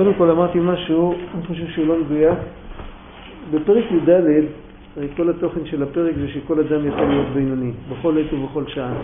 קודם 0.00 0.14
כל 0.14 0.30
אמרתי 0.30 0.58
משהו, 0.62 1.14
אני 1.34 1.46
חושב 1.46 1.66
שהוא 1.68 1.86
לא 1.86 2.00
מדויק. 2.00 2.38
בפרק 3.50 3.84
י"ד, 3.92 4.10
הרי 4.96 5.08
כל 5.16 5.30
התוכן 5.30 5.66
של 5.66 5.82
הפרק 5.82 6.14
זה 6.16 6.28
שכל 6.28 6.60
אדם 6.60 6.86
יכול 6.86 7.04
להיות 7.04 7.26
בינוני, 7.34 7.72
בכל 7.90 8.18
עת 8.18 8.32
ובכל 8.32 8.64
שעה. 8.66 8.94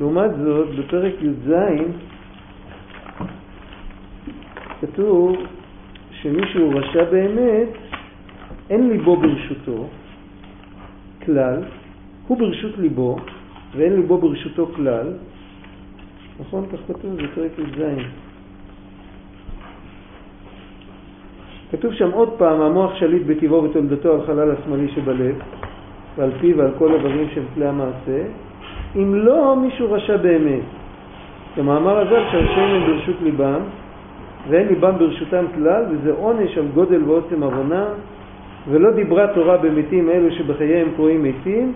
לעומת 0.00 0.30
זאת, 0.36 0.68
בפרק 0.74 1.12
י"ז 1.22 1.52
כתוב 4.80 5.36
שמישהו 6.12 6.70
רשע 6.70 7.04
באמת, 7.04 7.68
אין 8.70 8.88
ליבו 8.88 9.16
ברשותו 9.16 9.88
כלל, 11.24 11.62
הוא 12.26 12.38
ברשות 12.38 12.78
ליבו 12.78 13.16
ואין 13.76 13.92
ליבו 13.92 14.18
ברשותו 14.18 14.66
כלל, 14.66 15.12
נכון? 16.40 16.66
כך 16.72 16.78
כתוב 16.88 17.16
בפרק 17.16 17.50
י"ז. 17.58 17.82
כתוב 21.72 21.92
שם 21.92 22.10
עוד 22.10 22.28
פעם, 22.38 22.60
המוח 22.60 22.94
שליט 22.94 23.22
בטבעו 23.26 23.64
ותולדתו 23.64 24.12
על 24.12 24.20
חלל 24.26 24.50
השמאלי 24.50 24.88
שבלב, 24.88 25.34
ועל 26.16 26.30
פיו 26.40 26.56
ועל 26.56 26.70
כל 26.78 26.94
איברים 26.94 27.28
של 27.34 27.42
כלי 27.54 27.66
המעשה, 27.66 28.22
אם 28.96 29.14
לא 29.14 29.56
מישהו 29.56 29.92
רשע 29.92 30.16
באמת. 30.16 30.62
כמאמר 31.54 31.98
הזל 31.98 32.22
שהרשעים 32.30 32.68
הם 32.68 32.86
ברשות 32.86 33.16
ליבם, 33.22 33.60
ואין 34.48 34.68
ליבם 34.68 34.92
ברשותם 34.98 35.44
כלל, 35.54 35.84
וזה 35.90 36.12
עונש 36.12 36.58
על 36.58 36.66
גודל 36.74 37.02
ועוצם 37.02 37.42
עוונה, 37.42 37.84
ולא 38.68 38.90
דיברה 38.90 39.26
תורה 39.34 39.56
במתים 39.56 40.10
אלו 40.10 40.32
שבחייהם 40.32 40.88
קרואים 40.96 41.22
מתים, 41.22 41.72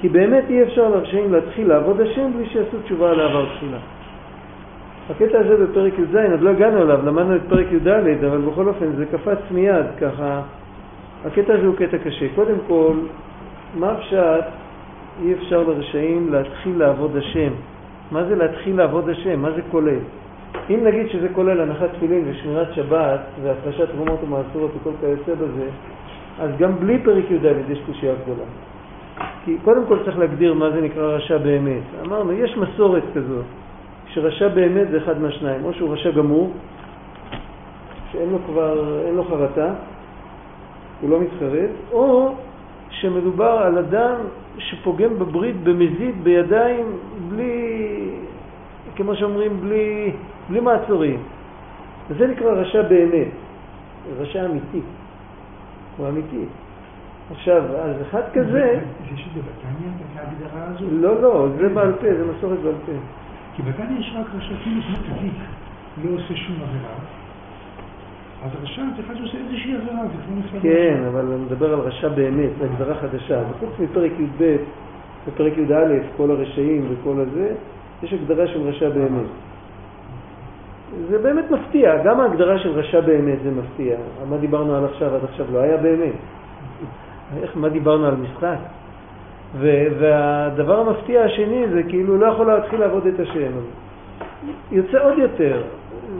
כי 0.00 0.08
באמת 0.08 0.44
אי 0.48 0.62
אפשר 0.62 0.88
לרשעים 0.88 1.32
להתחיל 1.32 1.68
לעבוד 1.68 2.00
השם 2.00 2.30
בלי 2.36 2.46
שיעשו 2.46 2.76
תשובה 2.84 3.10
על 3.10 3.20
העבר 3.20 3.46
תחילה. 3.56 3.78
הקטע 5.10 5.38
הזה 5.38 5.66
בפרק 5.66 5.92
י"ז, 5.98 6.16
עוד 6.30 6.40
לא 6.40 6.50
הגענו 6.50 6.82
אליו, 6.82 7.00
למדנו 7.06 7.36
את 7.36 7.40
פרק 7.48 7.66
י"ד, 7.72 7.88
אבל 8.24 8.40
בכל 8.40 8.68
אופן 8.68 8.92
זה 8.96 9.06
קפץ 9.06 9.38
מיד 9.50 9.86
ככה. 10.00 10.42
הקטע 11.24 11.54
הזה 11.54 11.66
הוא 11.66 11.76
קטע 11.76 11.98
קשה. 11.98 12.26
קודם 12.34 12.56
כל, 12.68 12.94
מה 13.74 13.94
פשט 13.94 14.44
אי 15.22 15.34
אפשר 15.34 15.62
לרשעים 15.62 16.32
להתחיל 16.32 16.78
לעבוד 16.78 17.16
השם? 17.16 17.52
מה 18.10 18.24
זה 18.24 18.36
להתחיל 18.36 18.76
לעבוד 18.76 19.08
השם? 19.08 19.42
מה 19.42 19.50
זה 19.50 19.60
כולל? 19.70 19.98
אם 20.70 20.80
נגיד 20.84 21.08
שזה 21.08 21.28
כולל 21.32 21.60
הנחת 21.60 21.88
תפילין 21.96 22.24
ושמירת 22.26 22.72
שבת 22.72 23.20
והפרשת 23.42 23.88
תרומות 23.90 24.20
ומעשרות 24.24 24.70
וכל 24.76 24.90
כיוצא 25.00 25.34
בזה, 25.34 25.68
אז 26.40 26.50
גם 26.58 26.74
בלי 26.80 26.98
פרק 26.98 27.30
י"ד 27.30 27.70
יש 27.70 27.78
קושייה 27.86 28.14
גדולה. 28.22 28.44
כי 29.44 29.56
קודם 29.64 29.86
כל 29.88 29.98
צריך 30.04 30.18
להגדיר 30.18 30.54
מה 30.54 30.70
זה 30.70 30.80
נקרא 30.80 31.02
רשע 31.02 31.38
באמת. 31.38 31.82
אמרנו, 32.06 32.32
יש 32.32 32.56
מסורת 32.56 33.02
כזאת. 33.14 33.44
שרשע 34.14 34.48
באמת 34.48 34.88
זה 34.90 34.98
אחד 34.98 35.20
מהשניים, 35.20 35.64
או 35.64 35.72
שהוא 35.72 35.92
רשע 35.92 36.10
גמור, 36.10 36.52
שאין 38.12 38.30
לו 38.30 38.38
כבר, 38.46 39.00
אין 39.06 39.14
לו 39.14 39.24
חרטה, 39.24 39.74
הוא 41.00 41.10
לא 41.10 41.20
מתחרט, 41.20 41.70
או 41.92 42.34
שמדובר 42.90 43.50
על 43.50 43.78
אדם 43.78 44.14
שפוגם 44.58 45.18
בברית 45.18 45.56
במזיד 45.62 46.24
בידיים 46.24 46.86
בלי, 47.28 48.10
כמו 48.96 49.14
שאומרים, 49.14 49.60
בלי, 49.60 50.12
בלי 50.48 50.60
מעצורים. 50.60 51.22
וזה 52.10 52.26
נקרא 52.26 52.52
רשע 52.52 52.82
באמת, 52.82 53.28
רשע 54.18 54.44
אמיתי, 54.44 54.80
הוא 55.96 56.08
אמיתי. 56.08 56.44
עכשיו, 57.30 57.62
אז 57.76 57.96
אחד 58.02 58.22
כזה... 58.32 58.80
יש 59.14 59.28
את 59.28 59.34
זה 59.34 59.40
בתניא, 59.40 59.90
את 59.90 60.18
ההגדרה 60.18 60.64
הזו? 60.64 60.84
לא, 60.90 61.22
לא, 61.22 61.46
זה 61.56 61.68
בעל 61.68 61.92
פה, 61.92 62.06
זה 62.06 62.24
מסורת 62.36 62.58
בעל 62.58 62.74
פה. 62.86 62.92
כי 63.56 63.62
בתניא 63.62 63.98
יש 64.00 64.14
רק 64.16 64.26
רשע 64.36 64.54
כאילו 64.62 64.82
כמו 64.82 64.96
תזיק, 64.96 65.34
לא 66.04 66.10
עושה 66.14 66.36
שום 66.36 66.56
עבירה. 66.62 66.94
אז 68.44 68.50
רשע 68.62 68.82
זה 68.96 69.02
אחד 69.06 69.16
שעושה 69.16 69.38
איזושהי 69.38 69.76
עבירה, 69.76 70.02
זה 70.02 70.22
כמו 70.26 70.36
נפרד. 70.36 70.62
כן, 70.62 71.04
אבל 71.08 71.32
אני 71.32 71.44
מדבר 71.44 71.74
על 71.74 71.80
רשע 71.80 72.08
באמת, 72.08 72.50
זו 72.58 72.64
הגדרה 72.64 72.94
חדשה. 72.94 73.42
וחוץ 73.50 73.70
מפרק 73.78 74.12
י"ב 74.18 74.56
ופרק 75.26 75.58
י"א, 75.58 75.98
כל 76.16 76.30
הרשעים 76.30 76.88
וכל 76.90 77.20
הזה, 77.20 77.54
יש 78.02 78.12
הגדרה 78.12 78.46
של 78.46 78.60
רשע 78.62 78.88
באמת. 78.88 79.26
זה 81.08 81.18
באמת 81.18 81.50
מפתיע, 81.50 82.02
גם 82.04 82.20
ההגדרה 82.20 82.58
של 82.58 82.70
רשע 82.70 83.00
באמת 83.00 83.38
זה 83.42 83.50
מפתיע. 83.50 83.96
מה 84.30 84.36
דיברנו 84.36 84.74
על 84.74 84.84
עכשיו 84.84 85.14
עד 85.14 85.24
עכשיו 85.24 85.46
לא 85.52 85.58
היה 85.58 85.76
באמת. 85.76 86.14
איך, 87.42 87.56
מה 87.56 87.68
דיברנו 87.68 88.06
על 88.06 88.14
משחק? 88.16 88.58
והדבר 89.58 90.80
המפתיע 90.80 91.24
השני 91.24 91.68
זה 91.68 91.82
כאילו 91.82 92.18
לא 92.18 92.26
יכול 92.26 92.46
להתחיל 92.46 92.80
לעבוד 92.80 93.06
את 93.06 93.20
השם. 93.20 93.50
יוצא 94.72 95.04
עוד 95.04 95.18
יותר, 95.18 95.62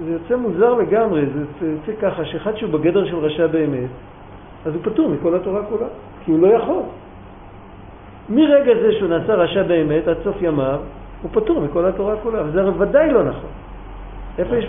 זה 0.05 0.13
יוצא 0.13 0.37
מוזר 0.37 0.75
לגמרי, 0.75 1.27
זה 1.61 1.71
יוצא 1.71 2.01
ככה 2.01 2.25
שאחד 2.25 2.57
שהוא 2.57 2.71
בגדר 2.71 3.05
של 3.07 3.17
רשע 3.17 3.47
באמת, 3.47 3.91
אז 4.67 4.75
הוא 4.75 4.83
פטור 4.85 5.09
מכל 5.09 5.35
התורה 5.35 5.63
כולה, 5.63 5.87
כי 6.25 6.31
הוא 6.31 6.41
לא 6.41 6.47
יכול. 6.47 6.83
מרגע 8.29 8.73
זה 8.83 8.93
שהוא 8.93 9.09
נעשה 9.09 9.35
רשע 9.35 9.63
באמת 9.63 10.09
עד 10.09 10.17
סוף 10.25 10.37
ימיו, 10.43 10.81
הוא 11.23 11.31
פטור 11.33 11.61
מכל 11.61 11.87
התורה 11.87 12.17
כולה, 12.23 12.43
וזה 12.47 12.71
ודאי 12.79 13.13
לא 13.13 13.25
נכון. 13.25 13.51
איפה 14.39 14.57
יש... 14.57 14.69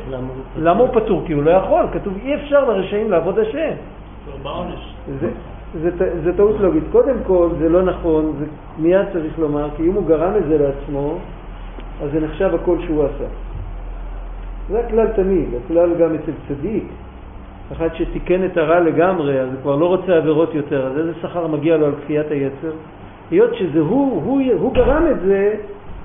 למה 0.58 0.80
הוא 0.80 0.90
פטור? 0.94 1.24
כי 1.26 1.34
הוא 1.34 1.44
לא 1.44 1.52
יכול, 1.52 1.86
כתוב 1.94 2.14
אי 2.24 2.36
אפשר 2.36 2.70
לרשעים 2.70 3.12
לעבוד 3.12 3.40
השם. 3.40 3.72
זה, 5.20 5.30
זה, 5.74 5.90
זה 6.24 6.38
טעות 6.38 6.60
לוגית. 6.60 6.84
קודם 6.92 7.16
כל, 7.28 7.50
זה 7.60 7.70
לא 7.70 7.84
נכון, 7.84 8.34
זה 8.40 8.46
מיד 8.80 9.06
צריך 9.14 9.40
לומר, 9.40 9.70
כי 9.78 9.84
אם 9.84 9.94
הוא 9.94 10.08
גרם 10.08 10.34
את 10.38 10.46
זה 10.48 10.58
לעצמו, 10.58 11.18
אז 12.04 12.12
זה 12.12 12.20
נחשב 12.20 12.56
הכל 12.56 12.78
שהוא 12.86 13.04
עשה. 13.04 13.26
זה 14.70 14.80
הכלל 14.80 15.08
תמיד, 15.08 15.50
הכלל 15.66 15.94
גם 16.00 16.16
אצל 16.16 16.32
צדיק. 16.48 16.84
אחד 17.72 17.90
שתיקן 17.94 18.46
את 18.46 18.58
הרע 18.58 18.80
לגמרי, 18.80 19.42
אז 19.42 19.48
הוא 19.48 19.62
כבר 19.62 19.76
לא 19.76 19.86
רוצה 19.86 20.18
עבירות 20.18 20.56
יותר, 20.56 20.88
אז 20.88 20.98
איזה 20.98 21.12
שכר 21.22 21.48
מגיע 21.48 21.78
לו 21.78 21.86
על 21.86 21.94
כפיית 22.04 22.32
היצר? 22.32 22.72
היות 23.32 23.56
שזה 23.56 23.80
הוא, 23.80 24.22
הוא, 24.26 24.42
הוא 24.60 24.74
גרם 24.74 25.04
את 25.12 25.20
זה, 25.20 25.56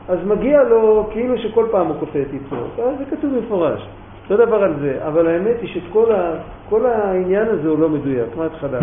אז 0.08 0.18
מגיע 0.26 0.62
לו 0.62 1.06
כאילו 1.10 1.38
שכל 1.38 1.66
פעם 1.70 1.86
הוא 1.86 1.96
כופה 2.00 2.18
את 2.18 2.26
יצרו. 2.32 2.58
זה 2.76 3.04
כתוב 3.16 3.34
במפורש. 3.34 3.88
אותו 4.30 4.46
דבר 4.46 4.62
על 4.62 4.74
זה, 4.80 4.98
אבל 5.06 5.26
האמת 5.26 5.56
היא 5.60 5.68
שכל 5.68 6.86
העניין 6.86 7.48
הזה 7.48 7.68
הוא 7.68 7.78
לא 7.78 7.88
מדויק, 7.88 8.36
מההתחלה. 8.36 8.78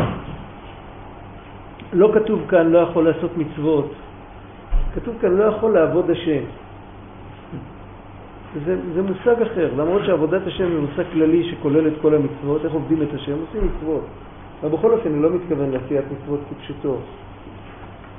לא 1.94 2.12
כתוב 2.14 2.42
כאן 2.50 2.72
לא 2.72 2.78
יכול 2.80 3.08
לעשות 3.08 3.38
מצוות, 3.38 3.94
כתוב 4.96 5.16
כאן 5.22 5.32
לא 5.32 5.44
יכול 5.44 5.74
לעבוד 5.74 6.10
השם. 6.10 6.42
זה, 8.66 8.76
זה 8.96 9.02
מושג 9.02 9.42
אחר, 9.42 9.70
למרות 9.78 10.02
שעבודת 10.06 10.48
השם 10.48 10.70
זה 10.74 10.80
מושג 10.80 11.04
כללי 11.14 11.52
שכולל 11.52 11.88
את 11.88 11.94
כל 12.02 12.16
המצוות, 12.16 12.66
איך 12.66 12.74
עובדים 12.74 13.02
את 13.02 13.14
השם, 13.14 13.34
עושים 13.48 13.70
מצוות. 13.70 14.06
אבל 14.64 14.70
בכל 14.70 14.92
אופן 14.92 15.12
אני 15.14 15.22
לא 15.22 15.30
מתכוון 15.30 15.72
לעשיית 15.72 16.06
מצוות 16.12 16.40
כפשוטו. 16.50 16.98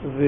ו, 0.06 0.24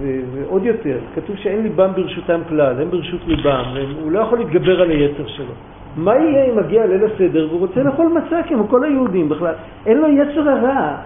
ו, 0.00 0.20
ועוד 0.32 0.64
יותר, 0.64 0.98
כתוב 1.14 1.36
שאין 1.36 1.62
ליבם 1.62 1.90
ברשותם 1.96 2.40
כלל, 2.48 2.80
הם 2.80 2.90
ברשות 2.90 3.20
ליבם, 3.26 3.64
הוא 4.02 4.12
לא 4.12 4.20
יכול 4.20 4.38
להתגבר 4.38 4.82
על 4.82 4.90
היצר 4.90 5.26
שלו. 5.26 5.52
מה 5.96 6.16
יהיה 6.16 6.44
אם 6.44 6.56
מגיע 6.56 6.86
ליל 6.86 7.04
הסדר 7.04 7.48
והוא 7.48 7.60
רוצה 7.60 7.82
לאכול 7.82 8.06
מצה 8.06 8.42
כמו 8.48 8.68
כל 8.68 8.84
היהודים 8.84 9.28
בכלל? 9.28 9.54
אין 9.86 9.98
לו 9.98 10.08
יצר 10.08 10.50
הרע, 10.50 10.96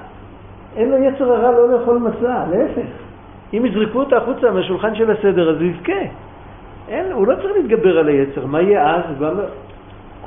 אין 0.76 0.90
לו 0.90 0.96
יצר 0.96 1.32
הרע 1.32 1.50
לא 1.50 1.72
לאכול 1.72 1.98
מצה, 1.98 2.44
להפך. 2.50 2.86
אם 3.54 3.66
יזרקו 3.66 3.98
אותה 3.98 4.16
החוצה 4.16 4.50
מהשולחן 4.50 4.94
של 4.94 5.10
הסדר, 5.10 5.50
אז 5.50 5.56
הוא 5.56 5.66
יבכה. 5.66 6.02
אין, 6.88 7.12
הוא 7.12 7.26
לא 7.26 7.34
צריך 7.34 7.52
להתגבר 7.56 7.98
על 7.98 8.08
היצר. 8.08 8.46
מה 8.46 8.62
יהיה 8.62 8.96
אז? 8.96 9.24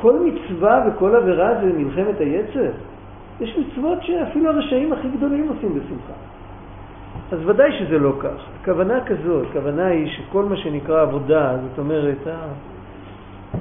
כל 0.01 0.13
מצווה 0.19 0.83
וכל 0.87 1.15
עבירה 1.15 1.53
זה 1.61 1.73
מלחמת 1.77 2.19
היצר. 2.19 2.71
יש 3.41 3.57
מצוות 3.57 4.03
שאפילו 4.03 4.49
הרשעים 4.49 4.93
הכי 4.93 5.07
גדולים 5.17 5.49
עושים 5.49 5.69
בשמחה. 5.69 6.13
אז 7.31 7.39
ודאי 7.45 7.79
שזה 7.79 7.99
לא 7.99 8.13
כך. 8.19 8.41
הכוונה 8.61 9.05
כזאת, 9.05 9.45
הכוונה 9.49 9.85
היא 9.85 10.07
שכל 10.07 10.43
מה 10.43 10.57
שנקרא 10.57 11.01
עבודה, 11.01 11.55
זאת 11.69 11.79
אומרת, 11.79 12.27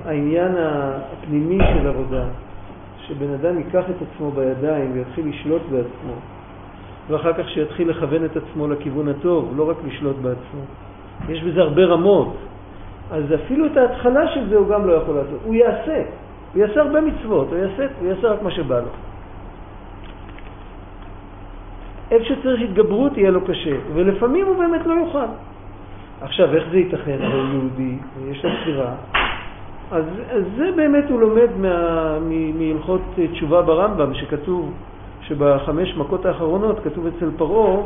העניין 0.05 0.55
הפנימי 0.59 1.59
של 1.59 1.89
עבודה, 1.89 2.25
שבן 2.99 3.33
אדם 3.35 3.59
ייקח 3.59 3.85
את 3.91 3.97
עצמו 4.03 4.31
בידיים 4.31 4.91
ויתחיל 4.95 5.29
לשלוט 5.29 5.63
בעצמו, 5.63 6.15
ואחר 7.09 7.33
כך 7.33 7.51
שיתחיל 7.51 7.91
לכוון 7.91 8.25
את 8.25 8.37
עצמו 8.37 8.69
לכיוון 8.69 9.09
הטוב, 9.09 9.53
לא 9.57 9.71
רק 9.71 9.77
לשלוט 9.87 10.17
בעצמו. 10.17 10.61
יש 11.29 11.43
בזה 11.43 11.61
הרבה 11.61 11.85
רמות. 11.85 12.37
אז 13.11 13.25
אפילו 13.35 13.67
את 13.67 13.77
ההתחלה 13.77 14.29
של 14.35 14.49
זה 14.49 14.57
הוא 14.57 14.69
גם 14.69 14.87
לא 14.87 14.93
יכול 14.93 15.15
לעשות. 15.15 15.39
הוא 15.45 15.55
יעשה. 15.55 16.03
הוא 16.55 16.63
יעשה 16.63 16.81
הרבה 16.81 17.01
מצוות, 17.01 17.49
הוא 17.51 17.59
יעשה, 17.59 17.87
הוא 18.01 18.09
יעשה 18.09 18.29
רק 18.29 18.43
מה 18.43 18.51
שבא 18.51 18.81
לו. 18.81 18.89
איפה 22.11 22.25
שצריך 22.25 22.61
התגברות 22.63 23.17
יהיה 23.19 23.31
לו 23.31 23.41
קשה, 23.41 23.77
ולפעמים 23.95 24.47
הוא 24.47 24.57
באמת 24.57 24.87
לא 24.87 24.95
יוכל. 24.95 25.31
עכשיו, 26.21 26.55
איך 26.55 26.65
זה 26.71 26.79
ייתכן? 26.79 27.19
הרי 27.21 27.39
יהודי, 27.53 27.97
יש 28.31 28.45
לו 28.45 28.51
בחירה. 28.51 28.95
אז, 29.91 30.05
אז 30.31 30.43
זה 30.57 30.71
באמת 30.77 31.05
הוא 31.11 31.21
לומד 31.21 31.49
מהלכות 32.55 33.01
תשובה 33.33 33.63
ברמב"ם, 33.63 34.15
שכתוב 34.15 34.73
שבחמש 35.29 35.97
מכות 35.97 36.27
האחרונות 36.27 36.77
כתוב 36.85 37.07
אצל 37.07 37.31
פרעה, 37.37 37.83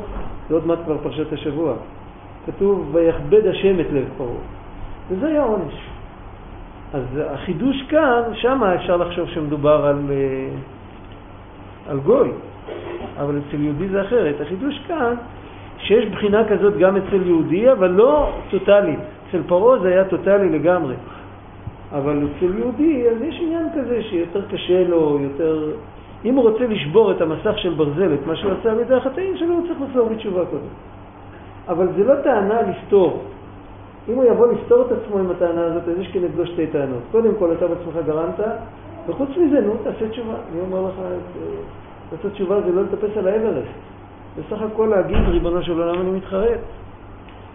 זה 0.49 0.55
עוד 0.55 0.67
מעט 0.67 0.79
כבר 0.85 0.99
פרשת 1.03 1.33
השבוע, 1.33 1.75
כתוב 2.47 2.89
ויכבד 2.93 3.47
השם 3.47 3.81
את 3.81 3.87
לב 3.93 4.09
פרעה, 4.17 4.31
וזה 5.09 5.27
היה 5.27 5.43
עונש. 5.43 5.75
אז 6.93 7.05
החידוש 7.31 7.83
כאן, 7.89 8.23
שם 8.35 8.63
אפשר 8.65 8.97
לחשוב 8.97 9.29
שמדובר 9.29 9.87
על, 9.87 10.03
אה, 10.11 10.49
על 11.91 11.99
גוי, 12.01 12.31
אבל 13.19 13.39
אצל 13.39 13.63
יהודי 13.63 13.89
זה 13.89 14.03
אחרת. 14.03 14.41
החידוש 14.41 14.81
כאן, 14.89 15.15
שיש 15.79 16.07
בחינה 16.07 16.49
כזאת 16.49 16.77
גם 16.77 16.97
אצל 16.97 17.27
יהודי, 17.27 17.73
אבל 17.73 17.91
לא 17.91 18.33
טוטאלית. 18.51 18.99
אצל 19.29 19.43
פרעה 19.47 19.79
זה 19.79 19.89
היה 19.89 20.05
טוטאלי 20.05 20.49
לגמרי. 20.49 20.95
אבל 21.93 22.27
אצל 22.27 22.59
יהודי, 22.59 23.09
אז 23.09 23.23
יש 23.23 23.41
עניין 23.43 23.67
כזה 23.75 24.03
שיותר 24.03 24.43
קשה 24.51 24.89
לו, 24.89 25.19
יותר... 25.21 25.73
אם 26.25 26.35
הוא 26.35 26.51
רוצה 26.51 26.67
לשבור 26.67 27.13
את 27.13 27.21
המסך 27.21 27.59
של 27.59 27.75
ברזל, 27.75 28.15
את 28.15 28.27
מה 28.27 28.37
שהוא 28.37 28.53
עשה 28.61 28.73
על 28.73 28.81
ידי 28.81 28.95
החטאים 28.95 29.37
שלו, 29.37 29.55
הוא 29.55 29.67
צריך 29.69 29.81
לחזור 29.89 30.09
בתשובה 30.09 30.45
קודם. 30.47 30.73
אבל 31.69 31.89
זה 31.97 32.05
לא 32.05 32.15
טענה 32.15 32.63
לפתור. 32.63 33.23
אם 34.09 34.15
הוא 34.15 34.25
יבוא 34.25 34.53
לפתור 34.53 34.83
את 34.83 34.93
עצמו 34.93 35.19
עם 35.19 35.31
הטענה 35.31 35.65
הזאת, 35.65 35.89
אז 35.89 35.99
יש 35.99 36.09
כנגדו 36.13 36.47
שתי 36.47 36.67
טענות. 36.67 37.03
קודם 37.13 37.35
כל, 37.39 37.53
אתה 37.53 37.67
בעצמך 37.67 38.07
גרמת, 38.07 38.41
וחוץ 39.09 39.29
מזה, 39.37 39.61
נו, 39.61 39.75
תעשה 39.85 40.09
תשובה. 40.09 40.35
אני 40.53 40.61
אומר 40.61 40.89
לך, 40.89 40.95
לעשות 42.13 42.33
תשובה 42.33 42.61
זה 42.61 42.73
לא 42.73 42.83
לטפס 42.83 43.17
על 43.17 43.29
האברסט. 43.29 43.69
בסך 44.39 44.63
הכל 44.63 44.87
להגיד, 44.87 45.29
ריבונו 45.29 45.63
של 45.63 45.81
עולם, 45.81 46.01
אני 46.01 46.11
מתחרט. 46.11 46.61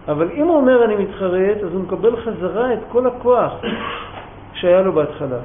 אבל 0.08 0.30
אם 0.34 0.46
הוא 0.46 0.56
אומר 0.56 0.84
אני 0.84 0.96
מתחרט, 0.96 1.56
אז 1.64 1.72
הוא 1.72 1.82
מקבל 1.82 2.16
חזרה 2.16 2.72
את 2.72 2.78
כל 2.88 3.06
הכוח 3.06 3.52
שהיה 4.52 4.82
לו 4.82 4.92
בהתחלה. 4.92 5.38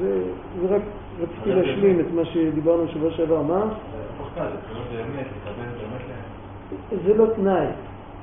זה, 0.00 0.22
זה 0.60 0.74
רק 0.74 0.82
רציתי 1.20 1.52
להשלים 1.54 2.00
את 2.00 2.06
מה 2.14 2.24
שדיברנו 2.24 2.86
בשבוע 2.86 3.10
שעבר. 3.10 3.42
מה? 3.42 3.64
זה 7.06 7.14
לא 7.14 7.26
תנאי. 7.36 7.66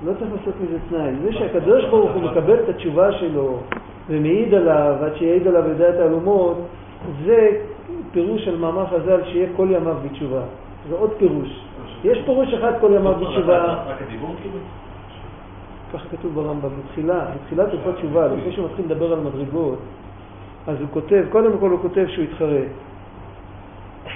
לא 0.05 0.11
צריך 0.19 0.31
לעשות 0.31 0.53
מזה 0.61 0.77
תנאי. 0.89 1.11
זה 1.23 1.33
שהקדוש 1.33 1.85
ברוך 1.85 2.11
הוא 2.11 2.23
מקבל 2.23 2.63
את 2.63 2.69
התשובה 2.69 3.11
שלו 3.11 3.59
ומעיד 4.09 4.53
עליו, 4.53 4.95
עד 5.01 5.15
שיעיד 5.15 5.47
עליו 5.47 5.67
לדעת 5.67 5.95
תעלומות, 5.95 6.57
זה 7.25 7.61
פירוש 8.11 8.45
של 8.45 8.57
מאמר 8.57 8.85
חז"ל 8.85 9.21
שיהיה 9.25 9.49
כל 9.55 9.67
ימיו 9.71 9.95
בתשובה. 10.05 10.41
זה 10.89 10.95
עוד 10.95 11.11
פירוש. 11.17 11.65
יש 12.03 12.17
פירוש 12.25 12.53
אחד 12.53 12.71
כל 12.81 12.91
ימיו 12.95 13.13
בתשובה. 13.13 13.85
כאילו? 13.97 14.57
ככה 15.93 16.05
כתוב 16.11 16.35
ברמב"ם, 16.35 16.69
בתחילה, 16.83 17.25
בתחילת 17.35 17.73
הלכות 17.73 17.95
תשובה, 17.95 18.27
לפני 18.27 18.51
שהוא 18.51 18.65
מתחיל 18.65 18.85
לדבר 18.85 19.13
על 19.13 19.19
מדרגות, 19.19 19.77
אז 20.69 20.75
הוא 20.79 20.87
כותב, 20.91 21.23
קודם 21.29 21.51
כל 21.59 21.69
הוא 21.69 21.79
כותב 21.79 22.05
שהוא 22.07 22.23
יתחרט. 22.23 22.67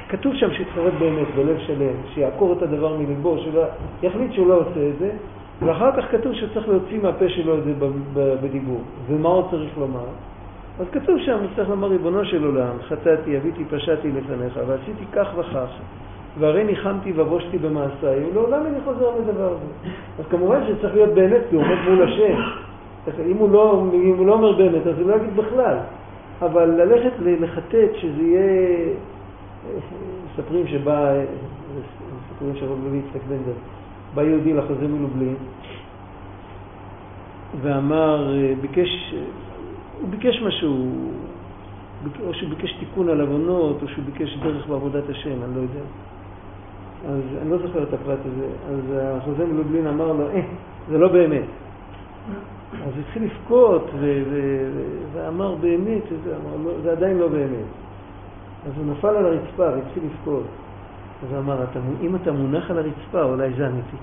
כתוב 0.09 0.33
שם 0.35 0.53
שיתחרט 0.53 0.94
באמת, 1.00 1.27
בלב 1.35 1.57
שלם, 1.59 1.95
שיעקור 2.13 2.53
את 2.53 2.61
הדבר 2.61 2.97
מליבו, 2.97 3.38
שלא, 3.38 3.63
יחליט 4.03 4.33
שהוא 4.33 4.47
לא 4.47 4.53
עושה 4.53 4.89
את 4.89 5.00
זה, 5.00 5.09
ואחר 5.61 5.91
כך 5.97 6.11
כתוב 6.11 6.33
שצריך 6.33 6.69
להוציא 6.69 7.00
מהפה 7.03 7.29
שלו 7.29 7.57
את 7.57 7.63
זה 7.63 7.73
בדיבור. 8.41 8.81
ומה 9.07 9.29
הוא 9.29 9.44
צריך 9.51 9.77
לומר? 9.77 10.05
אז 10.79 10.85
כתוב 10.91 11.19
שם, 11.19 11.38
צריך 11.55 11.69
לומר, 11.69 11.88
ריבונו 11.88 12.25
של 12.25 12.45
עולם, 12.45 12.75
חטאתי, 12.88 13.38
אביתי, 13.38 13.65
פשעתי 13.65 14.11
לפניך, 14.11 14.59
ועשיתי 14.67 15.05
כך 15.13 15.27
וכך, 15.38 15.67
והרי 16.39 16.63
ניחמתי 16.63 17.13
ובושתי 17.15 17.57
במעשיי, 17.57 18.25
ולעולם 18.31 18.65
איני 18.65 18.77
חוזר 18.85 19.09
לדבר 19.19 19.45
הזה. 19.45 19.89
אז 20.19 20.25
כמובן 20.29 20.59
שצריך 20.67 20.94
להיות 20.94 21.13
באמת, 21.13 21.41
כי 21.50 21.55
הוא 21.55 21.63
עומד 21.63 21.77
מול 21.89 22.03
השם. 22.03 22.35
אם 23.31 23.38
הוא 23.38 23.51
לא, 23.51 23.83
אם 23.94 24.15
הוא 24.17 24.27
לא 24.27 24.33
אומר 24.33 24.51
באמת, 24.51 24.88
אז 24.88 25.00
הוא 25.00 25.09
לא 25.09 25.15
יגיד 25.15 25.35
בכלל. 25.35 25.77
אבל 26.41 26.65
ללכת 26.65 27.13
לחטט, 27.19 27.95
שזה 27.95 28.21
יהיה... 28.21 28.94
מספרים 30.31 30.68
שבא, 30.68 31.13
מספרים 32.31 32.56
של 32.56 32.65
רבי 32.65 32.97
יצחק 32.97 33.21
בנדר, 33.30 33.53
בא 34.15 34.24
יהודי 34.24 34.53
לחוזה 34.53 34.88
מלובלין, 34.88 35.35
ואמר, 37.62 38.33
ביקש, 38.62 39.13
הוא 40.01 40.09
ביקש 40.09 40.41
משהו, 40.41 40.88
או 42.25 42.33
שהוא 42.33 42.50
ביקש 42.50 42.71
תיקון 42.79 43.09
על 43.09 43.21
עוונות, 43.21 43.81
או 43.81 43.88
שהוא 43.88 44.03
ביקש 44.06 44.38
דרך 44.38 44.68
בעבודת 44.68 45.09
השם, 45.09 45.44
אני 45.44 45.56
לא 45.56 45.62
יודע. 45.62 45.86
אז 47.07 47.21
אני 47.41 47.50
לא 47.50 47.57
זוכר 47.57 47.83
את 47.83 47.94
הפרט 47.94 48.19
הזה. 48.25 48.47
אז 48.69 48.79
החוזה 48.97 49.45
מלובלין 49.45 49.88
אמר 49.88 50.12
לו, 50.12 50.29
אה, 50.29 50.41
זה 50.89 50.97
לא 50.97 51.07
באמת. 51.07 51.45
אז 52.85 52.91
התחיל 52.99 53.23
לבכות 53.23 53.91
ואמר 55.13 55.55
באמת, 55.55 56.03
לא, 56.63 56.71
זה 56.83 56.91
עדיין 56.91 57.17
לא 57.17 57.27
באמת. 57.27 57.65
אז 58.65 58.71
הוא 58.77 58.85
נפל 58.91 59.07
על 59.07 59.25
הרצפה 59.25 59.63
והתחיל 59.63 60.03
לבכות. 60.03 60.43
אז 61.23 61.31
הוא 61.31 61.39
אמר, 61.39 61.65
אם 62.01 62.15
אתה 62.15 62.31
מונח 62.31 62.71
על 62.71 62.77
הרצפה, 62.77 63.23
אולי 63.23 63.53
זה 63.53 63.67
אמיתי. 63.67 63.97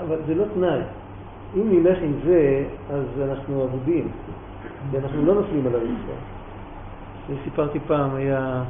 אבל 0.00 0.16
זה 0.26 0.34
לא 0.34 0.44
תנאי. 0.54 0.80
אם 1.56 1.68
נלך 1.70 1.98
עם 2.02 2.12
זה, 2.24 2.64
אז 2.90 3.04
אנחנו 3.30 3.64
אבודים, 3.64 4.08
ואנחנו 4.90 5.26
לא 5.26 5.34
נופלים 5.34 5.66
על 5.66 5.74
הרצפה. 5.74 6.12
סיפרתי 7.44 7.78
פעם, 7.86 8.14
היה, 8.14 8.62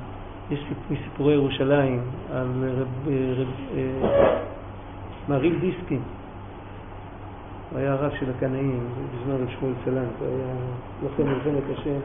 יש 0.50 0.64
מסיפורי 0.90 1.34
ירושלים 1.34 2.00
על 2.32 2.46
רב, 2.78 3.08
רב, 3.36 3.48
אה, 3.76 4.38
מעריל 5.28 5.58
דיסקין. 5.58 6.00
הוא 7.70 7.78
היה 7.78 7.92
הרב 7.92 8.12
של 8.20 8.26
הקנאים, 8.36 8.80
בזמן 9.14 9.34
רב 9.34 9.48
שמואל 9.58 9.72
סלנט, 9.84 10.08
הוא 10.18 10.28
היה 10.28 10.54
לוחם 11.02 11.22
מלחמת 11.22 11.78
השם. 11.78 11.98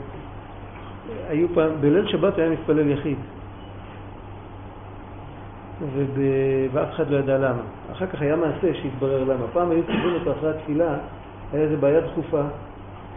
היו 1.29 1.47
פעם, 1.53 1.71
בליל 1.79 2.07
שבת 2.07 2.37
היה 2.37 2.49
מתפלל 2.49 2.89
יחיד. 2.89 3.17
וב... 5.95 6.19
ואף 6.71 6.89
אחד 6.91 7.09
לא 7.09 7.17
ידע 7.17 7.37
למה. 7.37 7.61
אחר 7.91 8.07
כך 8.07 8.21
היה 8.21 8.35
מעשה 8.35 8.73
שהתברר 8.73 9.23
למה. 9.23 9.45
פעם 9.53 9.71
היו 9.71 9.83
ציווים 9.83 10.15
אותו 10.15 10.31
אחרי 10.31 10.49
התפילה, 10.49 10.97
היה 11.53 11.63
איזו 11.63 11.77
בעיה 11.79 12.01
דחופה, 12.01 12.41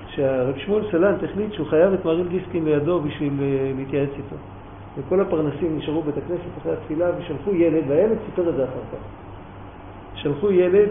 שהרב 0.09 0.59
שמואל 0.59 0.91
סלנט 0.91 1.23
החליט 1.23 1.53
שהוא 1.53 1.67
חייב 1.67 1.93
את 1.93 2.05
מריל 2.05 2.29
גיסקין 2.29 2.65
לידו 2.65 3.01
בשביל 3.01 3.33
אה, 3.41 3.73
להתייעץ 3.77 4.11
איתו. 4.17 4.37
וכל 4.99 5.21
הפרנסים 5.21 5.79
נשארו 5.79 6.03
בבית 6.03 6.17
הכנסת 6.17 6.59
אחרי 6.61 6.73
התפילה 6.73 7.11
ושלחו 7.19 7.55
ילד, 7.55 7.83
והילד 7.89 8.17
סיפר 8.27 8.49
את 8.49 8.55
זה 8.55 8.65
אחר 8.65 8.81
כך. 8.93 8.99
שלחו 10.15 10.53
ילד 10.53 10.89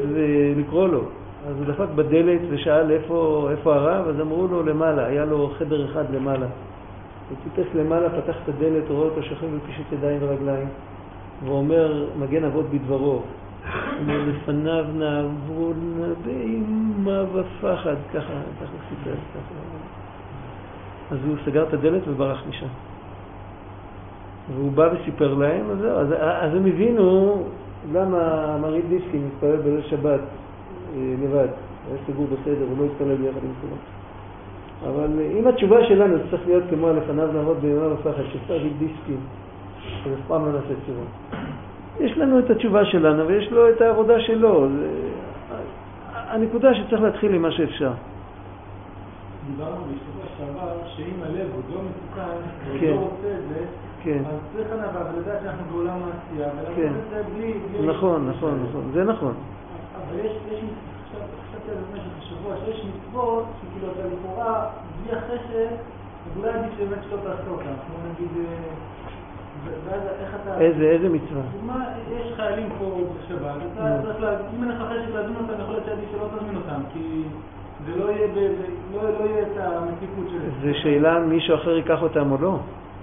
לקרוא 0.57 0.87
לו. 0.87 1.01
אז 1.47 1.55
הוא 1.57 1.65
דפק 1.65 1.87
בדלת 1.95 2.41
ושאל 2.49 2.91
איפה, 2.91 3.47
איפה 3.51 3.75
הרב, 3.75 4.07
אז 4.07 4.21
אמרו 4.21 4.47
לו 4.47 4.63
למעלה, 4.63 5.05
היה 5.05 5.25
לו 5.25 5.53
חדר 5.57 5.85
אחד 5.85 6.03
למעלה. 6.13 6.45
הוא 7.29 7.37
טיפס 7.43 7.75
למעלה, 7.75 8.09
פתח 8.09 8.35
את 8.43 8.49
הדלת, 8.49 8.89
רואה 8.89 9.05
אותו 9.05 9.23
שוכב 9.23 9.47
בפישוט 9.55 9.85
ידיים 9.91 10.17
ורגליים, 10.21 10.67
ואומר, 11.45 12.05
מגן 12.19 12.43
אבות 12.43 12.65
בדברו, 12.69 13.21
אומר, 13.99 14.21
לפניו 14.27 14.85
נעברו 14.93 15.73
באימה 16.25 17.23
ופחד, 17.33 17.95
ככה, 18.13 18.33
ככה 18.61 18.73
סיפר, 18.89 19.15
ככה. 19.33 19.55
אז 21.11 21.17
הוא 21.27 21.35
סגר 21.45 21.63
את 21.63 21.73
הדלת 21.73 22.01
וברח 22.07 22.43
משם. 22.49 22.67
והוא 24.55 24.71
בא 24.71 24.89
וסיפר 24.93 25.33
להם, 25.33 25.69
אז 25.71 25.77
זהו, 25.77 25.97
אז, 25.97 26.07
אז 26.17 26.55
הם 26.55 26.65
הבינו 26.65 27.43
למה 27.93 28.57
מרית 28.61 28.85
דיסקי 28.89 29.17
מתפלל 29.17 29.55
בליל 29.55 29.81
שבת 29.81 30.19
לבד, 30.95 31.47
היה 31.87 31.97
סגור 32.07 32.27
בסדר, 32.27 32.65
הוא 32.69 32.77
לא 32.79 32.85
התפלל 32.85 33.15
ביחד 33.15 33.43
עם 33.43 33.53
כולם. 33.61 33.77
אבל 34.89 35.09
אם 35.39 35.47
התשובה 35.47 35.85
שלנו 35.87 36.17
צריך 36.29 36.47
להיות 36.47 36.63
כמו 36.69 36.89
לפניו 36.93 37.33
לעמוד 37.33 37.57
באימה 37.61 37.93
ופחד, 37.93 38.23
שצריך 38.31 38.73
דיסקי, 38.77 39.15
אז 40.05 40.11
אף 40.13 40.27
פעם 40.27 40.45
לא 40.45 40.51
נעשה 40.51 40.73
תשובה. 40.83 41.05
יש 41.99 42.17
לנו 42.17 42.39
את 42.39 42.49
התשובה 42.49 42.85
שלנו 42.85 43.27
ויש 43.27 43.51
לו 43.51 43.69
את 43.69 43.81
העבודה 43.81 44.19
שלו. 44.19 44.67
הנקודה 46.13 46.73
שצריך 46.73 47.01
להתחיל 47.01 47.35
עם 47.35 47.41
מה 47.41 47.51
שאפשר. 47.51 47.91
דיברנו 49.47 49.75
בשבוע 49.75 50.25
שעבר 50.37 50.73
שאם 50.87 51.23
הלב 51.23 51.47
עוד 51.55 51.63
לא 51.73 51.81
מתוקן, 51.81 52.37
הוא 52.71 52.79
כן. 52.79 52.87
לא 52.87 52.99
רוצה 52.99 53.27
את 53.37 53.49
זה, 53.49 53.65
כן. 54.03 54.21
אז 54.25 54.39
צריך 54.53 54.67
לדעת 55.17 55.41
שאנחנו 55.43 55.63
בעולם 55.71 55.97
העשייה, 56.03 56.49
ולעשות 56.53 56.75
כן. 56.75 56.87
את 56.87 57.09
זה 57.09 57.21
בלי... 57.35 57.53
נכון, 57.87 58.29
נכון, 58.29 58.65
נכון, 58.69 58.89
זה 58.93 59.03
נכון. 59.03 59.33
אבל 60.15 60.25
יש, 60.25 60.31
חשבתי 61.11 61.71
על 61.71 61.77
זה 61.77 61.83
במשך 61.91 62.11
השבוע, 62.19 62.55
שיש 62.65 62.85
מצוות 62.85 63.45
שכאילו 63.61 63.93
אתה 63.93 64.01
לכאורה, 64.07 64.65
בלי 65.03 65.17
החסד, 65.17 65.73
אז 66.25 66.37
אולי 66.37 66.49
עדיף 66.49 66.71
באמת 66.79 67.03
שלא 67.09 67.17
תעשה 67.17 67.49
אותם. 67.49 67.63
כמו 67.63 67.95
נגיד... 68.11 68.29
אה, 68.37 68.85
איזה, 70.59 70.83
איזה 70.83 71.09
מצווה? 71.09 71.41
דוגמה, 71.53 71.85
יש 72.11 72.33
חיילים 72.35 72.69
פה 72.79 72.99
בשבת, 73.17 73.55
אתה 73.73 73.99
צריך 74.03 74.21
להגיד, 74.21 74.45
אם 74.57 74.63
אין 74.63 74.71
לך 74.71 74.81
חשק 74.81 75.13
להזמין 75.13 75.35
אותם, 75.35 75.53
יכול 75.61 75.73
להיות 75.73 75.85
שעדיף 75.85 76.09
שלא 76.11 76.27
תזמין 76.37 76.55
אותם, 76.55 76.81
כי 76.93 77.23
זה 77.85 77.99
לא 77.99 78.11
יהיה, 78.11 78.27
לא, 78.93 79.01
לא 79.03 79.25
יהיה 79.29 79.41
את 79.41 79.57
המתיקות 79.57 80.25
שלהם. 80.29 80.51
זה 80.61 80.73
שאלה 80.73 81.17
אם 81.17 81.29
מישהו 81.29 81.55
אחר 81.55 81.77
ייקח 81.77 82.01
אותם 82.01 82.31
או 82.31 82.37
לא. 82.41 82.57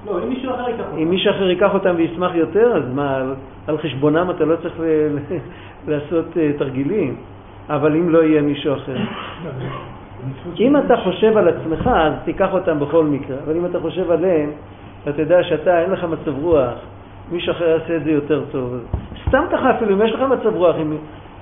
לא, 0.06 0.22
אם 0.22 0.28
מישהו 0.28 0.50
אחר 0.50 0.68
ייקח 0.68 0.84
אותם. 0.84 0.98
אם 0.98 1.10
מישהו 1.10 1.30
אחר 1.30 1.50
ייקח 1.50 1.74
אותם 1.74 1.94
וישמח 1.96 2.34
יותר, 2.34 2.76
אז 2.76 2.82
מה, 2.94 3.22
על 3.66 3.78
חשבונם 3.78 4.30
אתה 4.30 4.44
לא 4.44 4.56
צריך 4.56 4.74
לעשות 5.88 6.36
אה, 6.36 6.50
תרגילים. 6.58 7.16
אבל 7.68 7.96
אם 7.96 8.08
לא 8.08 8.22
יהיה 8.22 8.42
מישהו 8.42 8.74
אחר. 8.74 8.96
אם 10.60 10.76
אתה 10.76 10.96
חושב 10.96 11.36
על 11.36 11.48
עצמך, 11.48 11.90
אז 11.94 12.12
תיקח 12.24 12.52
אותם 12.52 12.80
בכל 12.80 13.04
מקרה. 13.04 13.36
אבל 13.44 13.56
אם 13.56 13.66
אתה 13.66 13.80
חושב 13.80 14.10
עליהם, 14.10 14.50
אתה 15.08 15.22
יודע 15.22 15.42
שאתה, 15.42 15.82
אין 15.82 15.90
לך 15.90 16.04
מצב 16.04 16.38
רוח, 16.38 16.74
מישהו 17.32 17.52
אחר 17.52 17.64
יעשה 17.64 17.96
את 17.96 18.04
זה 18.04 18.10
יותר 18.10 18.44
טוב. 18.50 18.74
סתם 19.28 19.44
ככה 19.52 19.76
אפילו, 19.76 19.94
אם 19.94 20.02
יש 20.02 20.12
לך 20.12 20.20
מצב 20.20 20.56
רוח, 20.56 20.76
אם, 20.82 20.96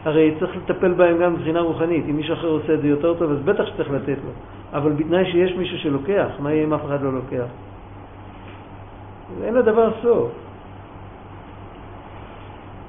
הרי 0.05 0.35
צריך 0.39 0.57
לטפל 0.57 0.93
בהם 0.93 1.19
גם 1.19 1.33
מבחינה 1.33 1.61
רוחנית. 1.61 2.05
אם 2.11 2.17
מישהו 2.17 2.35
אחר 2.35 2.47
עושה 2.47 2.75
את 2.75 2.81
זה 2.81 2.89
יותר 2.89 3.15
טוב, 3.15 3.31
אז 3.31 3.39
בטח 3.45 3.67
שצריך 3.67 3.91
לתת 3.91 4.19
לו. 4.25 4.31
אבל 4.73 4.93
בתנאי 4.93 5.33
שיש 5.33 5.57
מישהו 5.57 5.79
שלוקח, 5.79 6.29
מה 6.39 6.53
יהיה 6.53 6.65
אם 6.65 6.75
אף 6.75 6.85
אחד 6.85 7.03
לא 7.03 7.13
לוקח? 7.13 7.47
אין 9.45 9.55
לדבר 9.55 9.91
סוף. 10.03 10.50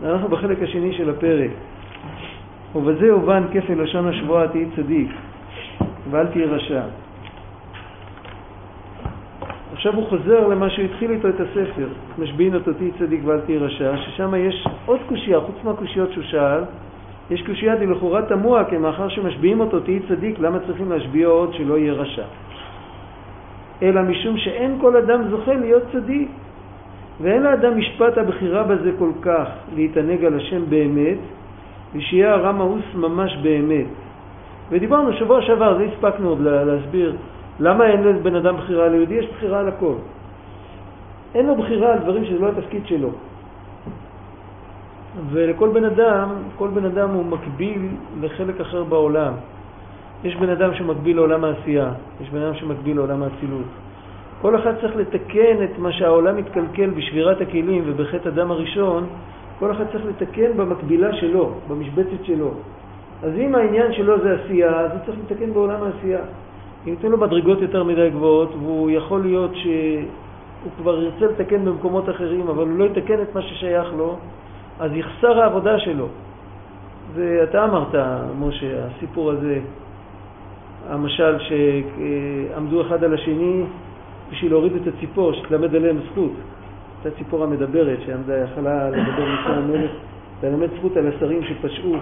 אנחנו 0.06 0.28
בחלק 0.28 0.62
השני 0.62 0.94
של 0.94 1.10
הפרק. 1.10 1.52
ובזה 2.76 3.12
הובן 3.12 3.44
כפל 3.54 3.82
לשון 3.82 4.08
השבועה 4.08 4.48
תהי 4.48 4.66
צדיק 4.76 5.10
ואל 6.12 6.28
תהי 6.28 6.46
רשע. 6.46 6.82
עכשיו 9.74 9.96
הוא 9.96 10.08
חוזר 10.10 10.48
למה 10.48 10.70
שהוא 10.70 10.86
התחיל 10.86 11.12
איתו 11.12 11.30
את 11.30 11.40
הספר, 11.40 11.88
משביעין 12.18 12.56
אותו 12.56 12.74
תהי 12.74 12.92
צדיק 13.00 13.22
ואל 13.26 13.40
תהי 13.40 13.58
רשע, 13.58 13.98
ששם 13.98 14.34
יש 14.38 14.68
עוד 14.86 15.00
קושייה, 15.10 15.40
חוץ 15.40 15.56
מהקושיות 15.64 16.12
שהוא 16.12 16.24
שאל, 16.24 16.64
יש 17.32 17.42
קושייה 17.42 17.76
דלכאורה 17.76 18.22
תמוה, 18.22 18.64
כי 18.66 18.78
מאחר 18.78 19.10
שמשביעים 19.10 19.60
אותו 19.60 19.80
תהי 19.80 20.00
צדיק, 20.10 20.40
למה 20.40 20.60
צריכים 20.60 20.92
להשביע 20.92 21.28
עוד 21.28 21.54
שלא 21.54 21.78
יהיה 21.78 21.94
רשע? 21.94 22.26
אלא 23.82 24.02
משום 24.02 24.38
שאין 24.38 24.78
כל 24.82 24.98
אדם 24.98 25.30
זוכה 25.30 25.54
להיות 25.54 25.84
צדיק, 25.92 26.30
ואין 27.22 27.44
לאדם 27.44 27.78
משפט 27.78 28.18
הבחירה 28.18 28.64
בזה 28.64 28.92
כל 29.00 29.12
כך, 29.22 29.48
להתענג 29.76 30.26
על 30.26 30.36
השם 30.36 30.70
באמת, 30.70 31.18
ושיהיה 31.96 32.34
הרע 32.34 32.52
מאוס 32.52 32.86
ממש 32.96 33.38
באמת. 33.42 33.88
ודיברנו 34.70 35.14
שבוע 35.14 35.42
שעבר, 35.42 35.78
זה 35.78 35.84
הספקנו 35.84 36.30
עוד 36.30 36.42
להסביר, 36.42 37.16
למה 37.60 37.86
אין 37.86 38.04
לבן 38.04 38.36
אדם 38.36 38.58
בחירה? 38.58 38.88
ליהודי 38.88 39.14
יש 39.14 39.28
בחירה 39.28 39.60
על 39.60 39.68
הכל. 39.68 39.94
אין 41.36 41.48
לו 41.48 41.56
בחירה 41.56 41.94
על 41.94 42.00
דברים 42.00 42.26
שזה 42.26 42.40
לא 42.40 42.48
התפקיד 42.48 42.88
שלו. 42.88 43.10
ולכל 45.32 45.70
בן 45.70 45.86
אדם, 45.86 46.30
כל 46.58 46.68
בן 46.68 46.86
אדם 46.86 47.10
הוא 47.10 47.26
מקביל 47.26 47.88
לחלק 48.22 48.62
אחר 48.62 48.84
בעולם. 48.84 49.34
יש 50.24 50.36
בן 50.36 50.50
אדם 50.50 50.74
שמקביל 50.74 51.16
לעולם 51.16 51.44
העשייה, 51.44 51.92
יש 52.22 52.30
בן 52.30 52.42
אדם 52.42 52.56
שמקביל 52.56 52.96
לעולם 52.98 53.24
האצילות. 53.24 53.70
כל 54.42 54.56
אחד 54.56 54.74
צריך 54.82 54.96
לתקן 54.96 55.64
את 55.64 55.80
מה 55.80 55.92
שהעולם 55.92 56.38
מתקלקל 56.38 56.90
בשבירת 56.90 57.42
הכלים 57.42 57.84
ובחטא 57.86 58.28
הדם 58.28 58.52
הראשון, 58.52 59.08
כל 59.60 59.72
אחד 59.72 59.86
צריך 59.92 60.06
לתקן 60.06 60.58
במקבילה 60.58 61.14
שלו, 61.14 61.52
במשבצת 61.68 62.24
שלו. 62.24 62.52
אז 63.24 63.32
אם 63.38 63.56
העניין 63.56 63.94
שלו 63.94 64.20
זה 64.20 64.38
עשייה, 64.42 64.80
אז 64.80 64.92
הוא 64.92 65.00
צריך 65.06 65.18
לתקן 65.26 65.54
בעולם 65.54 65.84
העשייה. 65.84 66.20
אם 66.86 66.90
ייתן 66.90 67.08
לו 67.08 67.18
מדרגות 67.18 67.62
יותר 67.62 67.84
מדי 67.84 68.10
גבוהות, 68.10 68.50
והוא 68.62 68.90
יכול 68.90 69.22
להיות 69.22 69.56
שהוא 69.56 70.72
כבר 70.78 71.04
ירצה 71.04 71.26
לתקן 71.26 71.66
במקומות 71.66 72.10
אחרים, 72.10 72.48
אבל 72.48 72.68
הוא 72.68 72.78
לא 72.78 72.86
יתקן 72.86 73.22
את 73.22 73.36
מה 73.36 73.42
ששייך 73.42 73.88
לו, 73.98 74.16
אז 74.80 74.92
יחסר 74.94 75.42
העבודה 75.42 75.80
שלו. 75.80 76.08
ואתה 77.14 77.66
אמרת, 77.66 77.96
משה, 78.40 78.86
הסיפור 78.86 79.32
הזה, 79.32 79.60
המשל 80.90 81.36
שעמדו 81.40 82.82
אחד 82.82 83.04
על 83.04 83.14
השני 83.14 83.64
בשביל 84.32 84.52
להוריד 84.52 84.76
את 84.76 84.88
הציפור, 84.88 85.34
שתלמד 85.34 85.76
עליהם 85.76 85.98
זכות. 86.12 86.32
הייתה 87.04 87.18
ציפור 87.18 87.44
המדברת 87.44 88.00
שעמדה, 88.06 88.38
יכלה 88.38 88.90
לדבר 88.90 89.34
לפני 89.34 89.54
המלך, 89.54 89.92
ללמד 90.44 90.68
זכות 90.78 90.98
על 90.98 91.08
השרים 91.08 91.44
שפשעו. 91.44 91.96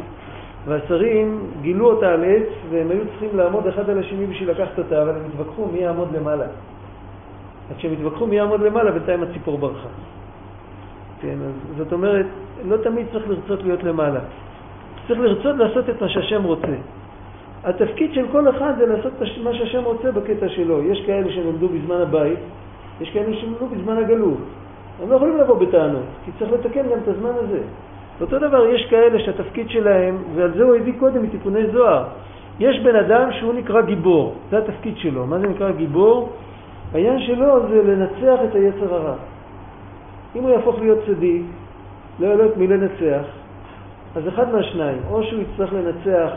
והשרים 0.65 1.39
גילו 1.61 1.91
אותה 1.91 2.13
על 2.13 2.23
עץ, 2.23 2.49
והם 2.69 2.91
היו 2.91 3.01
צריכים 3.11 3.29
לעמוד 3.33 3.67
אחד 3.67 3.89
על 3.89 3.99
השני 3.99 4.25
בשביל 4.25 4.49
לקחת 4.49 4.79
אותה, 4.79 5.01
אבל 5.01 5.09
הם 5.09 5.21
התווכחו 5.25 5.65
מי 5.73 5.79
יעמוד 5.79 6.07
למעלה. 6.15 6.45
אז 7.71 7.77
כשהם 7.77 7.93
התווכחו 7.93 8.27
מי 8.27 8.35
יעמוד 8.35 8.61
למעלה, 8.61 8.91
בינתיים 8.91 9.23
הציפור 9.23 9.57
ברחה. 9.57 9.89
כן, 11.21 11.37
אז 11.47 11.77
זאת 11.77 11.93
אומרת, 11.93 12.25
לא 12.67 12.77
תמיד 12.77 13.05
צריך 13.11 13.29
לרצות 13.29 13.63
להיות 13.63 13.83
למעלה. 13.83 14.19
צריך 15.07 15.19
לרצות 15.19 15.55
לעשות 15.55 15.89
את 15.89 16.01
מה 16.01 16.09
שהשם 16.09 16.43
רוצה. 16.43 16.75
התפקיד 17.63 18.13
של 18.13 18.25
כל 18.31 18.49
אחד 18.49 18.73
זה 18.77 18.85
לעשות 18.85 19.13
מה 19.43 19.53
שהשם 19.53 19.83
רוצה 19.83 20.11
בקטע 20.11 20.49
שלו. 20.49 20.83
יש 20.83 21.03
כאלה 21.05 21.31
שנולדו 21.31 21.67
בזמן 21.69 22.01
הבית, 22.01 22.39
יש 23.01 23.09
כאלה 23.09 23.35
שנולדו 23.35 23.65
בזמן 23.65 23.97
הגלות. 23.97 24.37
הם 25.03 25.09
לא 25.09 25.15
יכולים 25.15 25.37
לבוא 25.37 25.59
בטענות, 25.59 26.05
כי 26.25 26.31
צריך 26.39 26.51
לתקן 26.51 26.89
גם 26.91 26.97
את 27.03 27.07
הזמן 27.07 27.31
הזה. 27.43 27.59
אותו 28.21 28.39
דבר, 28.39 28.65
יש 28.65 28.85
כאלה 28.89 29.19
שהתפקיד 29.19 29.69
שלהם, 29.69 30.17
ועל 30.35 30.51
זה 30.57 30.63
הוא 30.63 30.75
הביא 30.75 30.93
קודם 30.99 31.23
מתיקוני 31.23 31.67
זוהר, 31.71 32.03
יש 32.59 32.79
בן 32.79 32.95
אדם 32.95 33.31
שהוא 33.31 33.53
נקרא 33.53 33.81
גיבור, 33.81 34.35
זה 34.51 34.57
התפקיד 34.57 34.97
שלו. 34.97 35.25
מה 35.25 35.39
זה 35.39 35.47
נקרא 35.47 35.71
גיבור? 35.71 36.29
העניין 36.93 37.19
שלו 37.19 37.67
זה 37.69 37.83
לנצח 37.83 38.39
את 38.49 38.55
היצר 38.55 38.93
הרע. 38.93 39.15
אם 40.35 40.41
הוא 40.41 40.49
יהפוך 40.49 40.79
להיות 40.79 40.99
צדיק, 41.07 41.43
לא 42.19 42.25
יהיה 42.25 42.35
לו 42.35 42.45
את 42.45 42.57
מי 42.57 42.67
לנצח, 42.67 43.23
אז 44.15 44.27
אחד 44.27 44.53
מהשניים, 44.53 44.97
או 45.11 45.23
שהוא 45.23 45.41
יצטרך 45.41 45.73
לנצח 45.73 46.29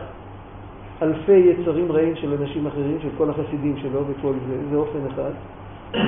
אלפי 1.03 1.33
יצרים 1.33 1.93
רעים 1.93 2.17
של 2.17 2.35
אנשים 2.41 2.67
אחרים, 2.67 2.99
של 3.03 3.09
כל 3.19 3.31
החסידים 3.31 3.77
שלו 3.77 4.01
וכל 4.09 4.33
זה, 4.49 4.57
זה 4.71 4.77
אופן 4.77 4.99
אחד, 5.15 5.31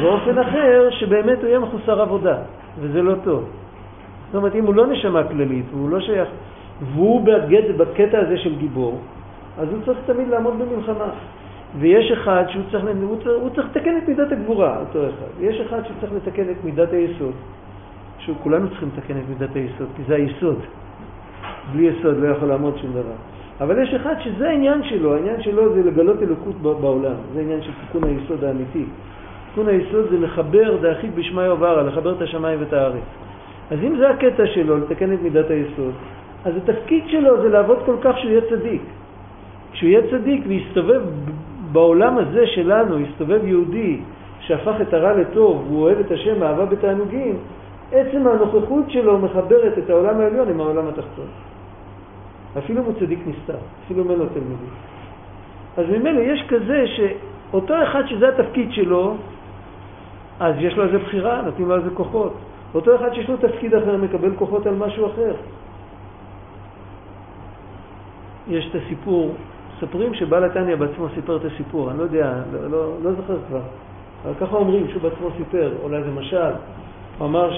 ואופן 0.02 0.38
אחר 0.38 0.88
שבאמת 0.90 1.38
הוא 1.38 1.48
יהיה 1.48 1.58
מחוסר 1.58 2.00
עבודה, 2.00 2.36
וזה 2.80 3.02
לא 3.02 3.14
טוב. 3.24 3.44
זאת 4.26 4.34
אומרת, 4.34 4.54
אם 4.54 4.66
הוא 4.66 4.74
לא 4.74 4.86
נשמה 4.86 5.24
כללית, 5.24 5.64
והוא 5.70 5.90
לא 5.90 6.00
שייך, 6.00 6.28
והוא 6.92 7.26
בגד, 7.26 7.78
בקטע 7.78 8.18
הזה 8.18 8.38
של 8.38 8.58
גיבור, 8.58 9.00
אז 9.58 9.68
הוא 9.68 9.78
צריך 9.84 9.98
תמיד 10.06 10.28
לעמוד 10.28 10.54
במלחמה. 10.58 11.10
ויש 11.78 12.10
אחד 12.12 12.44
שהוא 12.48 12.62
צריך, 12.70 12.84
הוא 13.02 13.16
צריך, 13.16 13.36
הוא 13.40 13.50
צריך 13.50 13.66
לתקן 13.66 13.98
את 13.98 14.08
מידת 14.08 14.32
הגבורה, 14.32 14.80
אותו 14.80 14.98
אחד. 15.08 15.26
ויש 15.38 15.60
אחד 15.60 15.80
שצריך 15.84 16.12
לתקן 16.12 16.50
את 16.50 16.64
מידת 16.64 16.92
היסוד. 16.92 17.32
שכולנו 18.18 18.68
צריכים 18.68 18.88
לתקן 18.96 19.14
את 19.18 19.28
מידת 19.28 19.56
היסוד, 19.56 19.88
כי 19.96 20.02
זה 20.08 20.14
היסוד. 20.14 20.58
בלי 21.72 21.82
יסוד 21.82 22.16
לא 22.16 22.28
יכול 22.28 22.48
לעמוד 22.48 22.78
שום 22.78 22.90
דבר. 22.90 23.33
אבל 23.60 23.82
יש 23.82 23.94
אחד 23.94 24.14
שזה 24.20 24.48
העניין 24.48 24.82
שלו, 24.82 25.14
העניין 25.14 25.42
שלו 25.42 25.74
זה 25.74 25.82
לגלות 25.90 26.22
אלוקות 26.22 26.56
בעולם, 26.80 27.14
זה 27.34 27.40
העניין 27.40 27.62
של 27.62 27.70
תיקון 27.80 28.08
היסוד 28.08 28.44
האמיתי. 28.44 28.84
תיקון 29.48 29.68
היסוד 29.68 30.06
זה 30.10 30.18
לחבר 30.18 30.76
דאחיד 30.76 31.16
בשמיא 31.16 31.50
ובערה, 31.50 31.82
לחבר 31.82 32.12
את 32.12 32.22
השמיים 32.22 32.60
ואת 32.60 32.72
הארץ. 32.72 33.04
אז 33.70 33.78
אם 33.82 33.96
זה 33.98 34.10
הקטע 34.10 34.46
שלו, 34.46 34.78
לתקן 34.78 35.12
את 35.12 35.22
מידת 35.22 35.50
היסוד, 35.50 35.92
אז 36.44 36.52
התפקיד 36.56 37.04
שלו 37.08 37.42
זה 37.42 37.48
לעבוד 37.48 37.78
כל 37.86 37.96
כך 38.02 38.18
שהוא 38.18 38.30
יהיה 38.30 38.40
צדיק. 38.50 38.82
כשהוא 39.72 39.88
יהיה 39.88 40.00
צדיק 40.10 40.44
ויסתובב 40.46 41.02
בעולם 41.72 42.18
הזה 42.18 42.46
שלנו, 42.46 43.00
יסתובב 43.00 43.44
יהודי 43.44 44.00
שהפך 44.40 44.74
את 44.82 44.94
הרע 44.94 45.12
לטוב, 45.12 45.64
והוא 45.68 45.82
אוהב 45.82 45.98
את 45.98 46.10
השם 46.10 46.42
אהבה 46.42 46.64
בתענוגים, 46.64 47.36
עצם 47.92 48.26
הנוכחות 48.26 48.90
שלו 48.90 49.18
מחברת 49.18 49.78
את 49.78 49.90
העולם 49.90 50.20
העליון 50.20 50.48
עם 50.48 50.60
העולם 50.60 50.86
התחתון. 50.86 51.26
אפילו 52.58 52.80
אם 52.80 52.84
הוא 52.84 52.94
צדיק 53.00 53.18
נסתר, 53.26 53.58
אפילו 53.84 54.04
אם 54.04 54.10
אין 54.10 54.18
לו 54.18 54.26
תלמידים. 54.26 54.70
אז 55.76 55.84
ממילא 55.90 56.20
יש 56.20 56.44
כזה 56.48 56.84
שאותו 56.86 57.74
אחד 57.82 58.02
שזה 58.06 58.28
התפקיד 58.28 58.72
שלו, 58.72 59.14
אז 60.40 60.54
יש 60.58 60.76
לו 60.76 60.84
איזה 60.84 60.98
בחירה, 60.98 61.42
נותנים 61.42 61.68
לו 61.68 61.76
איזה 61.76 61.90
כוחות. 61.90 62.34
אותו 62.74 62.96
אחד 62.96 63.14
שיש 63.14 63.28
לו 63.28 63.36
תפקיד 63.36 63.74
אחר 63.74 63.96
מקבל 63.96 64.36
כוחות 64.36 64.66
על 64.66 64.74
משהו 64.74 65.06
אחר. 65.06 65.34
יש 68.48 68.70
את 68.70 68.80
הסיפור, 68.82 69.34
מספרים 69.76 70.14
שבעל 70.14 70.44
התניא 70.44 70.76
בעצמו 70.76 71.06
סיפר 71.14 71.36
את 71.36 71.44
הסיפור, 71.44 71.90
אני 71.90 71.98
לא 71.98 72.02
יודע, 72.02 72.32
לא, 72.52 72.70
לא, 72.70 72.92
לא 73.02 73.12
זוכר 73.12 73.36
כבר, 73.48 73.60
אבל 74.24 74.34
ככה 74.40 74.56
אומרים 74.56 74.88
שהוא 74.88 75.02
בעצמו 75.02 75.28
סיפר, 75.36 75.72
אולי 75.82 76.02
זה 76.02 76.10
משל. 76.10 76.52
הוא 77.18 77.26
אמר 77.26 77.50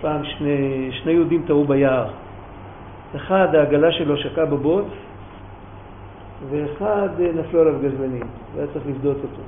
שפעם 0.00 0.24
שני, 0.24 0.88
שני 0.92 1.12
יהודים 1.12 1.42
טעו 1.46 1.64
ביער. 1.64 2.06
אחד, 3.16 3.54
העגלה 3.54 3.92
שלו 3.92 4.16
שקעה 4.16 4.46
בבוץ, 4.46 4.84
ואחד 6.50 7.08
נפלו 7.34 7.60
עליו 7.60 7.74
גזלנים, 7.82 8.26
והיה 8.54 8.66
צריך 8.72 8.86
לבדות 8.86 9.16
אותו. 9.16 9.42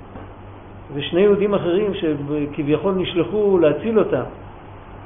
ושני 0.95 1.21
יהודים 1.21 1.55
אחרים 1.55 1.93
שכביכול 1.95 2.95
נשלחו 2.95 3.59
להציל 3.59 3.99
אותם, 3.99 4.23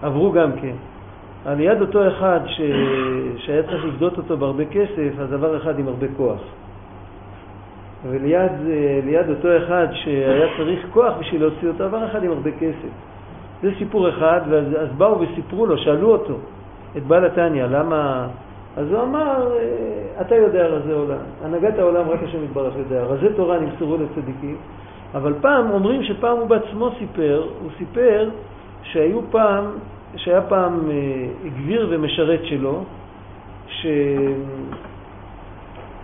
עברו 0.03 0.33
גם 0.33 0.53
כן. 0.53 0.75
על 1.45 1.61
יד 1.61 1.81
אותו 1.81 2.09
אחד 2.09 2.41
ש... 2.47 2.61
שהיה 3.37 3.63
צריך 3.63 3.85
לבדות 3.85 4.19
אותו 4.19 4.37
בהרבה 4.37 4.65
כסף, 4.65 5.13
אז 5.21 5.33
עבר 5.33 5.57
אחד 5.57 5.79
עם 5.79 5.89
הרבה 5.89 6.07
כוח. 6.17 6.41
וליד 8.11 9.29
אותו 9.29 9.49
אחד 9.57 9.87
שהיה 9.93 10.49
צריך 10.59 10.87
כוח 10.93 11.15
בשביל 11.21 11.41
להוציא 11.41 11.69
אותו, 11.69 11.85
עבר 11.85 12.07
אחד 12.07 12.25
עם 12.25 12.31
הרבה 12.31 12.51
כסף. 12.51 12.93
זה 13.63 13.71
סיפור 13.79 14.09
אחד, 14.09 14.41
ואז 14.49 14.93
באו 14.97 15.21
וסיפרו 15.21 15.67
לו, 15.67 15.79
שאלו 15.79 16.13
אותו, 16.13 16.35
את 16.97 17.03
בעל 17.03 17.25
התניא, 17.25 17.65
למה... 17.65 18.27
אז 18.77 18.93
הוא 18.93 19.03
אמר, 19.03 19.49
אתה 20.21 20.35
יודע 20.35 20.67
רזי 20.67 20.93
עולם, 20.93 21.17
הנהגת 21.45 21.79
העולם 21.79 22.09
רק 22.09 22.23
השם 22.23 22.45
יתברך 22.45 22.77
יודע, 22.77 23.03
רזי 23.03 23.27
תורה 23.37 23.59
נמסרו 23.59 23.97
לצדיקים, 23.97 24.57
אבל 25.15 25.35
פעם, 25.41 25.71
אומרים 25.71 26.03
שפעם 26.03 26.39
הוא 26.39 26.47
בעצמו 26.47 26.91
סיפר, 26.99 27.47
הוא 27.63 27.71
סיפר 27.79 28.31
שהיו 28.83 29.21
פעם, 29.31 29.65
שהיה 30.17 30.43
פעם 30.43 30.91
אה, 30.91 31.51
גביר 31.51 31.89
ומשרת 31.91 32.41
שלו, 32.45 32.85
ש... 33.69 33.87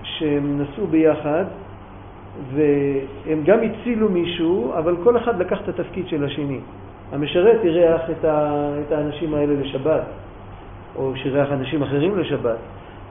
שהם 0.02 0.61
נסעו 0.61 0.87
ביחד, 0.87 1.44
והם 2.54 3.42
גם 3.44 3.58
הצילו 3.62 4.08
מישהו, 4.08 4.73
אבל 4.78 4.96
כל 5.04 5.16
אחד 5.16 5.38
לקח 5.40 5.58
את 5.61 5.68
התפקיד 5.68 6.08
של 6.08 6.25
השני. 6.25 6.61
המשרת 7.12 7.64
אירח 7.64 8.00
את, 8.11 8.25
ה... 8.25 8.68
את 8.87 8.92
האנשים 8.92 9.35
האלה 9.35 9.54
לשבת, 9.61 10.02
או 10.98 11.12
שאירח 11.16 11.52
אנשים 11.52 11.82
אחרים 11.82 12.18
לשבת, 12.18 12.56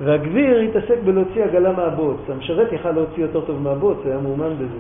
והגביר 0.02 0.60
התעסק 0.60 0.98
בלהוציא 1.06 1.44
עגלה 1.44 1.72
מהבוץ. 1.72 2.18
המשרת 2.30 2.72
יכל 2.74 2.92
להוציא 2.92 3.24
יותר 3.24 3.42
טוב 3.42 3.62
מהבוץ, 3.62 3.98
היה 4.06 4.18
מאומן 4.18 4.54
בזה. 4.54 4.80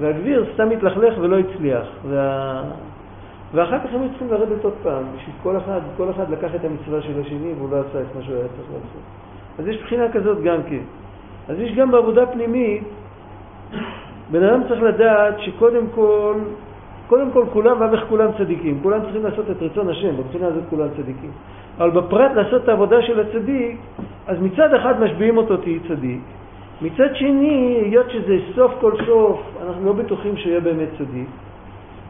והגביר 0.00 0.44
סתם 0.54 0.70
התלכלך 0.70 1.14
ולא 1.18 1.38
הצליח. 1.38 1.86
וה... 2.08 2.62
ואחר 3.54 3.78
כך 3.78 3.94
הם 3.94 4.00
היו 4.00 4.10
צריכים 4.10 4.30
לרדת 4.30 4.64
עוד 4.64 4.72
פעם, 4.82 5.02
בשביל 5.16 5.34
כל 5.42 5.56
אחד, 5.56 5.80
כל 5.96 6.10
אחד 6.10 6.30
לקח 6.30 6.54
את 6.54 6.64
המצווה 6.64 7.02
של 7.02 7.20
השני 7.20 7.52
והוא 7.58 7.70
לא 7.70 7.76
עשה 7.76 8.00
את 8.00 8.16
מה 8.16 8.22
שהוא 8.22 8.36
היה 8.36 8.48
צריך 8.48 8.68
לעשות. 8.68 9.02
אז 9.58 9.66
יש 9.66 9.82
בחינה 9.82 10.12
כזאת 10.12 10.42
גם 10.42 10.62
כן. 10.62 10.82
אז 11.48 11.58
יש 11.58 11.74
גם 11.74 11.90
בעבודה 11.90 12.26
פנימית, 12.26 12.82
בן 14.30 14.42
אדם 14.42 14.62
צריך 14.68 14.82
לדעת 14.82 15.40
שקודם 15.40 15.86
כל, 15.94 16.34
קודם 17.06 17.30
כל 17.30 17.44
כולם, 17.52 17.80
ואיך 17.80 18.04
כולם 18.08 18.30
צדיקים. 18.38 18.78
כולם 18.82 19.00
צריכים 19.00 19.24
לעשות 19.24 19.50
את 19.50 19.62
רצון 19.62 19.88
השם, 19.88 20.16
בבחינה 20.16 20.46
הזאת 20.46 20.62
כולם 20.70 20.88
צדיקים. 20.96 21.30
אבל 21.78 21.90
בפרט 21.90 22.32
לעשות 22.34 22.64
את 22.64 22.68
העבודה 22.68 23.02
של 23.02 23.20
הצדיק, 23.20 23.76
אז 24.26 24.36
מצד 24.40 24.74
אחד 24.74 25.00
משביעים 25.00 25.36
אותו 25.36 25.56
תהי 25.56 25.78
צדיק, 25.88 26.20
מצד 26.82 27.16
שני, 27.16 27.80
היות 27.84 28.10
שזה 28.10 28.38
סוף 28.54 28.72
כל 28.80 28.92
סוף, 29.06 29.40
אנחנו 29.66 29.86
לא 29.86 29.92
בטוחים 29.92 30.36
שהוא 30.36 30.50
יהיה 30.50 30.60
באמת 30.60 30.88
צדיק, 30.98 31.28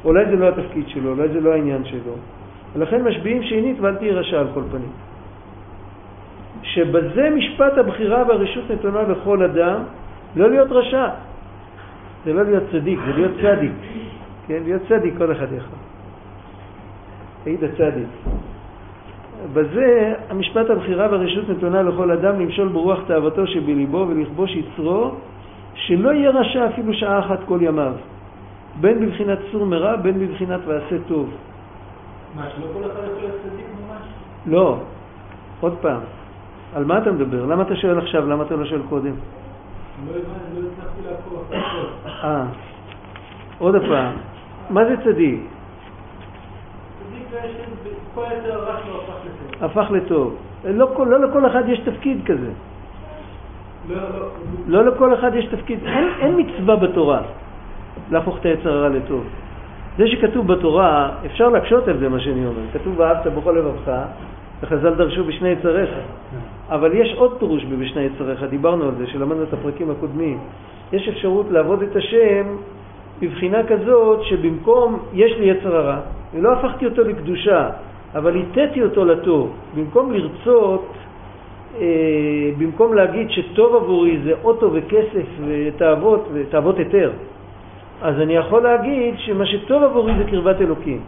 אולי 0.04 0.26
זה 0.26 0.36
לא 0.36 0.48
התפקיד 0.48 0.88
שלו, 0.88 1.10
אולי 1.10 1.28
זה 1.28 1.40
לא 1.40 1.52
העניין 1.52 1.84
שלו, 1.84 2.14
ולכן 2.74 3.02
משביעים 3.02 3.42
שנית 3.42 3.80
ואל 3.80 3.96
תהי 3.96 4.10
רשע 4.10 4.40
על 4.40 4.46
כל 4.54 4.62
פנים. 4.70 4.92
שבזה 6.62 7.30
משפט 7.30 7.78
הבחירה 7.78 8.24
והרשות 8.28 8.70
נתונה 8.70 9.02
לכל 9.02 9.42
אדם, 9.42 9.82
לא 10.36 10.50
להיות 10.50 10.72
רשע, 10.72 11.08
זה 12.24 12.32
לא 12.32 12.42
להיות 12.42 12.62
צדיק, 12.72 12.98
זה 13.06 13.12
להיות 13.12 13.32
צדיק, 13.42 13.72
כן? 14.46 14.60
להיות 14.64 14.82
צדיק 14.88 15.14
כל 15.18 15.32
אחד 15.32 15.46
יכול. 15.52 15.78
היית 17.46 17.60
צדיק. 17.60 18.08
בזה 19.52 20.14
המשפט 20.30 20.70
הבחירה 20.70 21.08
והרשות 21.10 21.48
נתונה 21.48 21.82
לכל 21.82 22.10
אדם 22.10 22.40
למשול 22.40 22.68
ברוח 22.68 22.98
תאוותו 23.06 23.46
שבליבו 23.46 24.06
ולכבוש 24.08 24.56
יצרו, 24.56 25.10
שלא 25.74 26.10
יהיה 26.12 26.30
רשע 26.30 26.66
אפילו 26.66 26.94
שעה 26.94 27.18
אחת 27.18 27.38
כל 27.46 27.58
ימיו, 27.62 27.92
בין 28.80 29.06
בבחינת 29.06 29.38
סור 29.52 29.66
מרע, 29.66 29.96
בין 29.96 30.18
בבחינת 30.18 30.60
ועשה 30.66 30.96
טוב. 31.08 31.30
מה, 32.36 32.42
שלא 32.50 32.66
כל 32.72 32.90
אחד 32.90 33.00
יכול 33.04 33.18
להיות 33.20 33.34
צדיק 33.42 33.66
ממש? 33.66 34.02
לא. 34.46 34.78
עוד 35.60 35.74
פעם, 35.80 36.00
על 36.74 36.84
מה 36.84 36.98
אתה 36.98 37.12
מדבר? 37.12 37.46
למה 37.46 37.62
אתה 37.62 37.76
שואל 37.76 37.98
עכשיו? 37.98 38.28
למה 38.28 38.42
אתה 38.44 38.56
לא 38.56 38.64
שואל 38.64 38.82
קודם? 38.88 39.14
לא 40.06 40.14
לא. 41.02 41.58
אה, 42.06 42.44
עוד 43.58 43.74
פעם, 43.88 44.12
מה 44.70 44.84
זה 44.84 44.96
צדיק? 45.04 45.40
הפך 49.08 49.35
לטוב. 49.90 50.36
לא, 50.64 51.06
לא 51.06 51.20
לכל 51.20 51.46
אחד 51.46 51.62
יש 51.68 51.78
תפקיד 51.78 52.18
כזה. 52.26 52.50
לא, 53.88 53.96
לא. 53.96 54.28
לא 54.66 54.92
לכל 54.92 55.14
אחד 55.14 55.34
יש 55.34 55.46
תפקיד. 55.46 55.78
אין, 55.86 56.08
אין 56.20 56.40
מצווה 56.40 56.76
בתורה 56.76 57.20
להפוך 58.10 58.38
את 58.38 58.44
היצר 58.44 58.72
הרע 58.72 58.88
לטוב. 58.88 59.24
זה 59.98 60.08
שכתוב 60.08 60.46
בתורה, 60.46 61.10
אפשר 61.26 61.48
להקשות 61.48 61.88
על 61.88 61.98
זה 61.98 62.08
מה 62.08 62.20
שאני 62.20 62.46
אומר. 62.46 62.62
כתוב 62.72 62.94
ואהבת 62.98 63.26
בכל 63.26 63.52
לבבך, 63.58 63.92
וחז"ל 64.62 64.94
דרשו 64.94 65.24
בשני 65.24 65.48
יצריך. 65.48 65.90
אבל 66.68 66.90
יש 66.94 67.14
עוד 67.16 67.38
פירוש 67.38 67.64
בבשני 67.64 68.02
יצריך, 68.02 68.42
דיברנו 68.42 68.84
על 68.84 68.94
זה, 68.98 69.06
שלמדנו 69.06 69.42
את 69.42 69.52
הפרקים 69.52 69.90
הקודמים. 69.90 70.38
יש 70.92 71.08
אפשרות 71.08 71.46
לעבוד 71.50 71.82
את 71.82 71.96
השם 71.96 72.56
בבחינה 73.20 73.58
כזאת 73.68 74.22
שבמקום 74.22 74.98
יש 75.12 75.32
לי 75.38 75.44
יצר 75.44 75.76
הרע, 75.76 75.98
ולא 76.34 76.52
הפכתי 76.52 76.86
אותו 76.86 77.02
לקדושה, 77.02 77.68
אבל 78.14 78.36
הטאתי 78.36 78.82
אותו 78.82 79.04
לטוב. 79.04 79.52
במקום 79.76 80.12
לרצות, 80.12 80.92
אה, 81.78 81.84
במקום 82.58 82.94
להגיד 82.94 83.30
שטוב 83.30 83.74
עבורי 83.74 84.18
זה 84.24 84.32
אוטו 84.44 84.70
וכסף 84.72 85.26
ותאוות, 85.46 86.28
ותאוות 86.32 86.78
היתר, 86.78 87.10
אז 88.02 88.20
אני 88.20 88.36
יכול 88.36 88.62
להגיד 88.62 89.14
שמה 89.18 89.46
שטוב 89.46 89.82
עבורי 89.82 90.12
זה 90.18 90.24
קרבת 90.24 90.60
אלוקים. 90.60 91.00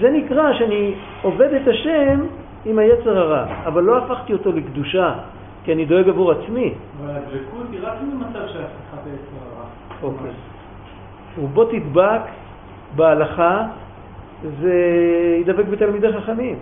זה 0.00 0.10
נקרא 0.10 0.52
שאני 0.52 0.94
עובד 1.22 1.54
את 1.54 1.68
השם 1.68 2.20
עם 2.64 2.78
היצר 2.78 3.18
הרע, 3.18 3.44
אבל 3.66 3.82
לא 3.82 3.98
הפכתי 3.98 4.32
אותו 4.32 4.52
לקדושה, 4.52 5.14
כי 5.64 5.72
אני 5.72 5.84
דואג 5.84 6.08
עבור 6.08 6.32
עצמי. 6.32 6.74
אבל 7.00 7.10
הדבקות 7.10 7.66
היא 7.72 7.80
רק 7.82 7.94
במצב 8.02 8.46
של 8.52 8.58
הפכת 8.58 9.06
היצר 9.06 9.36
הרע. 9.42 9.64
אוקיי. 10.02 10.30
ובוא 11.38 11.64
תדבק 11.70 12.20
בהלכה 12.96 13.66
וידבק 14.42 15.64
בתלמידי 15.64 16.12
חכמים. 16.12 16.56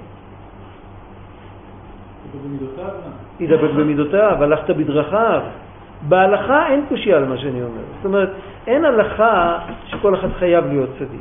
ידבק 3.40 3.70
במידותיו, 3.70 4.36
הלכת 4.40 4.70
בדרכיו. 4.70 5.40
בהלכה 6.08 6.68
אין 6.68 6.84
קושייה 6.88 7.16
על 7.16 7.24
מה 7.24 7.38
שאני 7.38 7.62
אומר. 7.62 7.82
זאת 7.96 8.04
אומרת, 8.04 8.30
אין 8.66 8.84
הלכה 8.84 9.58
שכל 9.86 10.14
אחד 10.14 10.28
חייב 10.38 10.66
להיות 10.66 10.90
צדיק. 10.98 11.20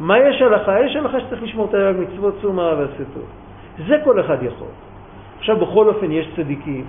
מה 0.00 0.18
יש 0.18 0.42
הלכה? 0.42 0.80
יש 0.80 0.96
הלכה 0.96 1.20
שצריך 1.20 1.42
לשמור 1.42 1.66
את 1.68 1.74
היד 1.74 1.96
מצוות 1.96 2.44
מרע 2.44 2.74
ועשה 2.78 3.04
טוב. 3.14 3.24
זה 3.88 3.96
כל 4.04 4.20
אחד 4.20 4.42
יכול. 4.42 4.68
עכשיו 5.38 5.56
בכל 5.56 5.88
אופן 5.88 6.12
יש 6.12 6.28
צדיקים, 6.36 6.84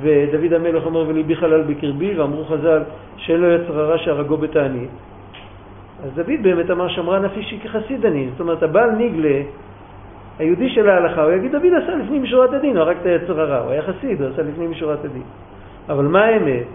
ודוד 0.00 0.52
המלך 0.52 0.86
אומר 0.86 1.04
וליבי 1.08 1.36
חלל 1.36 1.62
בקרבי, 1.62 2.18
ואמרו 2.18 2.44
חז"ל 2.44 2.82
שאין 3.16 3.40
לו 3.40 3.50
יצר 3.50 3.80
הרע 3.80 3.98
שהרגו 3.98 4.36
בתענית. 4.36 4.90
אז 6.04 6.10
דוד 6.14 6.42
באמת 6.42 6.70
אמר 6.70 6.88
שמרן 6.88 7.24
נפישי 7.24 7.58
כחסיד 7.58 8.06
אני. 8.06 8.28
זאת 8.30 8.40
אומרת, 8.40 8.62
הבעל 8.62 8.90
ניגלה, 8.90 9.42
היהודי 10.38 10.70
של 10.70 10.88
ההלכה, 10.88 11.22
הוא 11.22 11.32
יגיד 11.32 11.52
דוד 11.52 11.72
עשה 11.82 11.94
לפני 11.94 12.18
משורת 12.18 12.52
הדין, 12.52 12.76
הוא 12.76 12.84
הרג 12.84 12.96
את 13.00 13.06
היצר 13.06 13.40
הרע, 13.40 13.58
הוא 13.58 13.70
היה 13.70 13.82
חסיד, 13.82 14.22
הוא 14.22 14.30
עשה 14.32 14.42
לפני 14.42 14.66
משורת 14.66 15.04
הדין. 15.04 15.22
אבל 15.88 16.04
מה 16.04 16.24
האמת? 16.24 16.66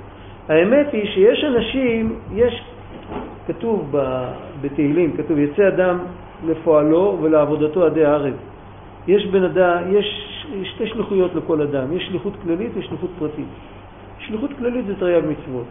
האמת 0.50 0.88
היא 0.94 1.06
שיש 1.06 1.44
אנשים, 1.44 2.16
יש, 2.34 2.64
כתוב 3.48 3.96
בתהילים, 4.62 5.18
כתוב 5.18 5.38
יצא 5.38 5.68
אדם 5.68 5.98
לפועלו 6.48 7.18
ולעבודתו 7.22 7.86
עדי 7.86 8.06
הארץ. 8.06 8.36
יש 9.08 9.26
בן 9.26 9.44
אדם, 9.44 9.78
יש 9.90 10.38
שתי 10.64 10.88
שליחויות 10.88 11.36
לכל 11.36 11.62
אדם, 11.62 11.98
יש 11.98 12.04
שליחות 12.08 12.34
כללית 12.44 12.72
ושליחות 12.76 13.10
פרטית. 13.20 13.48
שליחות 14.20 14.52
כללית 14.58 14.86
זה 14.86 14.96
תרי"ג 14.96 15.24
מצוות. 15.26 15.66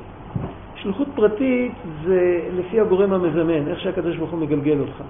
שליחות 0.87 1.09
פרטית 1.14 1.72
זה 2.05 2.40
לפי 2.59 2.81
הגורם 2.81 3.12
המזמן, 3.12 3.68
איך 3.68 3.81
שהקדוש 3.81 4.16
ברוך 4.16 4.31
הוא 4.31 4.40
מגלגל 4.40 4.79
אותך. 4.81 5.03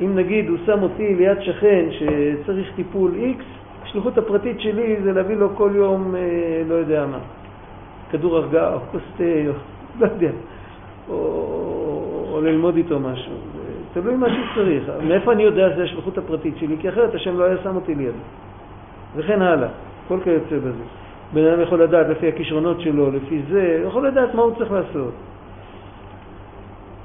אם 0.00 0.16
נגיד 0.16 0.48
הוא 0.48 0.58
שם 0.66 0.82
אותי 0.82 1.14
ליד 1.14 1.40
שכן 1.40 1.84
שצריך 1.90 2.72
טיפול 2.76 3.14
X, 3.38 3.42
השליחות 3.82 4.18
הפרטית 4.18 4.60
שלי 4.60 4.96
זה 5.02 5.12
להביא 5.12 5.36
לו 5.36 5.56
כל 5.56 5.70
יום, 5.74 6.14
אה, 6.14 6.20
לא 6.68 6.74
יודע 6.74 7.06
מה, 7.06 7.18
כדור 8.10 8.36
הרגעה 8.36 8.74
או 8.74 8.78
כוס 8.92 9.02
תה, 9.16 9.24
או 9.24 9.52
לא 10.00 10.06
יודע, 10.06 10.30
או, 11.08 11.14
או 12.32 12.40
ללמוד 12.40 12.76
איתו 12.76 13.00
משהו. 13.00 13.32
תלוי 13.92 14.16
מה 14.16 14.26
שצריך. 14.28 14.90
מאיפה 15.08 15.32
אני 15.32 15.42
יודע 15.42 15.72
שזה 15.72 15.84
השליחות 15.84 16.18
הפרטית 16.18 16.54
שלי? 16.58 16.76
כי 16.80 16.88
אחרת 16.88 17.14
השם 17.14 17.38
לא 17.38 17.44
היה 17.44 17.56
שם 17.62 17.76
אותי 17.76 17.94
לידו. 17.94 18.18
וכן 19.16 19.42
הלאה, 19.42 19.68
כל 20.08 20.18
כיוצא 20.24 20.56
בזה. 20.56 20.84
בן 21.32 21.46
אדם 21.46 21.60
יכול 21.60 21.82
לדעת 21.82 22.08
לפי 22.08 22.28
הכישרונות 22.28 22.80
שלו, 22.80 23.10
לפי 23.10 23.42
זה, 23.50 23.76
הוא 23.80 23.88
יכול 23.88 24.06
לדעת 24.06 24.34
מה 24.34 24.42
הוא 24.42 24.54
צריך 24.58 24.72
לעשות. 24.72 25.12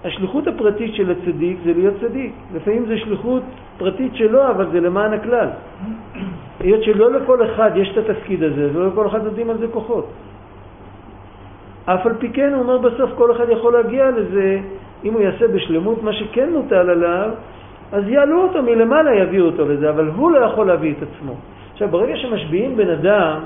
השליחות 0.06 0.48
הפרטית 0.48 0.96
של 0.96 1.12
הצדיק 1.12 1.58
זה 1.66 1.74
להיות 1.74 1.94
צדיק. 2.02 2.34
לפעמים 2.56 2.86
זה 2.86 2.98
שליחות 2.98 3.44
פרטית 3.78 4.16
שלו, 4.16 4.48
אבל 4.48 4.72
זה 4.72 4.80
למען 4.80 5.14
הכלל. 5.14 5.48
היות 6.60 6.84
שלא 6.84 7.12
לכל 7.12 7.46
אחד 7.46 7.72
יש 7.76 7.98
את 7.98 8.10
התפקיד 8.10 8.44
הזה, 8.44 8.70
ולא 8.74 8.88
לכל 8.88 9.08
אחד 9.08 9.26
יודעים 9.26 9.50
על 9.50 9.58
זה 9.58 9.68
כוחות. 9.68 10.10
אף 11.86 12.06
על 12.06 12.14
פי 12.20 12.30
כן, 12.30 12.54
הוא 12.54 12.62
אומר 12.62 12.78
בסוף, 12.78 13.12
כל 13.18 13.32
אחד 13.32 13.50
יכול 13.50 13.74
להגיע 13.74 14.12
לזה, 14.12 14.60
אם 15.04 15.14
הוא 15.14 15.22
יעשה 15.22 15.48
בשלמות 15.48 16.04
מה 16.04 16.14
שכן 16.14 16.50
מוטל 16.54 16.90
עליו, 16.90 17.30
אז 17.92 18.04
יעלו 18.08 18.44
אותו 18.44 18.64
מלמעלה, 18.64 19.16
יביאו 19.16 19.46
אותו 19.46 19.66
לזה, 19.66 19.90
אבל 19.90 20.08
הוא 20.08 20.32
לא 20.32 20.40
יכול 20.40 20.68
להביא 20.68 20.94
את 20.98 21.04
עצמו. 21.04 21.36
עכשיו, 21.74 21.88
ברגע 21.88 22.18
שמשביעים 22.18 22.78
בן 22.78 22.90
אדם, 22.90 23.40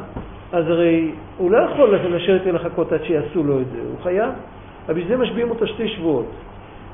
אז 0.51 0.69
הרי 0.69 1.11
הוא 1.37 1.51
לא 1.51 1.57
יכול 1.57 1.95
לשבת 1.95 2.41
ולחכות 2.45 2.91
עד 2.91 3.03
שיעשו 3.03 3.43
לו 3.43 3.61
את 3.61 3.65
זה, 3.71 3.79
הוא 3.79 3.97
חייב. 4.03 4.29
אבל 4.85 4.93
בשביל 4.93 5.07
זה 5.07 5.23
משביעים 5.23 5.49
אותו 5.49 5.67
שתי 5.67 5.87
שבועות. 5.87 6.25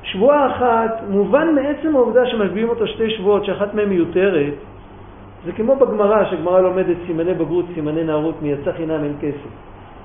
שבועה 0.04 0.48
אחת, 0.52 1.02
מובן 1.10 1.56
מעצם 1.56 1.96
העובדה 1.96 2.26
שמשביעים 2.26 2.70
אותו 2.70 2.88
שתי 2.88 3.10
שבועות, 3.10 3.46
שאחת 3.46 3.74
מהן 3.74 3.90
מיותרת, 3.90 4.54
זה 5.46 5.52
כמו 5.52 5.76
בגמרא, 5.76 6.26
שהגמרא 6.30 6.62
לומדת 6.62 6.98
סימני 7.08 7.34
בגרות, 7.34 7.66
סימני 7.74 8.04
נערות, 8.04 8.42
מיצא 8.42 8.72
חינם 8.72 9.04
אין 9.04 9.14
כסף. 9.22 9.52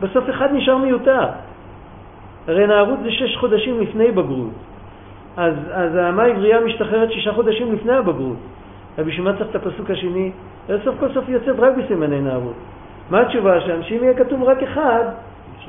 בסוף 0.00 0.30
אחד 0.30 0.48
נשאר 0.52 0.76
מיותר. 0.76 1.24
הרי 2.48 2.66
נערות 2.66 2.98
זה 3.02 3.10
שש 3.10 3.36
חודשים 3.36 3.80
לפני 3.80 4.10
בגרות. 4.10 4.52
אז, 5.36 5.54
אז 5.72 5.94
האמה 5.94 6.22
העברייה 6.22 6.60
משתחררת 6.60 7.12
שישה 7.12 7.32
חודשים 7.32 7.72
לפני 7.72 7.92
הבגרות. 7.92 8.36
אבל 8.98 9.04
בשביל 9.04 9.24
מה 9.24 9.38
צריך 9.38 9.50
את 9.50 9.56
הפסוק 9.56 9.90
השני? 9.90 10.30
סוף 10.84 10.94
כל 11.00 11.12
סוף 11.14 11.28
יוצאת 11.28 11.58
רק 11.58 11.72
בסימני 11.76 12.20
נערות. 12.20 12.56
מה 13.10 13.20
התשובה 13.20 13.60
שם? 13.60 13.82
שאם 13.82 13.98
יהיה 14.02 14.14
כתוב 14.14 14.42
רק 14.42 14.62
אחד, 14.62 15.04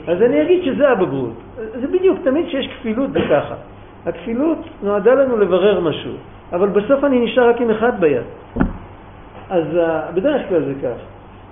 אז 0.07 0.21
אני 0.21 0.41
אגיד 0.41 0.63
שזה 0.63 0.89
הבגרות. 0.89 1.33
זה 1.55 1.87
בדיוק, 1.87 2.17
תמיד 2.23 2.47
כשיש 2.47 2.67
כפילות 2.67 3.11
זה 3.11 3.19
ככה. 3.29 3.55
הכפילות 4.05 4.57
נועדה 4.83 5.13
לנו 5.13 5.37
לברר 5.37 5.79
משהו, 5.79 6.13
אבל 6.53 6.69
בסוף 6.69 7.03
אני 7.03 7.19
נשאר 7.19 7.49
רק 7.49 7.61
עם 7.61 7.69
אחד 7.69 7.99
ביד. 7.99 8.23
אז 9.49 9.63
בדרך 10.13 10.49
כלל 10.49 10.63
זה 10.63 10.73
כך. 10.83 10.97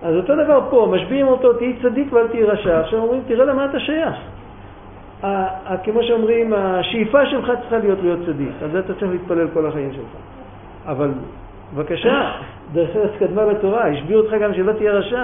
אז 0.03 0.15
אותו 0.15 0.35
דבר 0.35 0.59
פה, 0.69 0.87
משביעים 0.95 1.27
אותו, 1.27 1.53
תהי 1.53 1.73
צדיק 1.81 2.13
ואל 2.13 2.27
תהי 2.27 2.43
רשע. 2.43 2.79
עכשיו 2.79 2.99
אומרים, 2.99 3.21
תראה 3.27 3.45
למה 3.45 3.65
אתה 3.65 3.79
שייך. 3.79 4.15
כמו 5.83 6.03
שאומרים, 6.03 6.53
השאיפה 6.53 7.25
שלך 7.25 7.51
צריכה 7.61 7.77
להיות 7.77 7.99
להיות 8.01 8.19
צדיק, 8.25 8.49
על 8.61 8.71
זה 8.71 8.79
אתה 8.79 8.93
צריך 8.93 9.11
להתפלל 9.11 9.47
כל 9.53 9.65
החיים 9.65 9.93
שלך. 9.93 10.15
אבל 10.85 11.11
בבקשה, 11.75 12.31
דרך 12.73 12.95
ארץ 12.95 13.11
קדמה 13.19 13.45
לתורה, 13.45 13.87
השביעו 13.87 14.21
אותך 14.21 14.33
גם 14.41 14.53
שלא 14.53 14.71
תהיה 14.71 14.91
רשע. 14.91 15.23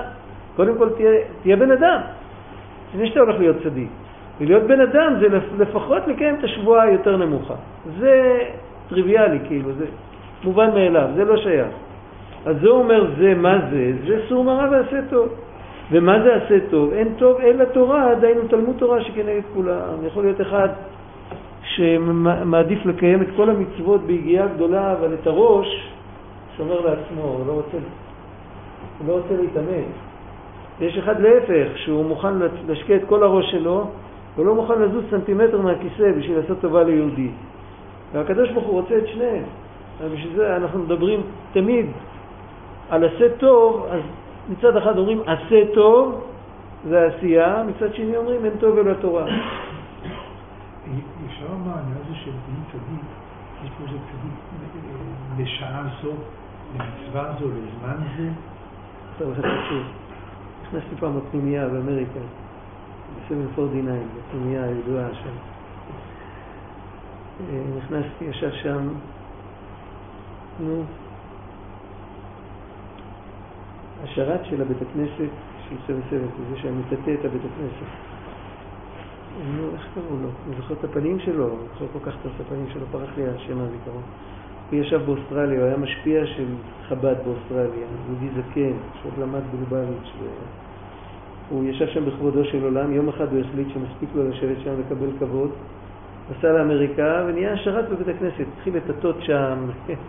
קודם 0.56 0.78
כל 0.78 0.90
תהיה, 0.90 1.12
תהיה 1.42 1.56
בן 1.56 1.72
אדם, 1.72 2.00
לפני 2.94 3.08
שאתה 3.08 3.20
הולך 3.20 3.40
להיות 3.40 3.56
צדיק. 3.64 3.90
ולהיות 4.40 4.64
בן 4.64 4.82
אדם 4.82 5.14
זה 5.20 5.28
לפחות 5.58 6.08
לקיים 6.08 6.36
את 6.36 6.44
השבועה 6.44 6.84
היותר 6.84 7.18
נמוכה. 7.18 7.56
זה 8.00 8.40
טריוויאלי, 8.90 9.40
כאילו, 9.48 9.74
זה 9.74 9.86
מובן 10.44 10.70
מאליו, 10.74 11.08
זה 11.16 11.26
לא 11.26 11.38
שייך. 11.38 11.68
אז 12.46 12.56
זה 12.62 12.70
אומר, 12.70 13.06
זה 13.18 13.34
מה 13.36 13.60
זה? 13.72 13.92
זה 14.08 14.20
סור 14.30 14.44
מרע 14.44 14.68
ועשה 14.72 15.00
טוב. 15.10 15.30
ומה 15.92 16.24
זה 16.24 16.36
עשה 16.36 16.56
טוב? 16.70 16.94
אין 16.94 17.08
טוב 17.18 17.40
אלא 17.42 17.66
תורה, 17.66 18.16
דהיינו 18.16 18.42
תלמוד 18.48 18.76
תורה 18.78 19.04
שכנגד 19.04 19.42
כולם. 19.54 20.06
יכול 20.08 20.24
להיות 20.24 20.42
אחד 20.42 20.70
שמעדיף 21.64 22.86
לקיים 22.86 23.22
את 23.22 23.28
כל 23.36 23.50
המצוות 23.50 24.02
ביגיעה 24.02 24.48
גדולה, 24.48 24.92
אבל 24.92 25.14
את 25.14 25.28
הראש 25.28 25.92
שומר 26.58 26.80
לעצמו, 26.80 27.22
הוא 27.22 27.48
לא 27.48 27.52
רוצה, 27.52 27.78
לא 29.08 29.14
רוצה 29.14 29.42
להתאמץ. 29.42 30.11
ויש 30.82 30.98
אחד 30.98 31.22
להפך, 31.22 31.78
שהוא 31.78 32.06
מוכן 32.06 32.34
להשקיע 32.68 32.96
את 32.96 33.02
כל 33.10 33.24
הראש 33.24 33.52
שלו, 33.52 33.88
הוא 34.36 34.46
לא 34.46 34.56
מוכן 34.56 34.82
לזוז 34.82 35.04
סנטימטר 35.12 35.62
מהכיסא 35.62 36.12
בשביל 36.18 36.38
לעשות 36.38 36.62
טובה 36.62 36.84
ליהודי. 36.84 37.30
והקדוש 38.14 38.50
ברוך 38.50 38.66
הוא 38.66 38.82
רוצה 38.82 38.98
את 38.98 39.08
שניהם. 39.08 39.44
ובשביל 40.02 40.36
זה 40.36 40.56
אנחנו 40.56 40.80
מדברים 40.80 41.22
תמיד 41.54 41.86
על 42.90 43.06
עשה 43.06 43.38
טוב, 43.38 43.88
אז 43.92 44.02
מצד 44.50 44.78
אחד 44.78 44.98
אומרים 44.98 45.22
עשה 45.22 45.74
טוב, 45.74 46.22
זה 46.90 47.08
עשייה, 47.08 47.64
מצד 47.68 47.94
שני 47.96 48.18
אומרים 48.18 48.46
אין 48.46 48.54
טוב 48.60 48.78
אלא 48.78 48.94
תורה. 48.94 49.26
אפשר 51.28 51.46
לומר, 51.52 51.78
העניין 51.78 51.98
הזה 52.06 52.16
של 52.16 52.32
דין 52.32 52.64
צדיק, 52.72 53.06
יש 53.64 53.70
פה 53.78 53.84
איזה 53.84 53.98
צדיק 53.98 54.34
לשעה 55.38 55.84
זו, 56.04 56.12
למצווה 56.74 57.34
זו, 57.40 57.46
לזמן 57.48 57.98
זה. 58.18 58.30
טוב, 59.18 59.34
חשוב. 59.34 60.01
נכנסתי 60.74 60.96
פעם 60.96 61.18
לפנימייה 61.18 61.68
באמריקה, 61.68 62.20
ב-749, 63.30 63.62
בפנימייה 64.18 64.64
הידועה 64.64 65.14
שם. 65.14 65.36
אה, 67.50 67.64
נכנסתי, 67.78 68.26
ישב 68.26 68.52
שם, 68.52 68.88
נו, 70.60 70.84
השרת 74.04 74.46
של 74.46 74.62
הבית 74.62 74.78
הכנסת 74.82 75.32
של 75.70 75.76
77, 75.88 76.20
זה 76.50 76.58
שמטאטא 76.58 77.12
את 77.20 77.26
הבית 77.26 77.42
הכנסת. 77.54 77.92
נו, 79.56 79.70
איך 79.74 79.88
קראו 79.94 80.18
לו? 80.22 80.30
אני 80.48 80.56
זוכר 80.58 80.74
את 80.74 80.84
הפנים 80.84 81.20
שלו, 81.20 81.48
אני 81.48 81.68
זוכר 81.74 82.00
כל 82.00 82.12
כך 82.12 82.18
את 82.26 82.42
הפנים 82.42 82.66
שלו, 82.74 82.86
פרח 82.92 83.10
לי 83.18 83.28
השם 83.28 83.60
הזיכרון. 83.60 84.04
הוא 84.72 84.80
ישב 84.80 85.02
באוסטרליה, 85.06 85.60
הוא 85.60 85.68
היה 85.68 85.78
משפיע 85.78 86.26
של 86.26 86.48
חב"ד 86.88 87.16
באוסטרליה, 87.26 87.88
יהודי 88.08 88.30
זקן, 88.30 88.78
שעוד 89.02 89.14
למד 89.20 89.42
בלובביץ'. 89.52 90.12
הוא 91.52 91.64
ישב 91.66 91.88
שם 91.88 92.06
בכבודו 92.06 92.46
של 92.46 92.64
עולם, 92.64 92.94
יום 92.94 93.10
אחד 93.10 93.34
הוא 93.34 93.40
החליט 93.40 93.68
שמספיק 93.74 94.10
לו 94.16 94.30
לשבת 94.30 94.58
שם 94.64 94.72
ולקבל 94.78 95.08
כבוד, 95.20 95.52
נסע 96.32 96.52
לאמריקה 96.52 97.26
ונהיה 97.28 97.58
שרת 97.58 97.90
בבית 97.90 98.08
הכנסת, 98.08 98.46
התחיל 98.58 98.76
לטטות 98.78 99.16
שם, 99.22 99.58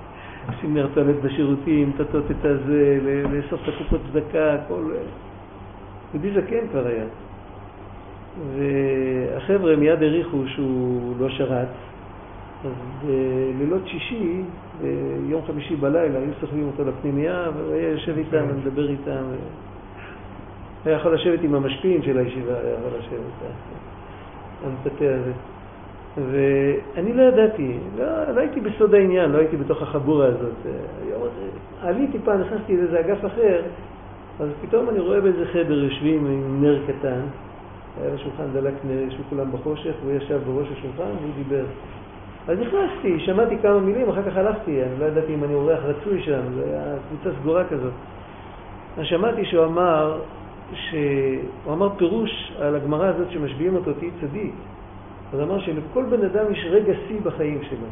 עושים 0.48 0.74
מהרטלת 0.74 1.22
בשירותים, 1.22 1.92
טטות 1.96 2.30
את 2.30 2.44
הזה, 2.44 2.98
לאסוף 3.32 3.60
את 3.62 3.74
הקופות 3.74 4.00
צדקה, 4.12 4.54
הכל... 4.54 4.90
יהודי 6.14 6.30
זקן 6.40 6.68
כבר 6.70 6.86
היה. 6.86 7.04
והחבר'ה 8.56 9.76
מיד 9.76 10.02
העריכו 10.02 10.42
שהוא 10.46 11.14
לא 11.18 11.28
שרת, 11.28 11.68
אז 12.64 12.72
בלילות 13.06 13.82
שישי, 13.86 14.42
ביום 14.80 15.42
חמישי 15.46 15.76
בלילה, 15.76 16.18
היו 16.18 16.32
סוחבים 16.40 16.66
אותו 16.66 16.84
לפנימייה, 16.84 17.50
והוא 17.56 17.74
היה 17.74 17.88
יושב 17.88 18.18
איתם 18.18 18.44
ומדבר 18.48 18.90
איתם. 18.90 19.22
היה 20.84 20.96
יכול 20.96 21.14
לשבת 21.14 21.42
עם 21.42 21.54
המשפיעים 21.54 22.02
של 22.02 22.18
הישיבה, 22.18 22.52
היה 22.52 22.74
יכול 22.74 22.98
לשבת, 22.98 23.52
המטאטא 24.64 25.04
הזה. 25.04 25.32
ואני 26.16 27.12
לא 27.12 27.22
ידעתי, 27.22 27.76
לא, 27.98 28.32
לא 28.34 28.40
הייתי 28.40 28.60
בסוד 28.60 28.94
העניין, 28.94 29.30
לא 29.30 29.38
הייתי 29.38 29.56
בתוך 29.56 29.82
החבורה 29.82 30.26
הזאת. 30.26 30.54
עליתי 31.82 32.18
פעם, 32.24 32.40
נכנסתי 32.40 32.76
לאיזה 32.76 33.00
אגף 33.00 33.24
אחר, 33.26 33.62
אז 34.40 34.48
פתאום 34.62 34.88
אני 34.88 35.00
רואה 35.00 35.20
באיזה 35.20 35.46
חדר 35.52 35.84
יושבים 35.84 36.26
עם 36.26 36.64
נר 36.64 36.78
קטן, 36.86 37.20
היה 38.00 38.14
לשולחן 38.14 38.44
דלק 38.52 38.74
נר, 38.84 38.98
ישבו 39.08 39.22
כולם 39.30 39.52
בחושך, 39.52 39.92
והוא 40.02 40.16
ישב 40.16 40.40
בראש 40.46 40.66
השולחן 40.72 41.10
והוא 41.20 41.32
דיבר. 41.36 41.64
אז 42.48 42.58
נכנסתי, 42.58 43.20
שמעתי 43.20 43.58
כמה 43.62 43.80
מילים, 43.80 44.08
אחר 44.08 44.22
כך 44.30 44.36
הלכתי, 44.36 44.82
אני 44.82 45.00
לא 45.00 45.04
ידעתי 45.04 45.34
אם 45.34 45.44
אני 45.44 45.54
אורח 45.54 45.78
רצוי 45.84 46.22
שם, 46.22 46.40
זו 46.54 46.62
הייתה 46.62 46.96
קבוצה 47.08 47.38
סגורה 47.40 47.64
כזאת. 47.64 47.92
אז 48.98 49.04
שמעתי 49.04 49.44
שהוא 49.44 49.64
אמר, 49.64 50.18
שהוא 50.74 51.72
אמר 51.72 51.88
פירוש 51.96 52.52
על 52.60 52.76
הגמרא 52.76 53.06
הזאת 53.06 53.30
שמשביעים 53.30 53.74
אותו, 53.74 53.92
תהי 53.92 54.10
צדיק. 54.20 54.54
אז 55.32 55.40
אמר 55.40 55.60
שלכל 55.60 56.04
בן 56.04 56.24
אדם 56.24 56.52
יש 56.52 56.66
רגע 56.70 56.92
שיא 57.08 57.20
בחיים 57.22 57.58
שלו. 57.62 57.86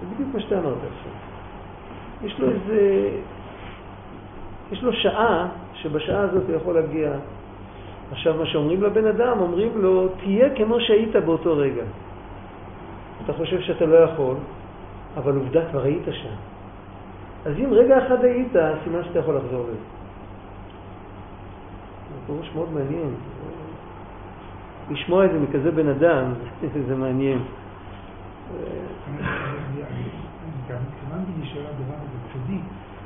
זה 0.00 0.06
בדיוק 0.14 0.28
מה 0.34 0.40
שאתה 0.40 0.58
אמרת 0.58 0.76
עכשיו. 0.76 1.12
יש 2.22 2.40
לו 2.40 2.50
איזה... 2.50 3.10
יש 4.72 4.82
לו 4.82 4.92
שעה, 4.92 5.48
שבשעה 5.74 6.20
הזאת 6.20 6.42
הוא 6.48 6.56
יכול 6.56 6.74
להגיע. 6.74 7.10
עכשיו, 8.12 8.34
מה 8.38 8.46
שאומרים 8.46 8.82
לבן 8.82 9.06
אדם, 9.06 9.40
אומרים 9.40 9.70
לו, 9.74 10.08
תהיה 10.08 10.54
כמו 10.54 10.80
שהיית 10.80 11.16
באותו 11.16 11.56
רגע. 11.56 11.82
אתה 13.24 13.32
חושב 13.32 13.60
שאתה 13.60 13.86
לא 13.86 13.96
יכול, 13.96 14.34
אבל 15.16 15.34
עובדה, 15.34 15.60
כבר 15.70 15.82
היית 15.82 16.04
שם. 16.04 16.34
אז 17.46 17.52
אם 17.58 17.72
רגע 17.72 18.06
אחד 18.06 18.24
היית, 18.24 18.52
סימן 18.84 19.04
שאתה 19.04 19.18
יכול 19.18 19.36
לחזור 19.36 19.62
לזה. 19.62 19.95
זה 22.16 22.26
פירוש 22.26 22.50
מאוד 22.54 22.72
מעניין. 22.72 23.14
לשמוע 24.90 25.24
את 25.24 25.30
זה 25.30 25.38
מכזה 25.38 25.70
בן 25.70 25.88
אדם, 25.88 26.24
זה 26.88 26.96
מעניין. 26.96 27.38
גם 30.68 30.78
התכוונתי 30.88 31.32
לשאול 31.42 31.64
הדבר 31.66 31.94
הזה, 31.94 32.18
צדיק, 32.32 32.60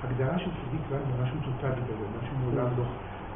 הגדרה 0.05 0.38
של 0.38 0.51
צדיק 0.51 0.81
זה 0.90 1.23
משהו 1.23 1.37
טוטאלי 1.44 1.83
כזה, 1.83 2.05
משהו 2.23 2.37
מעולם 2.44 2.66
לא... 2.79 2.85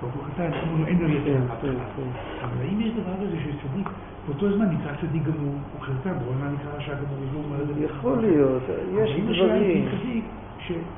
הוא 0.00 0.10
קטן, 0.34 0.50
אין 0.86 0.98
לו 0.98 1.08
יותר 1.08 1.36
אף 1.52 1.58
אחד. 1.58 2.02
אבל 2.42 2.62
האם 2.62 2.80
יש 2.80 2.92
דבר 2.92 3.14
כזה 3.14 3.36
שצדיק, 3.40 3.88
באותו 4.26 4.56
זמן 4.56 4.66
נקרא 4.70 4.92
צדיק 5.00 5.22
גמור, 5.22 5.54
הוא 5.72 5.80
באותו 5.86 6.32
זמן 6.38 6.54
נקרא 6.54 6.72
רשע 6.76 6.92
גמור, 6.94 7.44
יכול 7.78 8.18
להיות, 8.18 8.62
יש 8.92 9.20
דברים. 9.20 9.88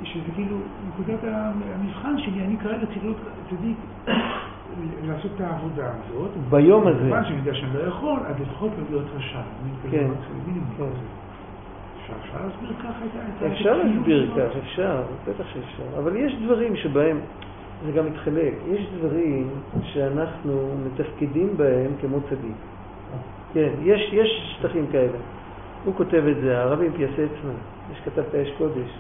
שזה 0.03 0.31
כאילו 0.35 0.57
נקודת 0.89 1.19
המבחן 1.25 2.19
שלי, 2.19 2.45
אני 2.45 2.57
כרגע 2.57 2.87
צריך 2.87 3.03
להיות 3.03 3.17
צדיק 3.51 3.77
לעשות 5.07 5.31
את 5.37 5.41
העבודה 5.41 5.91
הזאת. 5.91 6.31
ביום 6.51 6.87
הזה. 6.87 6.99
כמובן 6.99 7.25
שאני 7.25 7.39
יודע 7.39 7.55
שאני 7.55 7.75
לא 7.75 7.81
יכול, 7.81 8.21
אז 8.27 8.35
לפחות 8.41 8.71
לא 8.79 8.85
להיות 8.91 9.07
רשע. 9.17 9.41
כן. 9.91 10.11
כן. 10.79 10.85
אפשר 12.21 12.39
להסביר 12.47 12.73
ככה. 12.79 13.47
אפשר 13.53 13.77
להסביר 13.77 14.31
כך, 14.37 14.57
אפשר, 14.57 15.03
בטח 15.29 15.45
שאפשר. 15.53 15.99
אבל 15.99 16.17
יש 16.17 16.35
דברים 16.45 16.77
שבהם, 16.77 17.21
זה 17.87 17.93
גם 17.93 18.07
מתחלק, 18.07 18.55
יש 18.71 18.87
דברים 18.99 19.49
שאנחנו 19.83 20.75
מתפקדים 20.87 21.57
בהם 21.57 21.91
כמו 22.01 22.21
צדיק. 22.21 22.57
כן, 23.55 23.71
יש, 23.83 24.13
יש 24.13 24.57
שטחים 24.59 24.87
כאלה. 24.93 25.19
הוא 25.85 25.95
כותב 25.95 26.23
את 26.31 26.37
זה, 26.41 26.63
הרבי 26.63 26.91
פייסצנה, 26.97 27.53
יש 27.93 28.01
כתב 28.05 28.23
את 28.29 28.35
האש 28.35 28.49
קודש. 28.59 28.91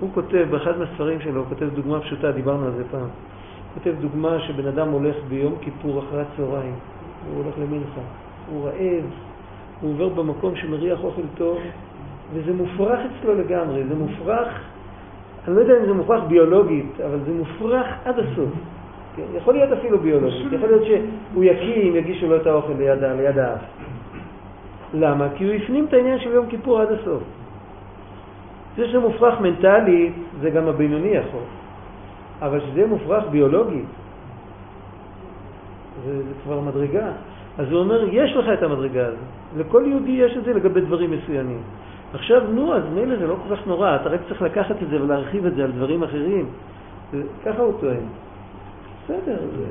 הוא 0.00 0.10
כותב, 0.14 0.46
באחד 0.50 0.78
מהספרים 0.78 1.20
שלו, 1.20 1.40
הוא 1.40 1.48
כותב 1.48 1.68
דוגמה 1.74 2.00
פשוטה, 2.00 2.32
דיברנו 2.32 2.66
על 2.66 2.72
זה 2.72 2.84
פעם. 2.90 3.08
כותב 3.74 3.94
דוגמה 4.00 4.40
שבן 4.40 4.66
אדם 4.66 4.88
הולך 4.88 5.16
ביום 5.28 5.54
כיפור 5.60 5.98
אחרי 5.98 6.20
הצהריים, 6.20 6.74
הוא 7.26 7.44
הולך 7.44 7.54
למנחה, 7.58 8.00
הוא 8.50 8.64
רעב, 8.64 9.04
הוא 9.80 9.90
עובר 9.90 10.08
במקום 10.08 10.56
שמריח 10.56 11.04
אוכל 11.04 11.22
טוב, 11.34 11.58
וזה 12.34 12.52
מופרך 12.52 13.00
אצלו 13.00 13.34
לגמרי, 13.34 13.84
זה 13.84 13.94
מופרך, 13.94 14.48
אני 15.48 15.56
לא 15.56 15.60
יודע 15.60 15.80
אם 15.80 15.86
זה 15.86 15.92
מופרך 15.92 16.24
ביולוגית, 16.28 17.00
אבל 17.06 17.18
זה 17.26 17.32
מופרך 17.32 17.86
עד 18.04 18.18
הסוף. 18.18 18.50
כן? 19.16 19.22
יכול 19.36 19.54
להיות 19.54 19.72
אפילו 19.72 19.98
ביולוגית, 19.98 20.52
יכול 20.52 20.68
להיות 20.68 20.84
שהוא 20.84 21.44
יקים, 21.44 21.96
יגישו 21.96 22.28
לו 22.28 22.36
את 22.36 22.46
האוכל 22.46 22.72
ליד, 22.78 23.04
ליד 23.04 23.38
האף. 23.38 23.60
למה? 24.94 25.28
כי 25.36 25.44
הוא 25.44 25.54
הפנים 25.54 25.84
את 25.84 25.92
העניין 25.92 26.18
של 26.18 26.30
יום 26.30 26.46
כיפור 26.46 26.80
עד 26.80 26.92
הסוף. 26.92 27.22
זה 28.76 28.88
שזה 28.88 28.98
מופרך 28.98 29.40
מנטלית, 29.40 30.12
זה 30.40 30.50
גם 30.50 30.68
הבינוני 30.68 31.08
יכול. 31.08 31.59
אבל 32.42 32.60
שזה 32.60 32.86
מופרך 32.86 33.24
ביולוגית, 33.30 33.84
זה, 36.04 36.22
זה 36.22 36.32
כבר 36.44 36.60
מדרגה. 36.60 37.08
אז 37.58 37.70
הוא 37.70 37.80
אומר, 37.80 38.04
יש 38.12 38.36
לך 38.36 38.46
את 38.58 38.62
המדרגה 38.62 39.06
הזאת. 39.06 39.18
לכל 39.56 39.82
יהודי 39.86 40.10
יש 40.10 40.36
את 40.36 40.44
זה 40.44 40.52
לגבי 40.52 40.80
דברים 40.80 41.10
מסוימים. 41.10 41.62
עכשיו, 42.14 42.42
נו, 42.50 42.74
אז 42.74 42.82
מילא 42.94 43.16
זה 43.16 43.26
לא 43.26 43.36
כל 43.48 43.56
כך 43.56 43.66
נורא, 43.66 43.96
אתה 43.96 44.08
רק 44.08 44.20
צריך 44.28 44.42
לקחת 44.42 44.82
את 44.82 44.88
זה 44.88 45.02
ולהרחיב 45.02 45.46
את 45.46 45.54
זה 45.54 45.64
על 45.64 45.72
דברים 45.72 46.02
אחרים. 46.02 46.46
ככה 47.44 47.62
הוא 47.62 47.72
טוען. 47.80 48.04
בסדר, 49.04 49.36
זה... 49.56 49.64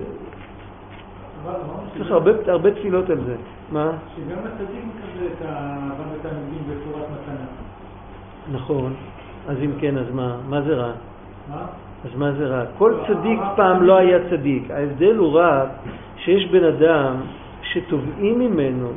צריך 1.98 2.12
הרבה, 2.12 2.32
הרבה 2.48 2.72
תפילות 2.72 3.10
על 3.10 3.18
זה. 3.26 3.36
מה? 3.72 3.92
שגם 4.16 4.38
הצדיק 4.38 4.84
מקבל 4.86 5.28
את 5.28 5.46
האהבה 5.46 6.04
ותלמידים 6.14 6.64
בצורת 6.68 7.06
מתנה. 7.12 7.46
נכון. 8.52 8.94
אז 9.48 9.58
אם 9.66 9.72
כן, 9.80 9.98
אז 9.98 10.06
מה? 10.14 10.38
מה 10.50 10.62
זה 10.62 10.74
רע? 10.74 10.92
מה? 11.50 11.66
אז 12.06 12.16
מה 12.18 12.32
זה 12.32 12.48
רע? 12.48 12.66
כל 12.78 12.94
צדיק 13.08 13.40
פעם 13.56 13.84
לא 13.84 13.98
היה 13.98 14.18
צדיק. 14.30 14.72
ההבדל 14.72 15.16
הוא 15.16 15.40
רק 15.40 15.68
שיש 16.18 16.46
בן 16.46 16.64
אדם 16.64 17.16
שתובעים 17.62 18.40
ממנו 18.40 18.88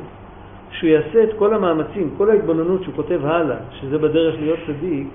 שהוא 0.71 0.91
יעשה 0.91 1.25
את 1.25 1.29
כל 1.38 1.55
המאמצים, 1.55 2.11
כל 2.19 2.31
ההתבוננות 2.31 2.83
שהוא 2.83 2.95
כותב 2.95 3.21
הלאה, 3.25 3.57
שזה 3.81 3.99
בדרך 3.99 4.35
להיות 4.41 4.59
צדיק, 4.67 5.07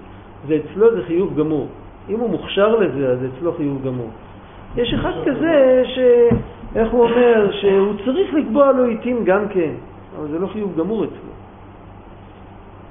זה 0.48 0.56
אצלו 0.56 0.96
זה 0.96 1.04
חיוב 1.04 1.38
גמור. 1.40 1.68
אם 2.10 2.20
הוא 2.20 2.30
מוכשר 2.30 2.76
לזה, 2.76 3.10
אז 3.10 3.20
אצלו 3.26 3.54
חיוב 3.54 3.86
גמור. 3.86 4.10
יש 4.76 4.94
אחד 4.94 5.14
כזה 5.26 5.82
ש... 5.86 6.00
איך 6.76 6.92
הוא 6.92 7.04
אומר? 7.04 7.52
שהוא 7.52 7.94
צריך 8.06 8.34
לקבוע 8.34 8.72
לו 8.72 8.84
עיתים 8.86 9.24
גם 9.26 9.48
כן, 9.50 9.72
אבל 10.20 10.28
זה 10.28 10.40
לא 10.40 10.48
חיוב 10.48 10.78
גמור 10.78 11.04
אצלו. 11.04 11.32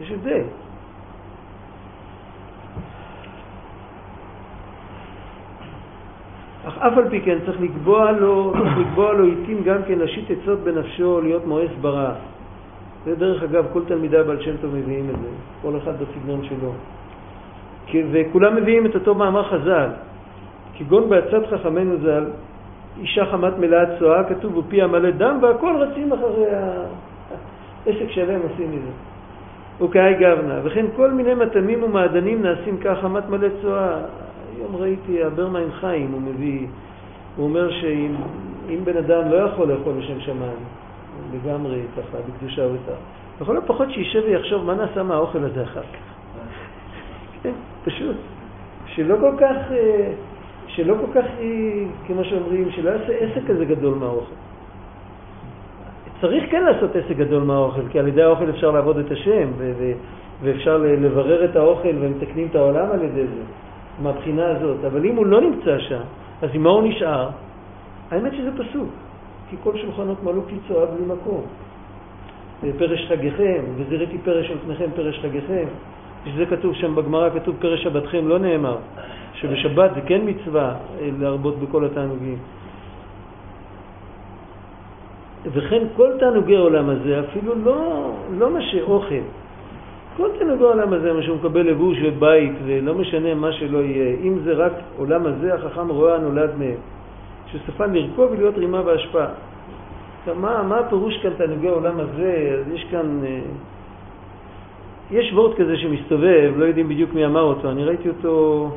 יש 0.00 0.12
הבדל. 0.12 0.42
אך 6.68 6.78
אף 6.78 6.98
על 6.98 7.08
פי 7.08 7.20
כן 7.20 7.38
צריך 7.46 7.60
לקבוע 7.60 8.12
לו, 8.12 8.52
צריך 8.52 8.78
לקבוע 8.78 9.12
לו 9.12 9.24
עיתים 9.24 9.62
גם 9.64 9.82
כן 9.88 9.98
להשית 9.98 10.30
עצות 10.30 10.58
בנפשו 10.58 11.20
להיות 11.20 11.46
מואס 11.46 11.70
ברע. 11.80 12.12
זה 13.04 13.14
דרך 13.14 13.42
אגב, 13.42 13.66
כל 13.72 13.82
תלמידי 13.86 14.18
הבעל 14.18 14.42
שם 14.42 14.56
טוב 14.60 14.74
מביאים 14.74 15.10
את 15.10 15.20
זה, 15.20 15.28
כל 15.62 15.76
אחד 15.76 15.92
בסגנון 15.92 16.44
שלו. 16.44 16.72
וכולם 18.12 18.56
מביאים 18.56 18.86
את 18.86 18.94
אותו 18.94 19.14
מאמר 19.14 19.42
חז"ל, 19.42 19.88
כגון 20.74 21.08
בעצת 21.08 21.46
חכמינו 21.50 21.96
ז"ל, 21.96 22.24
אישה 23.00 23.26
חמת 23.26 23.58
מלאת 23.58 23.88
צואה, 23.98 24.24
כתוב 24.24 24.56
ופי 24.56 24.82
המלא 24.82 25.10
דם, 25.10 25.38
והכל 25.42 25.76
רצים 25.76 26.12
אחרי 26.12 26.46
העסק 27.86 28.10
שלם 28.10 28.40
עושים 28.42 28.70
מזה. 28.70 28.90
וכאי 29.84 30.14
גבנה, 30.14 30.60
וכן 30.64 30.86
כל 30.96 31.10
מיני 31.10 31.34
מטעמים 31.34 31.82
ומעדנים 31.82 32.42
נעשים 32.42 32.76
כך 32.78 32.98
חמת 33.00 33.28
מלא 33.28 33.48
צואה. 33.62 33.98
היום 34.66 34.76
ראיתי, 34.76 35.22
הברמן 35.24 35.70
חיים, 35.80 36.12
הוא 36.12 36.20
מביא, 36.20 36.66
הוא 37.36 37.44
אומר 37.44 37.70
שאם 37.70 38.84
בן 38.84 38.96
אדם 38.96 39.30
לא 39.30 39.36
יכול 39.36 39.72
לאכול 39.72 39.94
לשם 39.98 40.20
שמיים, 40.20 40.58
לגמרי 41.32 41.82
ככה, 41.96 42.18
בקדושה 42.28 42.66
ובטח, 42.66 42.96
לכל 43.40 43.56
הפחות 43.56 43.90
שישב 43.90 44.22
ויחשוב 44.26 44.64
מה 44.64 44.74
נעשה 44.74 45.02
מהאוכל 45.02 45.44
הזה 45.44 45.62
אחר 45.62 45.82
כך. 45.82 45.98
כן, 47.42 47.52
פשוט. 47.84 48.16
שלא 48.86 49.16
כל 49.20 49.32
כך, 49.38 49.56
אה, 49.72 50.12
שלא 50.66 50.94
כל 51.00 51.20
כך, 51.20 51.26
אה, 51.40 51.84
כמו 52.06 52.24
שאומרים, 52.24 52.70
שלא 52.70 52.90
יעשה 52.90 53.12
עסק 53.12 53.46
כזה 53.46 53.64
גדול 53.64 53.94
מהאוכל. 53.94 54.34
צריך 56.20 56.44
כן 56.50 56.64
לעשות 56.64 56.96
עסק 56.96 57.16
גדול 57.16 57.42
מהאוכל, 57.42 57.88
כי 57.90 57.98
על 57.98 58.08
ידי 58.08 58.22
האוכל 58.22 58.50
אפשר 58.50 58.70
לעבוד 58.70 58.98
את 58.98 59.10
השם, 59.10 59.48
ואפשר 60.42 60.76
לברר 60.78 61.44
את 61.44 61.56
האוכל 61.56 61.94
ומתקנים 62.00 62.48
את 62.50 62.56
העולם 62.56 62.90
על 62.90 63.02
ידי 63.02 63.26
זה. 63.26 63.42
מהבחינה 64.02 64.46
הזאת, 64.46 64.84
אבל 64.84 65.06
אם 65.06 65.16
הוא 65.16 65.26
לא 65.26 65.40
נמצא 65.40 65.78
שם, 65.78 66.00
אז 66.42 66.50
עם 66.54 66.62
מה 66.62 66.70
הוא 66.70 66.82
נשאר? 66.82 67.28
האמת 68.10 68.32
שזה 68.32 68.50
פסוק, 68.52 68.88
כי 69.50 69.56
כל 69.62 69.78
שולחנות 69.78 70.22
מלאו 70.24 70.42
כצועה 70.42 70.86
בלי 70.86 71.06
מקום. 71.06 71.42
פרש 72.78 73.06
חגיכם, 73.08 73.62
וזירתי 73.76 74.18
פרש 74.24 74.50
על 74.50 74.58
פניכם 74.66 74.90
פרש 74.96 75.18
חגיכם. 75.22 75.64
שזה 76.34 76.46
כתוב 76.46 76.74
שם 76.74 76.94
בגמרא, 76.94 77.30
כתוב 77.30 77.56
פרש 77.58 77.82
שבתכם, 77.82 78.28
לא 78.28 78.38
נאמר. 78.38 78.76
שבשבת 79.34 79.90
זה 79.94 80.00
כן 80.00 80.20
מצווה 80.24 80.74
אה, 81.00 81.08
להרבות 81.18 81.58
בכל 81.58 81.84
התענוגים. 81.84 82.38
וכן 85.52 85.82
כל 85.96 86.12
תענוגי 86.18 86.56
העולם 86.56 86.90
הזה, 86.90 87.20
אפילו 87.20 87.54
לא, 87.54 88.10
לא 88.38 88.50
מה 88.50 88.62
שאוכל, 88.62 89.24
כל 90.16 90.28
תנוג 90.38 90.62
העולם 90.62 90.92
הזה, 90.92 91.12
מה 91.12 91.22
שהוא 91.22 91.36
מקבל 91.36 91.60
לבוש 91.60 91.98
ובית, 92.02 92.52
ולא 92.64 92.94
משנה 92.94 93.34
מה 93.34 93.52
שלא 93.52 93.78
יהיה, 93.78 94.16
אם 94.22 94.38
זה 94.44 94.52
רק 94.52 94.72
עולם 94.96 95.26
הזה, 95.26 95.54
החכם 95.54 95.88
רואה 95.88 96.14
הנולד 96.14 96.50
מהם, 96.58 96.80
שסופן 97.46 97.94
לרכוב 97.94 98.30
ולהיות 98.30 98.58
רימה 98.58 98.82
והשפעה. 98.84 99.28
מה, 100.40 100.62
מה 100.62 100.78
הפירוש 100.78 101.18
כאן 101.22 101.30
תענוגי 101.36 101.68
העולם 101.68 102.00
הזה? 102.00 102.58
אז 102.60 102.72
יש 102.72 102.86
כאן, 102.90 103.20
אה, 103.24 103.40
יש 105.10 105.32
וורט 105.32 105.56
כזה 105.56 105.76
שמסתובב, 105.76 106.52
לא 106.56 106.64
יודעים 106.64 106.88
בדיוק 106.88 107.14
מי 107.14 107.26
אמר 107.26 107.42
אותו, 107.42 107.70
אני 107.70 107.84
ראיתי 107.84 108.08
אותו, 108.08 108.70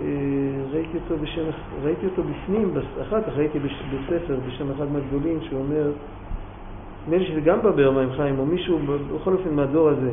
אה, 0.00 0.04
ראיתי 0.72 0.98
אותו 1.04 1.22
בשם, 1.22 1.42
ראיתי 1.84 2.06
אותו 2.06 2.22
בפנים, 2.22 2.72
אחר 3.02 3.22
כך 3.22 3.32
ראיתי 3.36 3.58
בספר 3.58 4.36
בשם 4.48 4.70
אחד 4.70 4.92
מהגדולים 4.92 5.38
שאומר 5.50 5.90
נדמה 7.06 7.18
לי 7.18 7.26
שזה 7.26 7.40
גם 7.40 7.62
בבר 7.62 7.90
מים 7.90 8.12
חיים, 8.16 8.38
או 8.38 8.46
מישהו, 8.46 8.78
בכל 9.14 9.32
אופן 9.32 9.54
מהדור 9.54 9.88
הזה. 9.88 10.10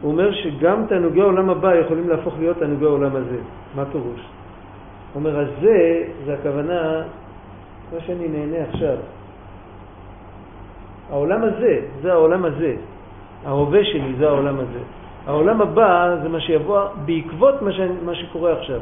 הוא 0.00 0.12
אומר 0.12 0.32
שגם 0.32 0.86
תענוגי 0.88 1.20
העולם 1.20 1.50
הבא 1.50 1.74
יכולים 1.74 2.08
להפוך 2.08 2.34
להיות 2.38 2.56
תענוגי 2.58 2.84
העולם 2.84 3.16
הזה. 3.16 3.38
מה 3.74 3.84
פירוש? 3.84 4.20
הוא 4.20 5.20
אומר, 5.20 5.38
הזה, 5.38 6.02
זה 6.24 6.34
הכוונה, 6.34 7.02
מה 7.94 8.00
שאני 8.06 8.28
נהנה 8.28 8.64
עכשיו. 8.70 8.96
העולם 11.10 11.42
הזה, 11.42 11.80
זה 12.02 12.12
העולם 12.12 12.44
הזה. 12.44 12.74
ההווה 13.46 13.84
שלי 13.84 14.14
זה 14.18 14.28
העולם 14.28 14.54
הזה. 14.54 14.80
העולם 15.26 15.60
הבא 15.60 16.16
זה 16.22 16.28
מה 16.28 16.40
שיבוא 16.40 16.80
בעקבות 17.04 17.62
מה, 17.62 17.72
ש... 17.72 17.80
מה 18.04 18.14
שקורה 18.14 18.52
עכשיו. 18.52 18.80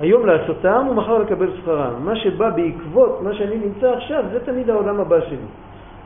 היום 0.00 0.26
לעשותם 0.26 0.86
ומחר 0.90 1.18
לקבל 1.18 1.50
שכרם. 1.56 1.92
מה 2.04 2.16
שבא 2.16 2.50
בעקבות 2.50 3.22
מה 3.22 3.34
שאני 3.34 3.56
נמצא 3.58 3.92
עכשיו, 3.92 4.24
זה 4.32 4.40
תמיד 4.40 4.70
העולם 4.70 5.00
הבא 5.00 5.20
שלי. 5.20 5.46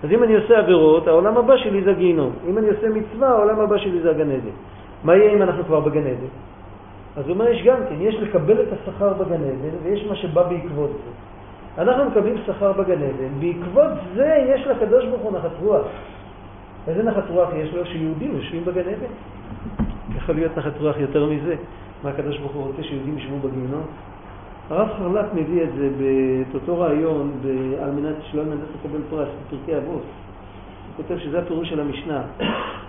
אז 0.05 0.11
אם 0.11 0.23
אני 0.23 0.37
עושה 0.37 0.59
עבירות, 0.59 1.07
העולם 1.07 1.37
הבא 1.37 1.57
שלי 1.57 1.83
זה 1.83 1.93
גיהינום. 1.93 2.33
אם 2.49 2.59
אני 2.59 2.69
עושה 2.69 2.89
מצווה, 2.89 3.29
העולם 3.29 3.61
הבא 3.61 3.79
שלי 3.79 4.01
זה 4.01 4.11
הגן 4.11 4.31
עדן. 4.31 4.57
מה 5.05 5.17
יהיה 5.17 5.33
אם 5.33 5.43
אנחנו 5.43 5.65
כבר 5.65 5.81
בגן 5.81 6.07
עדן? 6.07 6.33
אז 7.17 7.25
הוא 7.25 7.35
אומר, 7.35 7.49
יש 7.49 7.63
גם 7.65 7.77
כן, 7.89 7.95
יש 8.01 8.15
לקבל 8.15 8.63
את 8.63 8.69
השכר 8.73 9.13
בגן 9.13 9.43
עדן, 9.45 9.77
ויש 9.83 10.07
מה 10.09 10.17
שבא 10.17 10.43
בעקבות 10.43 10.91
זה. 10.91 11.11
אנחנו 11.83 12.05
מקבלים 12.05 12.37
שכר 12.47 12.73
בגן 12.73 13.03
עדן, 13.03 13.41
בעקבות 13.41 13.91
זה 14.15 14.45
יש 14.55 14.67
לקדוש 14.67 15.05
ברוך 15.05 15.23
הוא 15.23 15.33
נחת 15.33 15.51
רוח. 15.63 15.87
איזה 16.89 17.03
נחת 17.03 17.31
רוח 17.31 17.49
יש 17.57 17.75
לו? 17.75 17.87
שיהודים 17.87 18.37
יושבים 18.37 18.65
בגן 18.65 18.81
עדן. 18.81 19.13
יכול 20.17 20.35
להיות 20.35 20.59
נחת 20.59 20.79
רוח 20.81 20.97
יותר 20.99 21.27
מזה. 21.27 21.55
מה 22.05 22.11
הקדוש 22.11 22.39
ברוך 22.39 22.53
הוא 22.53 22.67
רוצה 22.67 22.83
שיהודים 22.83 23.19
ישבו 23.19 23.49
בגיהינום? 23.49 23.83
הרב 24.71 24.89
חרל"פ 24.99 25.35
מביא 25.35 25.63
את 25.63 25.69
זה, 25.77 25.89
את 26.51 26.55
אותו 26.55 26.79
רעיון, 26.79 27.33
על 27.83 27.91
מנת 27.91 28.15
שלא 28.31 28.43
מנסה 28.43 28.63
לקבל 28.81 29.01
פרס, 29.11 29.29
בפרקי 29.47 29.77
אבות. 29.77 30.03
הוא 30.97 30.97
כותב 30.97 31.19
שזה 31.19 31.39
הפירוש 31.39 31.69
של 31.69 31.81
המשנה. 31.81 32.23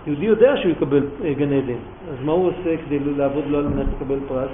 יהודי 0.07 0.25
יודע 0.25 0.57
שהוא 0.57 0.71
יקבל 0.71 1.03
אה, 1.23 1.33
גן 1.33 1.53
עדן, 1.53 1.81
אז 2.11 2.25
מה 2.25 2.31
הוא 2.31 2.47
עושה 2.47 2.77
כדי 2.85 2.99
לעבוד 2.99 3.43
לו 3.47 3.57
על 3.57 3.67
מנת 3.67 3.85
לקבל 3.95 4.19
פרס? 4.27 4.49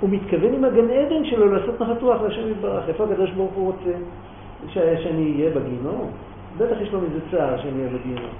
הוא 0.00 0.10
מתכוון 0.10 0.54
עם 0.54 0.64
הגן 0.64 0.90
עדן 0.90 1.24
שלו 1.24 1.52
לעשות 1.52 1.80
נחת 1.80 2.02
רוח 2.02 2.22
להשם 2.22 2.50
יתברך. 2.50 2.88
איפה 2.88 3.04
הקדוש 3.04 3.30
ברוך 3.30 3.52
הוא 3.52 3.72
רוצה 3.72 3.98
שאני 4.68 5.32
אהיה 5.36 5.50
בגיהנום? 5.50 6.10
בטח 6.58 6.76
יש 6.80 6.92
לו 6.92 7.00
מזה 7.00 7.18
צער 7.30 7.62
שאני 7.62 7.78
אהיה 7.78 7.88
בגיהנום. 7.88 8.32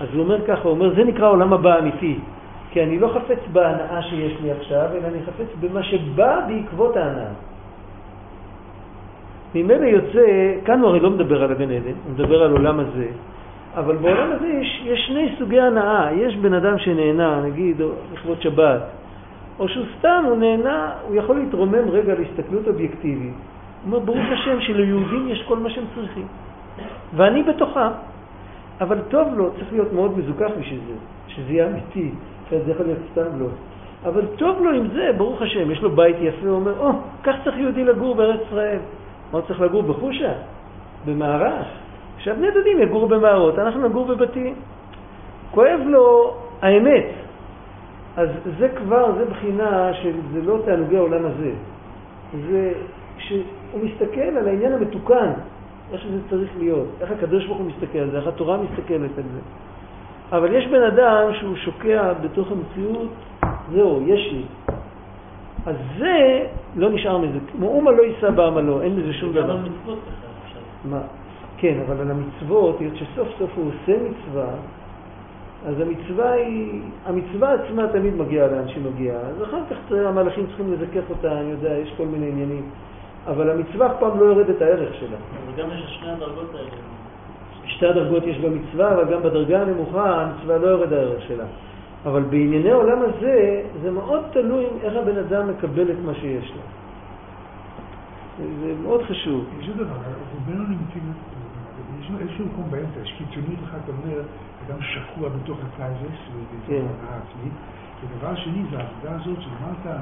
אז 0.00 0.08
הוא 0.12 0.22
אומר 0.22 0.46
ככה, 0.46 0.62
הוא 0.62 0.70
אומר, 0.70 0.94
זה 0.94 1.04
נקרא 1.04 1.28
עולם 1.28 1.52
הבא 1.52 1.78
אמיתי. 1.78 2.18
כי 2.70 2.82
אני 2.82 2.98
לא 2.98 3.08
חפץ 3.08 3.38
בהנאה 3.52 4.02
שיש 4.02 4.32
לי 4.42 4.50
עכשיו, 4.50 4.88
אלא 4.92 5.06
אני 5.06 5.18
חפץ 5.26 5.46
במה 5.60 5.82
שבא 5.82 6.40
בעקבות 6.48 6.96
ההנאה. 6.96 7.30
ממילא 9.56 9.86
יוצא, 9.86 10.54
כאן 10.64 10.80
הוא 10.80 10.88
הרי 10.88 11.00
לא 11.00 11.10
מדבר 11.10 11.42
על 11.42 11.50
הגן 11.50 11.70
עדן, 11.70 11.96
הוא 12.04 12.12
מדבר 12.14 12.42
על 12.42 12.50
עולם 12.50 12.80
הזה, 12.80 13.06
אבל 13.76 13.96
בעולם 13.96 14.32
הזה 14.32 14.46
יש, 14.46 14.82
יש 14.84 15.06
שני 15.06 15.34
סוגי 15.38 15.60
הנאה. 15.60 16.12
יש 16.12 16.36
בן 16.36 16.54
אדם 16.54 16.78
שנהנה, 16.78 17.40
נגיד, 17.40 17.80
לכבוד 18.12 18.42
שבת, 18.42 18.82
או 19.58 19.68
שהוא 19.68 19.84
סתם, 19.98 20.24
הוא 20.28 20.36
נהנה, 20.36 20.90
הוא 21.08 21.16
יכול 21.16 21.36
להתרומם 21.36 21.90
רגע 21.90 22.14
להסתכלות 22.14 22.68
אובייקטיבית. 22.68 23.32
הוא 23.32 23.86
אומר, 23.86 23.98
ברוך 23.98 24.26
השם 24.32 24.60
שליהודים 24.60 25.28
יש 25.28 25.44
כל 25.48 25.58
מה 25.58 25.70
שהם 25.70 25.84
צריכים, 25.94 26.26
ואני 27.16 27.42
בתוכם. 27.42 27.90
אבל 28.80 28.98
טוב 29.08 29.28
לו, 29.36 29.50
צריך 29.50 29.72
להיות 29.72 29.92
מאוד 29.92 30.18
מזוכח 30.18 30.50
בשביל 30.60 30.80
זה, 30.86 30.94
שזה 31.28 31.52
יהיה 31.52 31.66
אמיתי, 31.66 32.10
זה 32.50 32.70
יכול 32.70 32.86
להיות 32.86 32.98
סתם 33.12 33.40
לא. 33.40 33.46
אבל 34.04 34.26
טוב 34.36 34.62
לו 34.62 34.70
עם 34.70 34.88
זה, 34.94 35.10
ברוך 35.16 35.42
השם, 35.42 35.70
יש 35.70 35.82
לו 35.82 35.90
בית 35.90 36.16
יפה, 36.20 36.46
הוא 36.46 36.56
אומר, 36.56 36.72
או, 36.78 36.90
oh, 36.90 36.92
כך 37.22 37.34
צריך 37.44 37.58
יהודי 37.58 37.84
לגור 37.84 38.14
בארץ 38.14 38.40
ישראל. 38.46 38.78
מה 39.32 39.42
צריך 39.42 39.60
לגור? 39.60 39.82
בחושה? 39.82 40.32
במערך? 41.06 41.66
עכשיו 42.16 42.36
בני 42.36 42.50
דודים 42.50 42.82
יגורו 42.82 43.08
במערות, 43.08 43.58
אנחנו 43.58 43.88
נגור 43.88 44.04
בבתים. 44.06 44.54
כואב 45.50 45.80
לו 45.86 46.34
האמת. 46.62 47.06
אז 48.16 48.28
זה 48.58 48.68
כבר, 48.68 49.12
זה 49.18 49.24
בחינה 49.24 49.90
שזה 49.94 50.42
לא 50.42 50.58
תענוגי 50.64 50.96
העולם 50.96 51.26
הזה. 51.26 51.50
זה 52.50 52.72
שהוא 53.18 53.80
מסתכל 53.82 54.20
על 54.20 54.48
העניין 54.48 54.72
המתוקן, 54.72 55.32
איך 55.92 56.00
שזה 56.00 56.18
צריך 56.30 56.50
להיות, 56.58 56.88
איך 57.00 57.10
הקדוש 57.10 57.46
ברוך 57.46 57.58
הוא 57.58 57.66
מסתכל 57.66 57.98
על 57.98 58.10
זה, 58.10 58.16
איך 58.16 58.26
התורה 58.26 58.56
מסתכלת 58.56 59.10
על 59.18 59.24
זה. 59.34 59.40
אבל 60.32 60.54
יש 60.54 60.66
בן 60.66 60.82
אדם 60.82 61.34
שהוא 61.40 61.56
שוקע 61.56 62.12
בתוך 62.12 62.48
המציאות, 62.52 63.08
זהו, 63.72 64.02
יש 64.06 64.32
לי. 64.32 64.44
אז 65.66 65.76
זה, 65.98 66.46
לא 66.76 66.90
נשאר 66.90 67.18
מזה. 67.18 67.38
מאומה 67.58 67.90
לא 67.90 68.02
יישא 68.02 68.30
בעמלו, 68.30 68.82
אין 68.82 68.96
מזה 68.96 69.12
שום 69.12 69.32
דבר. 69.32 69.56
מה? 70.84 71.00
כן, 71.58 71.78
אבל 71.86 72.00
על 72.00 72.10
המצוות, 72.10 72.80
היות 72.80 72.96
שסוף 72.96 73.28
סוף 73.38 73.50
הוא 73.54 73.68
עושה 73.68 73.96
מצווה, 74.02 74.48
אז 75.66 75.80
המצווה 75.80 76.32
היא, 76.32 76.80
המצווה 77.06 77.54
עצמה 77.54 77.88
תמיד 77.88 78.14
מגיעה 78.14 78.46
לאן 78.46 78.68
שהיא 78.68 78.84
מגיעה. 78.84 79.18
אז 79.20 79.42
אחר 79.42 79.60
כך 79.70 79.92
המלאכים 79.92 80.46
צריכים 80.46 80.72
לזכך 80.72 81.10
אותה, 81.10 81.32
אני 81.32 81.50
יודע, 81.50 81.78
יש 81.78 81.92
כל 81.96 82.06
מיני 82.06 82.28
עניינים. 82.28 82.62
אבל 83.26 83.50
המצווה 83.50 83.86
אף 83.86 83.92
פעם 84.00 84.20
לא 84.20 84.24
יורד 84.24 84.50
את 84.50 84.62
הערך 84.62 84.94
שלה. 84.94 85.16
וגם 85.46 85.68
יש 85.70 85.98
שני 86.00 86.10
הדרגות 86.10 86.54
האלה. 86.54 86.70
שתי 87.66 87.86
הדרגות 87.86 88.26
יש 88.26 88.38
במצווה, 88.38 88.94
אבל 88.94 89.14
גם 89.14 89.22
בדרגה 89.22 89.62
הנמוכה 89.62 90.22
המצווה 90.22 90.58
לא 90.58 90.66
יורד 90.66 90.92
הערך 90.92 91.22
שלה. 91.28 91.44
אבל 92.06 92.22
בענייני 92.22 92.70
העולם 92.70 92.98
הזה, 93.02 93.62
זה 93.82 93.90
מאוד 93.90 94.22
תלוי 94.32 94.64
איך 94.82 94.94
הבן 94.96 95.18
אדם 95.18 95.48
מקבל 95.50 95.90
את 95.90 95.96
מה 96.04 96.14
שיש 96.14 96.52
לו. 96.56 96.62
זה 98.60 98.74
מאוד 98.82 99.02
חשוב. 99.02 99.44
יש 99.60 99.68
עוד 99.68 99.76
דבר, 99.76 99.96
רובנו 100.34 100.62
נמצאים, 100.62 101.12
יש 102.00 102.10
איזשהו 102.20 102.46
מקום 102.46 102.70
באמצע, 102.70 103.00
יש 103.02 103.14
קיצוניות 103.18 103.64
אחת, 103.64 103.78
אתה 103.84 103.92
אומר, 103.92 104.20
אדם 104.66 104.82
שקוע 104.82 105.28
בתוך 105.28 105.58
הקליפות, 105.66 106.18
ובתוך. 106.32 106.70
ההנאה 106.70 107.14
העצמית. 107.14 107.52
ודבר 108.02 108.36
שני, 108.36 108.62
זה 108.70 108.78
העבודה 108.78 109.20
הזאת 109.20 109.38
שאמרת, 109.42 109.96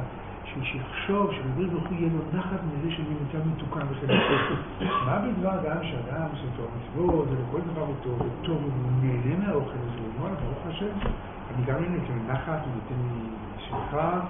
שיחשוב 0.62 1.30
שהקדוש 1.32 1.72
ברוך 1.72 1.88
הוא 1.88 1.96
יהיה 1.98 2.08
לו 2.12 2.38
נחת 2.38 2.60
מזה 2.70 2.90
שאני 2.90 3.08
נמצא 3.08 3.48
מתוקן 3.54 3.86
וחלק. 3.90 4.20
מה 5.06 5.18
בדבר 5.18 5.54
אדם 5.54 5.82
שאדם 5.82 6.26
עושה 6.32 6.46
תורה 6.56 6.68
מצוות, 6.78 7.26
ולכל 7.30 7.60
דבר 7.72 7.82
הוא 7.82 7.94
טוב, 8.02 8.18
וטוב, 8.20 8.56
והוא 8.56 8.92
נהנה 9.02 9.46
מהאוכל 9.46 9.70
הזה, 9.70 10.00
הוא 10.00 10.24
אומר, 10.24 10.34
ברוך 10.34 10.66
השם, 10.66 11.10
אני 11.56 11.66
גם 11.66 11.74
נהנה, 11.80 11.96
נותן 11.96 12.12
לי 12.14 12.32
נחת, 12.32 12.58
הוא 12.64 12.72
נותן 12.74 12.94
לי 13.02 13.20
שמחה, 13.68 14.20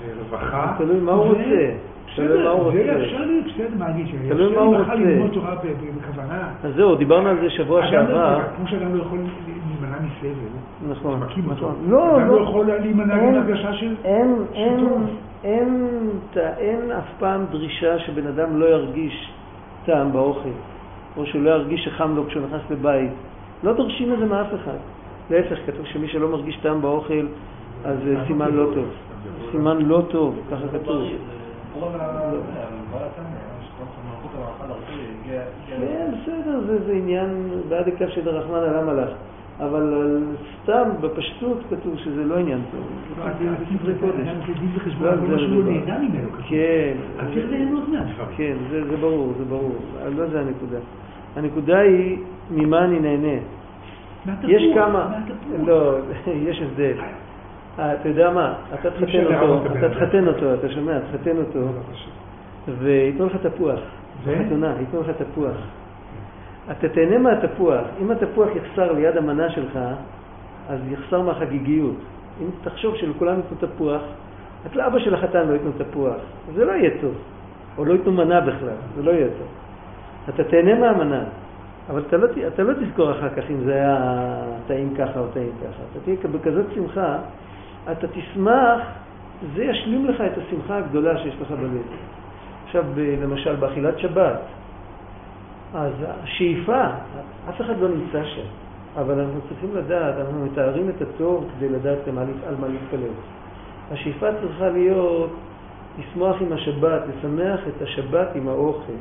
ורווחה. 0.00 0.74
תלוי 0.78 1.00
מה 1.00 1.12
הוא 1.12 1.24
רוצה. 1.24 1.70
תלוי 2.16 2.44
מה 2.44 2.50
הוא 2.50 2.62
רוצה. 2.62 2.76
זה 2.76 3.04
אפשר 3.04 3.16
בסדר, 3.46 3.86
תלוי 4.28 4.54
מה 4.54 4.60
הוא 4.60 4.76
רוצה. 4.76 4.94
ללמוד 4.94 5.30
תורה 5.32 5.54
ב- 5.54 5.66
ב- 5.66 5.98
בכוונה. 5.98 6.48
אז 6.64 6.74
זהו, 6.74 6.96
דיברנו 6.96 7.28
על 7.28 7.36
זה 7.40 7.50
שבוע 7.50 7.80
לא- 7.80 7.90
שעבר. 7.90 8.40
כמו 8.56 8.66
שאדם 8.68 8.96
לא 8.96 9.02
יכול 9.02 9.18
להימנע 9.18 9.96
מסבל, 10.02 10.90
נכון, 10.90 11.22
אותו. 11.22 11.50
נכון. 11.52 11.74
לא, 11.88 12.16
אדם 12.18 12.28
לא 12.28 12.36
לא. 12.36 12.42
יכול 12.42 12.66
להימנע 12.66 13.14
מהרגשה 13.16 13.72
של... 13.74 13.94
אין 15.44 16.90
אף 16.98 17.04
פעם 17.18 17.44
דרישה 17.50 17.98
שבן 17.98 18.26
אדם 18.26 18.60
לא 18.60 18.66
ירגיש 18.66 19.32
טעם 19.84 20.12
באוכל, 20.12 20.48
או 21.16 21.26
שהוא 21.26 21.42
לא 21.42 21.50
ירגיש 21.50 21.84
שחם 21.84 22.16
לו 22.16 22.26
כשהוא 22.26 22.42
נכנס 22.46 22.60
לבית. 22.70 23.10
לא 23.62 23.72
דורשים 23.72 24.12
את 24.12 24.18
זה 24.18 24.26
מאף 24.26 24.46
אחד. 24.54 24.76
להפך, 25.30 25.58
כתוב 25.66 25.86
שמי 25.86 26.08
שלא 26.08 26.28
מרגיש 26.28 26.56
טעם 26.56 26.82
באוכל, 26.82 27.26
אז 27.84 27.96
זה 28.04 28.16
סימן 28.26 28.52
לא 28.52 28.66
טוב. 28.74 28.88
סימן 29.50 29.78
לא 29.78 30.02
טוב, 30.10 30.40
ככה 30.50 30.68
כתוב. 30.72 31.02
כן, 35.66 36.10
בסדר, 36.22 36.60
זה, 36.66 36.84
זה 36.86 36.92
עניין 36.92 37.48
בעד 37.68 37.86
עיקר 37.86 38.10
שדרחמן 38.10 38.58
על 38.58 38.74
המלאך. 38.74 39.10
אבל 39.60 39.94
על 39.94 40.22
סתם, 40.62 40.88
בפשטות, 41.00 41.58
כתוב 41.70 41.98
שזה 41.98 42.24
לא 42.24 42.38
עניין 42.38 42.60
טוב. 42.72 42.86
לא, 43.18 43.24
זה 43.24 43.30
אדם 43.30 43.54
בספרי 43.54 43.94
קודש. 44.00 44.26
לא. 44.26 44.32
כן. 46.48 46.92
אז 47.18 47.26
צריך 47.34 47.50
ליהנות 47.50 47.88
מהדברים. 47.88 48.36
כן, 48.36 48.56
זה, 48.70 48.90
זה 48.90 48.96
ברור, 48.96 49.32
זה 49.38 49.44
ברור. 49.44 49.76
אבל 50.02 50.12
לא 50.12 50.26
זה 50.26 50.40
הנקודה. 50.40 50.78
הנקודה 51.36 51.78
היא 51.78 52.18
ממה 52.50 52.84
אני 52.84 53.00
נהנה. 53.00 53.38
יש 54.48 54.62
כמה. 54.74 55.12
לא, 55.66 55.98
יש 56.48 56.62
הבדל. 56.62 56.96
אה, 57.78 57.94
אתה 57.94 58.08
יודע 58.08 58.30
מה, 58.30 58.54
אתה 58.74 58.90
תחתן 58.90 59.24
אותו, 59.24 59.66
את 59.66 59.76
אתה. 59.76 59.88
תחתן 59.88 60.28
אותו, 60.28 60.54
אתה 60.54 60.68
שומע, 60.68 60.98
תחתן 61.12 61.36
אותו, 61.36 61.60
וייתנו 62.78 63.26
לך 63.26 63.36
תפוח. 63.36 63.80
ו? 64.24 64.32
בחתונה, 64.32 64.74
ייתנו 64.80 65.00
לך 65.00 65.10
תפוח. 65.10 65.56
אתה 66.70 66.88
תהנה 66.88 67.18
מהתפוח. 67.18 67.80
אם 68.02 68.10
התפוח 68.10 68.48
יחסר 68.56 68.92
ליד 68.92 69.16
המנה 69.16 69.50
שלך, 69.50 69.78
אז 70.68 70.80
יחסר 70.90 71.22
מהחגיגיות. 71.22 71.96
אם 72.40 72.46
תחשוב 72.64 72.96
שלכולם 72.96 73.36
ייתנו 73.36 73.68
תפוח, 73.68 74.02
אז 74.64 74.76
לאבא 74.76 74.98
של 74.98 75.14
החתן 75.14 75.48
לא 75.48 75.52
ייתנו 75.52 75.70
תפוח. 75.78 76.16
זה 76.54 76.64
לא 76.64 76.72
יהיה 76.72 76.90
טוב. 77.00 77.14
או 77.78 77.84
לא 77.84 77.92
ייתנו 77.92 78.12
מנה 78.12 78.40
בכלל, 78.40 78.76
זה 78.96 79.02
לא 79.02 79.10
יהיה 79.10 79.28
טוב. 79.38 79.48
אתה 80.28 80.44
תהנה 80.44 80.74
מהמנה, 80.74 81.24
אבל 81.90 82.02
אתה 82.08 82.16
לא, 82.16 82.26
אתה 82.46 82.62
לא 82.62 82.72
תזכור 82.72 83.10
אחר 83.10 83.28
כך 83.28 83.50
אם 83.50 83.64
זה 83.64 83.74
היה 83.74 84.24
טעים 84.66 84.94
ככה 84.98 85.20
או 85.20 85.26
טעים 85.32 85.52
ככה. 85.60 85.82
אתה 85.90 86.00
תהיה 86.04 86.16
בכזאת 86.32 86.66
שמחה, 86.74 87.18
אתה 87.92 88.06
תשמח, 88.08 88.80
זה 89.56 89.64
ישלים 89.64 90.06
לך 90.06 90.20
את 90.20 90.38
השמחה 90.38 90.76
הגדולה 90.76 91.18
שיש 91.18 91.34
לך 91.40 91.50
בלב. 91.50 91.82
עכשיו, 92.64 92.84
למשל, 93.22 93.56
באכילת 93.56 93.98
שבת, 93.98 94.40
אז 95.74 95.92
השאיפה, 96.22 96.84
אף 97.48 97.60
אחד 97.60 97.74
לא 97.80 97.88
נמצא 97.88 98.24
שם, 98.24 98.46
אבל 98.96 99.20
אנחנו 99.20 99.40
צריכים 99.48 99.76
לדעת, 99.76 100.14
אנחנו 100.18 100.44
מתארים 100.44 100.88
את 100.88 101.02
הטוב 101.02 101.48
כדי 101.56 101.68
לדעת 101.68 101.98
על 102.48 102.54
מה 102.60 102.68
להתפלל. 102.68 103.14
השאיפה 103.92 104.26
צריכה 104.40 104.68
להיות 104.68 105.30
לשמוח 105.98 106.36
עם 106.40 106.52
השבת, 106.52 107.02
לשמח 107.08 107.60
את 107.68 107.82
השבת 107.82 108.28
עם 108.34 108.48
האוכל. 108.48 108.92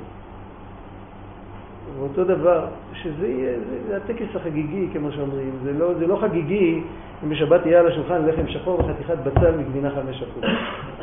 ואותו 1.97 2.23
דבר, 2.23 2.65
שזה 2.93 3.27
יהיה, 3.27 3.51
זה, 3.69 3.77
זה 3.87 3.97
הטקס 3.97 4.35
החגיגי, 4.35 4.87
כמו 4.93 5.11
שאומרים. 5.11 5.51
זה 5.63 5.73
לא, 5.73 5.93
זה 5.93 6.07
לא 6.07 6.15
חגיגי 6.21 6.81
אם 7.23 7.29
בשבת 7.29 7.65
יהיה 7.65 7.79
על 7.79 7.87
השולחן 7.87 8.25
לחם 8.25 8.47
שחור 8.47 8.79
וחתיכת 8.79 9.17
בצל 9.23 9.51
מגבינה 9.57 9.89
חמש 9.89 10.23
אחוז. 10.23 10.43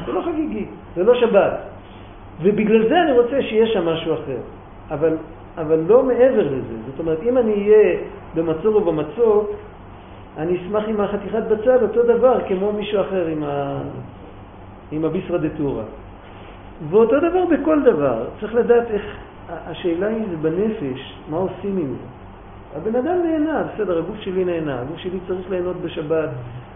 זה 0.07 0.12
לא 0.12 0.22
חגיגי, 0.22 0.64
זה 0.96 1.03
לא 1.03 1.14
שבת. 1.14 1.53
ובגלל 2.42 2.88
זה 2.88 3.03
אני 3.03 3.12
רוצה 3.12 3.42
שיהיה 3.42 3.66
שם 3.66 3.88
משהו 3.88 4.14
אחר. 4.14 4.38
אבל, 4.90 5.16
אבל 5.59 5.81
לא 5.87 6.03
מעבר 6.03 6.46
לזה. 6.46 6.77
זאת 6.87 6.99
אומרת, 7.01 7.18
אם 7.22 7.38
אני 7.38 7.53
אהיה 7.53 7.99
במצור 8.35 8.75
או 8.75 8.81
במצוק, 8.81 9.51
אני 10.37 10.57
אשמח 10.57 10.85
עם 10.88 11.01
החתיכת 11.01 11.42
בצל 11.51 11.79
אותו 11.83 12.03
דבר 12.03 12.40
כמו 12.49 12.72
מישהו 12.72 13.01
אחר 13.01 13.27
עם, 13.27 13.42
ה... 13.42 13.79
עם 14.92 15.05
הביסרא 15.05 15.38
דטורא. 15.38 15.83
ואותו 16.90 17.16
דבר 17.18 17.44
בכל 17.44 17.83
דבר. 17.83 18.25
צריך 18.40 18.55
לדעת 18.55 18.90
איך, 18.90 19.03
השאלה 19.48 20.06
היא 20.06 20.24
בנפש, 20.42 21.18
מה 21.30 21.37
עושים 21.37 21.76
עם 21.76 21.88
זה. 21.88 22.06
הבן 22.76 22.96
אדם 22.96 23.22
נהנה, 23.24 23.62
בסדר, 23.62 23.98
הגוף 23.98 24.16
שלי 24.20 24.44
נהנה, 24.44 24.80
הגוף 24.80 24.98
שלי 24.98 25.18
צריך 25.28 25.50
ליהנות 25.50 25.76
בשבת, 25.76 26.28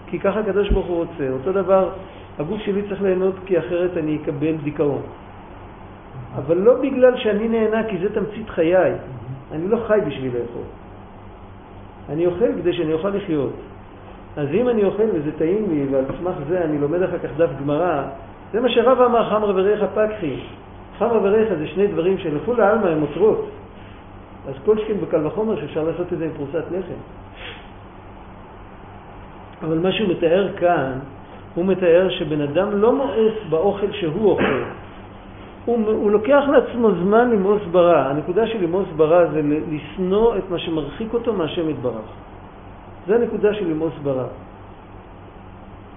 כי 0.06 0.18
ככה 0.18 0.40
הקדוש 0.40 0.70
ברוך 0.70 0.86
הוא 0.86 0.96
רוצה. 0.96 1.30
אותו 1.30 1.52
דבר, 1.52 1.90
הגוף 2.38 2.60
שלי 2.60 2.82
צריך 2.88 3.02
ליהנות 3.02 3.34
כי 3.46 3.58
אחרת 3.58 3.96
אני 3.96 4.18
אקבל 4.22 4.56
דיכאון. 4.62 5.02
אבל 6.36 6.58
לא 6.58 6.74
בגלל 6.82 7.16
שאני 7.16 7.48
נהנה, 7.48 7.82
כי 7.88 7.98
זה 7.98 8.14
תמצית 8.14 8.50
חיי. 8.50 8.94
אני 9.52 9.68
לא 9.68 9.78
חי 9.86 9.98
בשביל 10.06 10.32
לאכול. 10.32 10.62
אני 12.08 12.26
אוכל 12.26 12.52
כדי 12.58 12.72
שאני 12.72 12.92
אוכל 12.92 13.08
לחיות. 13.08 13.52
אז 14.36 14.48
אם 14.52 14.68
אני 14.68 14.84
אוכל 14.84 15.02
וזה 15.14 15.32
טעים 15.38 15.70
לי, 15.70 15.86
ועל 15.90 16.04
סמך 16.18 16.34
זה 16.48 16.64
אני 16.64 16.78
לומד 16.78 17.02
אחר 17.02 17.18
כך 17.18 17.30
דף 17.36 17.50
גמרא, 17.60 18.02
זה 18.52 18.60
מה 18.60 18.68
שרבא 18.68 19.06
אמר, 19.06 19.30
חמרא 19.30 19.52
וריחא 19.52 19.86
פקחי. 19.86 20.40
חמרא 21.00 21.18
וריחא 21.22 21.54
זה 21.54 21.66
שני 21.66 21.86
דברים 21.86 22.18
שלכולי 22.18 22.62
עלמא 22.62 22.86
הם 22.86 23.02
אוצרות. 23.02 23.48
אז 24.48 24.54
כל 24.64 24.78
שכן 24.78 25.00
בקל 25.00 25.26
וחומר 25.26 25.60
שאפשר 25.60 25.84
לעשות 25.84 26.12
את 26.12 26.18
זה 26.18 26.24
עם 26.24 26.30
פרוסת 26.36 26.64
לחם. 26.70 27.00
אבל 29.62 29.78
מה 29.78 29.92
שהוא 29.92 30.08
מתאר 30.08 30.48
כאן, 30.56 30.92
הוא 31.54 31.64
מתאר 31.64 32.10
שבן 32.10 32.40
אדם 32.40 32.80
לא 32.80 32.92
מואס 32.92 33.34
באוכל 33.50 33.92
שהוא 33.92 34.30
אוכל. 34.30 34.62
הוא, 35.64 35.78
הוא 35.86 36.10
לוקח 36.10 36.44
לעצמו 36.52 36.90
זמן 36.90 37.30
למאוס 37.30 37.62
ברע. 37.70 38.06
הנקודה 38.06 38.46
של 38.46 38.64
למאוס 38.64 38.88
ברע 38.96 39.26
זה 39.26 39.40
לשנוא 39.70 40.36
את 40.36 40.50
מה 40.50 40.58
שמרחיק 40.58 41.14
אותו 41.14 41.32
מהשם 41.32 41.70
יתברך. 41.70 42.10
זה 43.06 43.14
הנקודה 43.14 43.54
של 43.54 43.70
למאוס 43.70 43.94
ברע. 44.02 44.26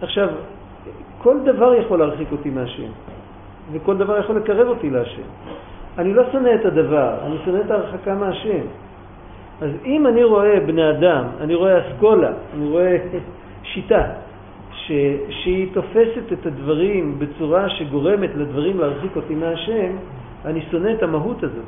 עכשיו, 0.01 0.29
כל 1.17 1.37
דבר 1.45 1.75
יכול 1.75 1.99
להרחיק 1.99 2.31
אותי 2.31 2.49
מהשם, 2.49 2.91
וכל 3.71 3.97
דבר 3.97 4.19
יכול 4.19 4.37
לקרב 4.37 4.67
אותי 4.67 4.89
להשם. 4.89 5.21
אני 5.97 6.13
לא 6.13 6.23
שונא 6.31 6.49
את 6.55 6.65
הדבר, 6.65 7.13
אני 7.25 7.35
שונא 7.45 7.59
את 7.65 7.71
ההרחקה 7.71 8.15
מהשם. 8.15 8.65
אז 9.61 9.69
אם 9.85 10.07
אני 10.07 10.23
רואה 10.23 10.59
בני 10.59 10.89
אדם, 10.89 11.25
אני 11.41 11.55
רואה 11.55 11.79
אסכולה, 11.79 12.31
אני 12.53 12.69
רואה 12.69 12.97
שיטה, 13.73 14.03
ש, 14.71 14.91
שהיא 15.29 15.67
תופסת 15.73 16.33
את 16.33 16.45
הדברים 16.45 17.19
בצורה 17.19 17.69
שגורמת 17.69 18.29
לדברים 18.35 18.79
להרחיק 18.79 19.15
אותי 19.15 19.35
מהשם, 19.35 19.91
אני 20.45 20.61
שונא 20.71 20.89
את 20.93 21.03
המהות 21.03 21.43
הזאת. 21.43 21.65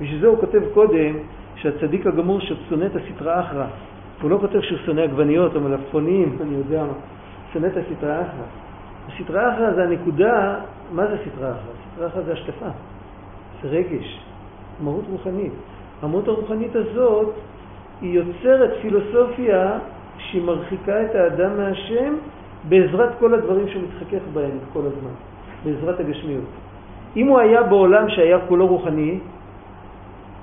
בשביל 0.00 0.20
זה 0.20 0.26
הוא 0.26 0.38
כותב 0.38 0.62
קודם 0.74 1.14
שהצדיק 1.56 2.06
הגמור 2.06 2.40
ששונא 2.40 2.84
את 2.84 2.96
הסטרא 2.96 3.40
אחרא. 3.40 3.66
הוא 4.22 4.30
לא 4.30 4.38
כותב 4.40 4.60
שהוא 4.60 4.78
שונא 4.86 5.00
עגבניות 5.00 5.56
או 5.56 5.60
מלפפונים, 5.60 6.38
אני 6.40 6.56
יודע 6.56 6.82
מה. 6.82 6.92
שונא 7.52 7.66
את 7.66 7.76
הסטרא 7.76 8.20
אחרא. 8.20 8.46
הסטרא 9.08 9.54
אחרא 9.54 9.72
זה 9.74 9.84
הנקודה, 9.84 10.54
מה 10.92 11.06
זה 11.06 11.16
סטרא 11.16 11.50
אחרא? 11.50 11.72
סטרא 11.94 12.06
אחרא 12.06 12.22
זה 12.22 12.32
השקפה, 12.32 12.68
זה 13.62 13.68
רגש, 13.68 14.20
מהות 14.80 15.04
רוחנית. 15.10 15.52
המהות 16.02 16.28
הרוחנית 16.28 16.76
הזאת 16.76 17.34
היא 18.00 18.14
יוצרת 18.14 18.70
פילוסופיה 18.82 19.78
שהיא 20.18 20.42
מרחיקה 20.42 21.02
את 21.02 21.14
האדם 21.14 21.56
מהשם 21.56 22.14
בעזרת 22.68 23.10
כל 23.18 23.34
הדברים 23.34 23.68
שהוא 23.68 23.82
מתחכך 23.82 24.22
בהם 24.32 24.58
כל 24.72 24.80
הזמן, 24.80 25.10
בעזרת 25.64 26.00
הגשמיות. 26.00 26.44
אם 27.16 27.26
הוא 27.26 27.38
היה 27.38 27.62
בעולם 27.62 28.08
שהיה 28.08 28.38
כולו 28.48 28.66
רוחני, 28.66 29.18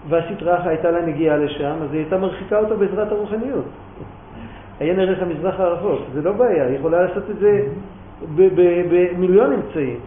והסטרה 0.10 0.70
הייתה 0.70 0.92
לה 0.92 1.06
נגיעה 1.06 1.38
לשם, 1.38 1.76
אז 1.84 1.92
היא 1.92 2.00
הייתה 2.00 2.18
מרחיקה 2.18 2.60
אותו 2.60 2.78
בעזרת 2.78 3.12
הרוחניות. 3.12 3.66
עיין 4.80 5.00
ערך 5.00 5.22
המזרח 5.22 5.60
הרחוק, 5.60 6.02
זה 6.14 6.22
לא 6.22 6.32
בעיה, 6.32 6.66
היא 6.66 6.78
יכולה 6.78 7.02
לעשות 7.02 7.24
את 7.30 7.40
זה 7.40 7.68
במיליון 8.36 9.54
אמצעים. 9.54 10.00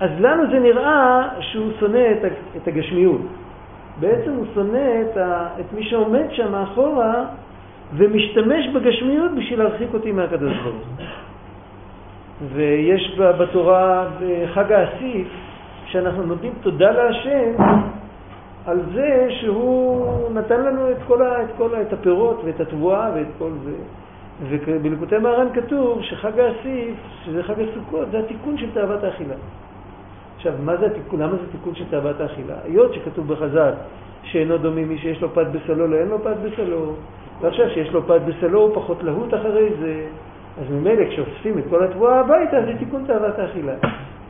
אז 0.00 0.10
לנו 0.18 0.50
זה 0.50 0.58
נראה 0.58 1.28
שהוא 1.40 1.72
שונא 1.80 2.06
את 2.56 2.68
הגשמיות. 2.68 3.20
בעצם 4.00 4.32
הוא 4.32 4.46
שונא 4.54 5.02
את, 5.02 5.16
ה, 5.16 5.48
את 5.60 5.72
מי 5.72 5.84
שעומד 5.84 6.26
שם 6.30 6.52
מאחורה 6.52 7.24
ומשתמש 7.96 8.68
בגשמיות 8.74 9.32
בשביל 9.32 9.58
להרחיק 9.58 9.94
אותי 9.94 10.12
מהקדוש 10.12 10.56
ברוך. 10.56 10.86
ויש 12.54 13.18
בתורה, 13.18 14.08
בחג 14.20 14.72
האסיף, 14.72 15.28
שאנחנו 15.86 16.22
נותנים 16.22 16.52
תודה 16.60 16.90
להשם 16.90 17.52
על 18.66 18.80
זה 18.94 19.26
שהוא 19.40 20.32
נתן 20.34 20.60
לנו 20.60 20.90
את 20.90 20.96
כל, 21.06 21.22
ה, 21.22 21.42
את 21.42 21.48
כל 21.56 21.74
ה, 21.74 21.82
את 21.82 21.92
הפירות 21.92 22.42
ואת 22.44 22.60
התבואה 22.60 23.10
ואת 23.14 23.26
כל 23.38 23.50
זה. 23.64 23.74
ובלקוטי 24.48 25.18
מהר"ן 25.18 25.46
כתוב 25.54 26.02
שחג 26.02 26.38
האסיף, 26.38 26.94
שזה 27.24 27.42
חג 27.42 27.54
הסוכות, 27.60 28.10
זה 28.10 28.18
התיקון 28.18 28.58
של 28.58 28.70
תאוות 28.74 29.04
האכילה. 29.04 29.34
עכשיו, 30.36 30.52
מה 30.64 30.76
זה 30.76 30.86
התיקון? 30.86 31.22
למה 31.22 31.32
זה 31.32 31.52
תיקון 31.52 31.74
של 31.74 31.84
תאוות 31.90 32.20
האכילה? 32.20 32.54
היות 32.64 32.94
שכתוב 32.94 33.32
בחז"ל 33.32 33.72
שאינו 34.22 34.58
דומה 34.58 34.84
מי 34.84 34.98
שיש 34.98 35.22
לו 35.22 35.28
פת 35.34 35.46
בסלו 35.52 35.86
לאין 35.86 36.08
לו 36.08 36.18
פת 36.22 36.36
בסלו, 36.44 36.94
ועכשיו 37.40 37.70
שיש 37.70 37.92
לו 37.92 38.06
פת 38.06 38.20
בסלו 38.26 38.60
הוא 38.60 38.74
פחות 38.74 39.02
להוט 39.02 39.34
אחרי 39.34 39.70
זה, 39.80 40.06
אז 40.60 40.70
ממילא 40.70 41.04
כשאוספים 41.10 41.58
את 41.58 41.64
כל 41.70 41.84
התבואה 41.84 42.20
הביתה 42.20 42.56
זה 42.66 42.78
תיקון 42.78 43.04
תאוות 43.06 43.38
האכילה. 43.38 43.74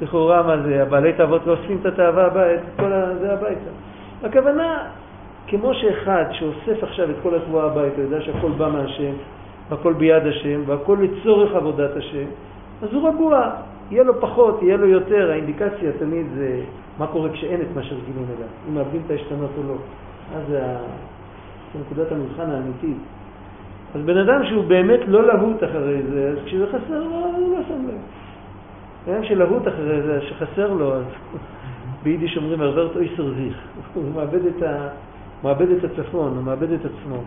לכאורה 0.03 0.43
מה 0.43 0.57
זה, 0.63 0.83
הבעלי 0.83 1.13
תאוות 1.13 1.47
לא 1.47 1.53
אוספים 1.53 1.79
את 1.81 1.87
התאווה 1.87 2.27
הביתה, 2.27 2.63
את 2.63 2.81
כל 2.81 2.91
זה 3.21 3.33
הביתה. 3.33 3.71
הכוונה, 4.25 4.85
כמו 5.47 5.75
שאחד 5.75 6.25
שאוסף 6.31 6.83
עכשיו 6.83 7.11
את 7.11 7.17
כל 7.23 7.35
התבואה 7.35 7.65
הביתה, 7.65 8.01
יודע 8.01 8.21
שהכל 8.21 8.51
בא 8.51 8.69
מהשם, 8.69 9.13
והכל 9.71 9.93
ביד 9.93 10.27
השם, 10.27 10.61
והכל 10.67 10.99
לצורך 11.01 11.55
עבודת 11.55 11.97
השם, 11.97 12.27
אז 12.83 12.89
הוא 12.93 13.09
רגוע. 13.09 13.51
יהיה 13.91 14.03
לו 14.03 14.21
פחות, 14.21 14.63
יהיה 14.63 14.77
לו 14.77 14.87
יותר, 14.87 15.31
האינדיקציה 15.31 15.93
תמיד 15.99 16.27
זה 16.35 16.61
מה 16.99 17.07
קורה 17.07 17.31
כשאין 17.33 17.61
את 17.61 17.67
מה 17.75 17.83
שרגילים 17.83 18.25
אליו, 18.37 18.49
אם 18.69 18.75
מאבדים 18.75 19.03
את 19.07 19.11
העשתונות 19.11 19.51
או 19.59 19.63
לא. 19.69 19.77
אז 20.37 20.47
זה 20.49 21.81
נקודת 21.81 22.13
המבחן 22.13 22.51
האמיתית. 22.51 22.97
אז 23.95 24.03
בן 24.03 24.17
אדם 24.17 24.45
שהוא 24.45 24.65
באמת 24.65 25.01
לא 25.07 25.27
להוט 25.27 25.65
אחרי 25.65 26.03
זה, 26.03 26.29
אז 26.29 26.39
כשזה 26.45 26.67
חסר 26.67 27.05
לו, 27.05 27.17
הוא 27.37 27.57
לא 27.57 27.63
שם 27.69 27.89
לב. 27.89 28.01
בן 29.07 29.13
אדם 29.13 29.25
שלהוט 29.25 29.69
אחרי 29.69 30.03
זה, 30.03 30.21
שחסר 30.21 30.73
לו, 30.73 30.95
אז 30.95 31.05
ביידיש 32.03 32.37
אומרים 32.37 32.61
ערברת 32.61 32.97
אויסר 32.97 33.35
זיך. 33.35 33.57
הוא 33.95 34.05
מאבד 34.15 34.47
את, 34.47 34.63
ה... 34.63 34.89
מאבד 35.45 35.71
את 35.71 35.85
הצפון, 35.85 36.33
הוא 36.37 36.45
מאבד 36.45 36.73
את 36.73 36.81
עצמו. 36.85 37.23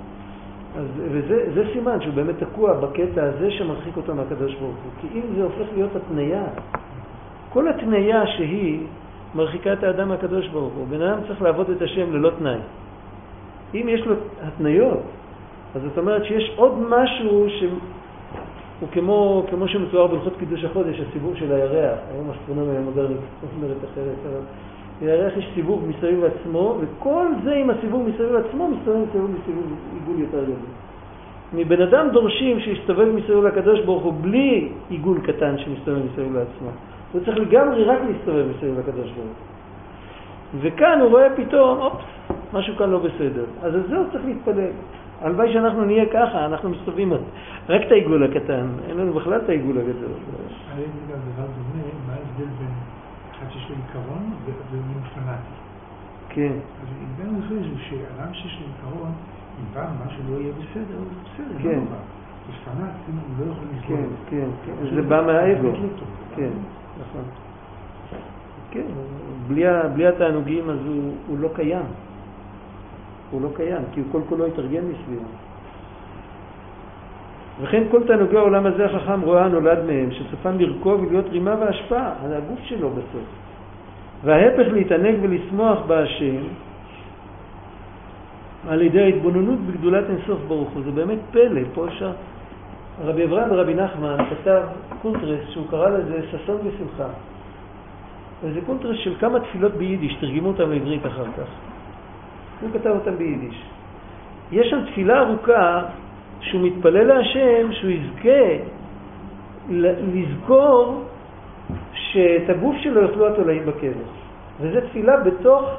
אז, 0.78 0.86
וזה 1.11 1.63
סימן 1.74 2.01
שהוא 2.01 2.13
באמת 2.13 2.36
תקוע 2.39 2.74
בקטע 2.74 3.24
הזה 3.24 3.51
שמרחיק 3.51 3.97
אותו 3.97 4.15
מהקדוש 4.15 4.55
ברוך 4.55 4.76
הוא. 4.84 4.91
כי 5.01 5.07
אם 5.20 5.36
זה 5.36 5.43
הופך 5.43 5.65
להיות 5.76 5.95
התניה, 5.95 6.43
כל 7.53 7.67
התניה 7.67 8.28
שהיא 8.28 8.80
מרחיקה 9.36 9.74
את 9.74 9.84
האדם 9.84 10.09
מהקדוש 10.09 10.47
ברוך 10.47 10.74
הוא. 10.74 10.88
בן 10.88 11.01
אדם 11.01 11.20
צריך 11.28 11.41
לעבוד 11.41 11.70
את 11.70 11.82
השם 11.82 12.13
ללא 12.13 12.32
תנאי. 12.39 12.59
אם 13.74 13.86
יש 13.89 14.01
לו 14.01 14.15
התניות, 14.41 15.01
אז 15.76 15.82
זאת 15.82 15.97
אומרת 15.97 16.26
שיש 16.26 16.53
עוד 16.55 16.74
משהו 16.89 17.47
שהוא 17.59 18.89
כמו, 18.91 19.45
כמו 19.49 19.67
שמתואר 19.67 20.07
בהלכות 20.07 20.34
קידוש 20.39 20.63
החודש, 20.63 20.99
הסיבוב 20.99 21.36
של 21.36 21.51
הירח, 21.51 21.99
היום 22.13 22.30
אסטרונומיה 22.30 22.80
מודרנית 22.80 23.17
אומרת 23.55 23.78
אחרת, 23.93 24.15
אבל 24.26 24.41
לירח 25.02 25.38
יש 25.38 25.50
סיבוב 25.56 25.88
מסביב 25.88 26.24
עצמו, 26.24 26.78
וכל 26.80 27.28
זה 27.43 27.56
עם 27.56 27.70
הסיבוב 27.70 28.10
מסביב 28.10 28.36
עצמו 28.36 28.68
מסתובב 28.68 28.97
מסביב 28.97 29.24
לסיבוב 29.24 29.66
עיגול 29.93 30.20
יותר 30.20 30.43
גדול. 30.43 30.56
מבן 31.54 31.82
אדם 31.82 32.10
דורשים 32.10 32.60
שיסתובב 32.60 33.08
מסביב 33.16 33.43
לקדוש 33.43 33.80
ברוך 33.80 34.04
הוא 34.04 34.14
בלי 34.22 34.70
עיגול 34.89 35.20
קטן 35.22 35.58
שמסתובב 35.58 36.00
מסביב 36.12 36.34
לעצמו. 36.34 36.70
הוא 37.12 37.22
צריך 37.26 37.38
לגמרי 37.38 37.84
רק 37.84 38.00
להסתובב 38.08 38.45
מסביב 38.56 38.80
לקדוש 38.80 39.12
ברוך 39.12 39.16
הוא. 39.18 39.60
וכאן 40.62 41.00
הוא 41.02 41.10
רואה 41.10 41.28
פתאום, 41.36 41.80
אופס, 41.80 42.06
משהו 42.54 42.76
כאן 42.76 42.89
לא 42.89 43.00
בסדר. 43.00 43.45
אז 43.62 43.76
על 43.76 43.84
זה 43.89 43.97
הוא 43.97 44.06
צריך 44.12 44.26
להתפלל. 44.26 44.72
הלוואי 45.22 45.54
שאנחנו 45.54 45.86
נהיה 45.86 46.06
ככה, 46.06 46.45
אנחנו 46.45 46.70
מסתובבים 46.70 47.14
רק 47.70 47.82
את 47.88 47.91
העיגול 47.91 48.24
הקטן, 48.24 48.68
אין 48.89 48.97
לנו 48.97 49.14
בכלל 49.14 49.39
את 49.43 49.50
העיגול 49.50 49.78
הגדול. 49.78 50.12
האם 50.72 50.78
זה 50.78 51.14
גם 51.14 51.20
דבר 51.34 51.47
דומה, 51.47 51.84
מה 52.08 52.14
ההבדל 52.14 52.54
בין 52.60 52.74
אחד 53.32 53.52
שיש 53.52 53.70
לו 53.70 53.76
עיקרון 53.76 54.32
ומין 54.72 55.02
פנאטי? 55.14 55.56
כן. 56.39 56.51
אז 56.81 56.87
עניין 57.19 57.41
הזה 57.43 57.55
זה 57.55 57.79
שאדם 57.89 58.33
שיש 58.33 58.61
לו 58.61 58.67
עיקרון, 58.67 59.11
אם 59.59 59.65
פעם 59.73 59.93
מה 59.99 60.11
שלא 60.11 60.41
יהיה 60.41 60.53
בסדר, 60.53 60.99
זה 60.99 61.15
בסדר, 61.23 61.63
כן. 61.63 61.79
לא. 61.79 61.97
זה 62.47 62.53
פנאט, 62.65 62.91
הוא 63.07 63.45
לא 63.45 63.51
יכול 63.51 63.63
לסבול. 63.77 63.97
כן, 63.97 64.05
כן, 64.29 64.49
כן. 64.65 64.95
זה 64.95 65.01
בא 65.01 65.21
מהאגו. 65.25 65.71
כן, 66.35 66.49
נכון. 67.01 67.23
כן, 68.71 68.85
בלי, 69.93 70.07
התענוגים 70.07 70.69
אז 70.69 70.77
הוא, 70.85 71.13
הוא 71.27 71.37
לא 71.39 71.49
קיים. 71.55 71.85
הוא 73.31 73.41
לא 73.41 73.49
קיים, 73.55 73.81
כי 73.91 73.99
הוא 73.99 74.07
כל 74.11 74.21
כולו 74.29 74.45
התארגן 74.45 74.83
מסביבו. 74.85 75.25
וכן 77.61 77.83
כל 77.91 78.07
תענוגי 78.07 78.37
העולם 78.37 78.65
הזה 78.65 78.85
החכם 78.85 79.21
רואה 79.21 79.47
נולד 79.47 79.85
מהם, 79.85 80.11
שסופם 80.11 80.59
לרכוב 80.59 81.01
ולהיות 81.01 81.25
רימה 81.29 81.55
והשפעה 81.59 82.13
על 82.23 82.33
הגוף 82.33 82.59
שלו 82.63 82.89
בסוף. 82.89 83.49
וההפך 84.24 84.74
להתענג 84.74 85.15
ולשמוח 85.22 85.80
בהשם 85.88 86.36
על 88.67 88.82
ידי 88.82 89.01
ההתבוננות 89.01 89.59
בגדולת 89.59 90.03
אינסוף 90.09 90.39
ברוך 90.47 90.70
הוא. 90.70 90.84
זה 90.84 90.91
באמת 90.91 91.20
פלא, 91.32 91.61
פה 91.74 91.88
אפשר... 91.88 92.11
רבי 93.03 93.26
אברהם 93.26 93.51
ורבי 93.51 93.74
נחמן 93.74 94.17
כתב 94.30 94.61
קונטרס 95.01 95.49
שהוא 95.49 95.65
קרא 95.70 95.89
לזה 95.89 96.22
ששון 96.32 96.57
ושמחה. 96.63 97.07
וזה 98.43 98.59
קונטרס 98.65 98.97
של 98.97 99.15
כמה 99.20 99.39
תפילות 99.39 99.74
ביידיש, 99.74 100.15
תרגמו 100.15 100.47
אותם 100.47 100.72
לעברית 100.72 101.05
אחר 101.05 101.26
כך. 101.38 101.47
הוא 102.61 102.70
כתב 102.74 102.89
אותם 102.89 103.17
ביידיש. 103.17 103.63
יש 104.51 104.70
שם 104.70 104.86
תפילה 104.86 105.20
ארוכה 105.20 105.84
שהוא 106.41 106.61
מתפלל 106.61 107.03
להשם 107.03 107.72
שהוא 107.72 107.91
יזכה 107.91 108.63
לזכור 109.70 111.03
שאת 112.12 112.49
הגוף 112.49 112.76
שלו 112.78 113.01
יאכלו 113.01 113.28
התולעים 113.28 113.66
בקבר. 113.66 114.10
וזו 114.62 114.80
תפילה 114.82 115.18
בתוך 115.18 115.70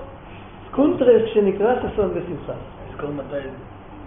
קונטרס 0.71 1.23
שנקרא 1.35 1.75
ששון 1.83 2.11
ושמחה. 2.15 2.53
לזכור 2.91 3.11
מתי 3.11 3.49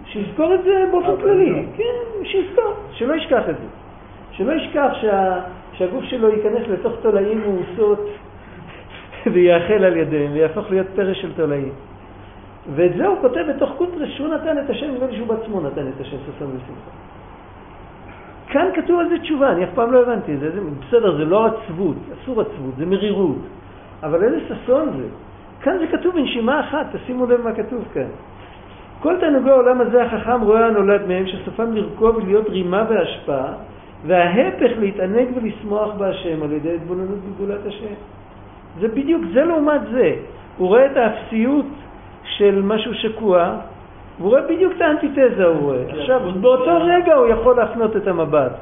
שיזכור 0.06 0.54
את 0.54 0.64
זה 0.64 0.84
באופן 0.90 1.22
כללי, 1.22 1.66
כן, 1.76 2.24
שיזכור, 2.24 2.74
שלא 2.92 3.14
ישכח 3.14 3.42
את 3.50 3.56
זה. 3.56 3.66
שלא 4.32 4.52
ישכח 4.52 4.90
שה, 5.00 5.40
שהגוף 5.72 6.04
שלו 6.04 6.28
ייכנס 6.28 6.68
לתוך 6.68 6.92
תולעים 7.02 7.40
מאוסות 7.40 8.08
ויאכל 9.32 9.84
על 9.84 9.96
ידיהם 9.96 10.32
ויהפוך 10.32 10.70
להיות 10.70 10.86
פרש 10.94 11.20
של 11.22 11.32
תולעים. 11.32 11.72
ואת 12.74 12.96
זה 12.96 13.06
הוא 13.06 13.16
כותב 13.20 13.44
בתוך 13.56 13.70
קונטרס 13.76 14.08
שהוא 14.08 14.28
נתן 14.28 14.58
את 14.58 14.70
השם, 14.70 14.86
נדמה 14.90 15.06
לי 15.06 15.16
שהוא 15.16 15.28
בעצמו 15.28 15.60
נתן 15.60 15.88
את 15.88 16.00
השם 16.00 16.16
ששון 16.26 16.48
ושמחה. 16.56 16.90
כאן 18.48 18.66
כתוב 18.74 19.00
על 19.00 19.08
זה 19.08 19.18
תשובה, 19.18 19.52
אני 19.52 19.64
אף 19.64 19.70
פעם 19.74 19.92
לא 19.92 20.02
הבנתי 20.02 20.34
את 20.34 20.40
זה. 20.40 20.50
זה 20.50 20.60
בסדר, 20.88 21.16
זה 21.16 21.24
לא 21.24 21.46
עצבות, 21.46 21.96
אסור 22.22 22.40
עצבות, 22.40 22.76
זה 22.76 22.86
מרירות. 22.86 23.38
אבל 24.02 24.24
איזה 24.24 24.40
ששון 24.48 24.88
זה. 24.96 25.06
כאן 25.60 25.78
זה 25.78 25.86
כתוב 25.86 26.14
בנשימה 26.14 26.60
אחת, 26.60 26.86
תשימו 26.96 27.26
לב 27.26 27.40
מה 27.40 27.52
כתוב 27.52 27.84
כאן. 27.94 28.08
כל 29.00 29.16
תענוגי 29.20 29.50
העולם 29.50 29.80
הזה 29.80 30.02
החכם 30.02 30.40
רואה 30.40 30.66
הנולד 30.66 31.06
מהם, 31.08 31.26
שסופם 31.26 31.72
לרכוב 31.72 32.16
ולהיות 32.16 32.48
רימה 32.48 32.84
והשפעה, 32.88 33.52
וההפך 34.06 34.70
להתענג 34.78 35.28
ולשמוח 35.34 35.94
בהשם 35.94 36.42
על 36.42 36.52
ידי 36.52 36.74
התבוננות 36.74 37.18
בגדולת 37.18 37.66
השם. 37.66 37.94
זה 38.80 38.88
בדיוק, 38.88 39.22
זה 39.32 39.44
לעומת 39.44 39.80
זה. 39.92 40.14
הוא 40.58 40.68
רואה 40.68 40.86
את 40.86 40.96
האפסיות 40.96 41.66
של 42.24 42.62
משהו 42.64 42.94
שקוע, 42.94 43.56
והוא 44.18 44.30
רואה 44.30 44.42
בדיוק 44.42 44.72
את 44.76 44.80
האנטיתזה, 44.80 45.44
הוא 45.44 45.60
רואה. 45.60 45.82
עכשיו, 45.88 46.20
באותו 46.40 46.78
רגע 46.80 47.14
הוא 47.14 47.26
יכול 47.26 47.56
להפנות 47.56 47.96
את 47.96 48.06
המבט. 48.06 48.52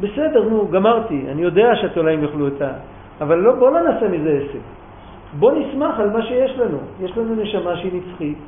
בסדר, 0.00 0.48
נו, 0.48 0.68
גמרתי, 0.68 1.24
אני 1.30 1.42
יודע 1.42 1.76
שהתולעים 1.80 2.22
יאכלו 2.22 2.48
את 2.48 2.62
ה... 2.62 2.72
אבל 3.20 3.38
לא, 3.38 3.54
בוא 3.54 3.70
לא 3.70 3.80
נעשה 3.80 4.08
מזה 4.08 4.40
עסק. 4.42 4.58
בוא 5.38 5.52
נשמח 5.52 6.00
על 6.00 6.10
מה 6.10 6.22
שיש 6.22 6.58
לנו. 6.58 6.78
יש 7.00 7.16
לנו 7.16 7.34
נשמה 7.42 7.76
שהיא 7.76 7.92
נצחית, 7.94 8.38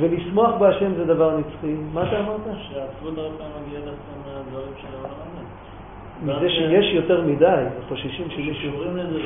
ולשמוח 0.00 0.50
בהשם 0.58 0.94
זה 0.94 1.04
דבר 1.04 1.38
נצחי. 1.38 1.74
מה 1.94 2.02
אתה 2.08 2.20
אמרת? 2.20 2.40
שהעצבות 2.44 3.18
הרבה 3.18 3.44
מגיעה 3.66 3.82
דווקא 3.82 4.12
מהדברים 4.26 4.72
של 4.80 4.86
העולם 4.94 5.12
הזה. 5.12 6.46
מזה 6.46 6.50
שיש 6.50 6.94
יותר 6.94 7.22
מדי, 7.22 7.64
חוששים 7.88 8.30
שמישהו... 8.30 8.54
שקשורים 8.54 8.96
לזה, 8.96 9.18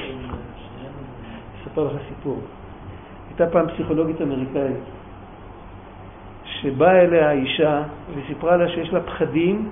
אספר 1.63 1.85
לך 1.85 1.93
סיפור. 2.09 2.39
הייתה 3.29 3.47
פעם 3.47 3.69
פסיכולוגית 3.69 4.21
אמריקאית, 4.21 4.77
שבאה 6.63 7.01
אליה 7.01 7.29
האישה 7.29 7.83
וסיפרה 8.15 8.57
לה 8.57 8.69
שיש 8.69 8.93
לה 8.93 9.01
פחדים 9.01 9.69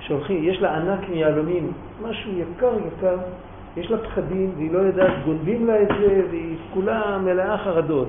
שהולכים, 0.00 0.44
יש 0.44 0.62
לה 0.62 0.76
ענק 0.76 1.08
מיהלומים, 1.08 1.72
משהו 2.02 2.32
יקר 2.32 2.72
יקר, 2.86 3.16
יש 3.76 3.90
לה 3.90 3.98
פחדים 3.98 4.52
והיא 4.56 4.72
לא 4.72 4.78
יודעת, 4.78 5.12
גונבים 5.24 5.66
לה 5.66 5.82
את 5.82 5.88
זה 6.00 6.22
והיא 6.30 6.56
כולה 6.74 7.18
מלאה 7.18 7.58
חרדות. 7.58 8.08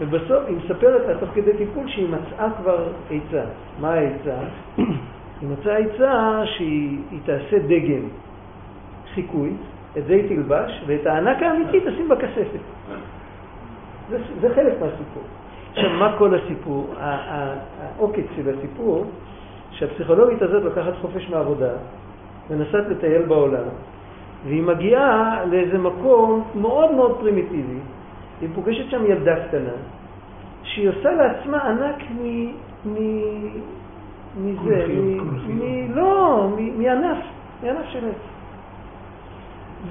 ובסוף 0.00 0.42
היא 0.46 0.56
מספרת 0.56 1.08
לה 1.08 1.18
תוך 1.20 1.30
כדי 1.34 1.56
טיפול 1.58 1.88
שהיא 1.88 2.08
מצאה 2.08 2.48
כבר 2.62 2.88
עצה. 3.10 3.44
מה 3.80 3.92
העצה? 3.92 4.36
היא 5.40 5.48
מצאה 5.48 5.76
עצה 5.76 6.42
שהיא 6.44 6.98
תעשה 7.24 7.58
דגם, 7.58 8.08
חיקוי, 9.14 9.52
את 9.98 10.04
זה 10.06 10.12
היא 10.12 10.28
תלבש, 10.28 10.82
ואת 10.86 11.06
הענק 11.06 11.42
האמיתי 11.42 11.80
תשים 11.80 12.08
בכספת. 12.08 12.60
זה, 14.10 14.18
זה 14.40 14.54
חלק 14.54 14.72
מהסיפור. 14.80 15.22
עכשיו, 15.72 15.90
מה 15.90 16.14
כל 16.18 16.34
הסיפור? 16.34 16.94
העוקץ 16.98 18.24
של 18.36 18.54
הסיפור, 18.58 19.04
שהפסיכולוגית 19.70 20.42
הזאת 20.42 20.62
לוקחת 20.62 20.92
חופש 21.00 21.30
מעבודה, 21.30 21.72
מנסה 22.50 22.78
לטייל 22.78 23.22
בעולם, 23.22 23.64
והיא 24.44 24.62
מגיעה 24.62 25.44
לאיזה 25.50 25.78
מקום 25.78 26.44
מאוד 26.54 26.92
מאוד 26.94 27.16
פרימיטיבי, 27.20 27.78
היא 28.40 28.48
פוגשת 28.54 28.90
שם 28.90 29.06
ילדה 29.06 29.46
קטנה, 29.48 29.76
שהיא 30.62 30.88
עושה 30.88 31.10
לעצמה 31.12 31.58
ענק 31.68 32.02
מ... 32.10 32.46
מ... 32.84 32.96
מזה, 34.36 34.86
מ... 35.48 35.94
לא, 35.94 36.48
מענף, 36.78 37.18
מענף 37.62 37.86
של 37.92 38.08
עץ. 38.08 38.30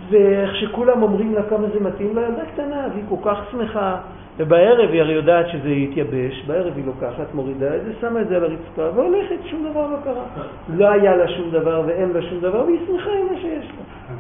ואיך 0.10 0.56
שכולם 0.56 1.04
אומרים 1.04 1.34
לה 1.34 1.44
כמה 1.50 1.68
זה 1.74 1.80
מתאים 1.80 2.16
לילדה 2.16 2.46
קטנה, 2.54 2.88
והיא 2.94 3.04
כל 3.10 3.30
כך 3.30 3.52
שמחה. 3.52 3.98
ובערב 4.40 4.90
היא 4.90 5.02
הרי 5.02 5.14
יודעת 5.14 5.50
שזה 5.50 5.70
יתייבש, 5.70 6.44
בערב 6.48 6.74
היא 6.76 6.86
לוקחת, 6.86 7.34
מורידה 7.34 7.76
את 7.76 7.84
זה, 7.86 7.94
שמה 8.02 8.22
את 8.22 8.28
זה 8.28 8.36
על 8.36 8.44
הרצפה 8.44 9.00
והולכת, 9.00 9.36
שום 9.46 9.68
דבר 9.72 9.88
לא 9.88 9.98
קרה. 10.04 10.24
לא 10.70 10.90
היה 10.90 11.16
לה 11.16 11.28
שום 11.28 11.52
דבר 11.52 11.84
ואין 11.88 12.10
לה 12.14 12.22
שום 12.22 12.40
דבר, 12.40 12.66
והיא 12.66 12.80
שמחה 12.88 13.10
עם 13.10 13.26
מה 13.32 13.42
שיש 13.42 13.66
לה. 13.66 14.16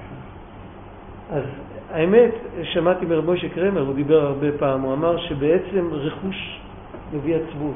אז 1.38 1.44
האמת, 1.92 2.32
שמעתי 2.64 3.06
מרב 3.06 3.32
משה 3.32 3.50
קרמר, 3.50 3.82
הוא 3.82 3.96
דיבר 3.96 4.26
הרבה 4.26 4.48
פעם, 4.60 4.82
הוא 4.82 4.94
אמר 4.94 5.18
שבעצם 5.18 5.90
רכוש 5.92 6.60
מביא 7.14 7.36
עצבות. 7.36 7.76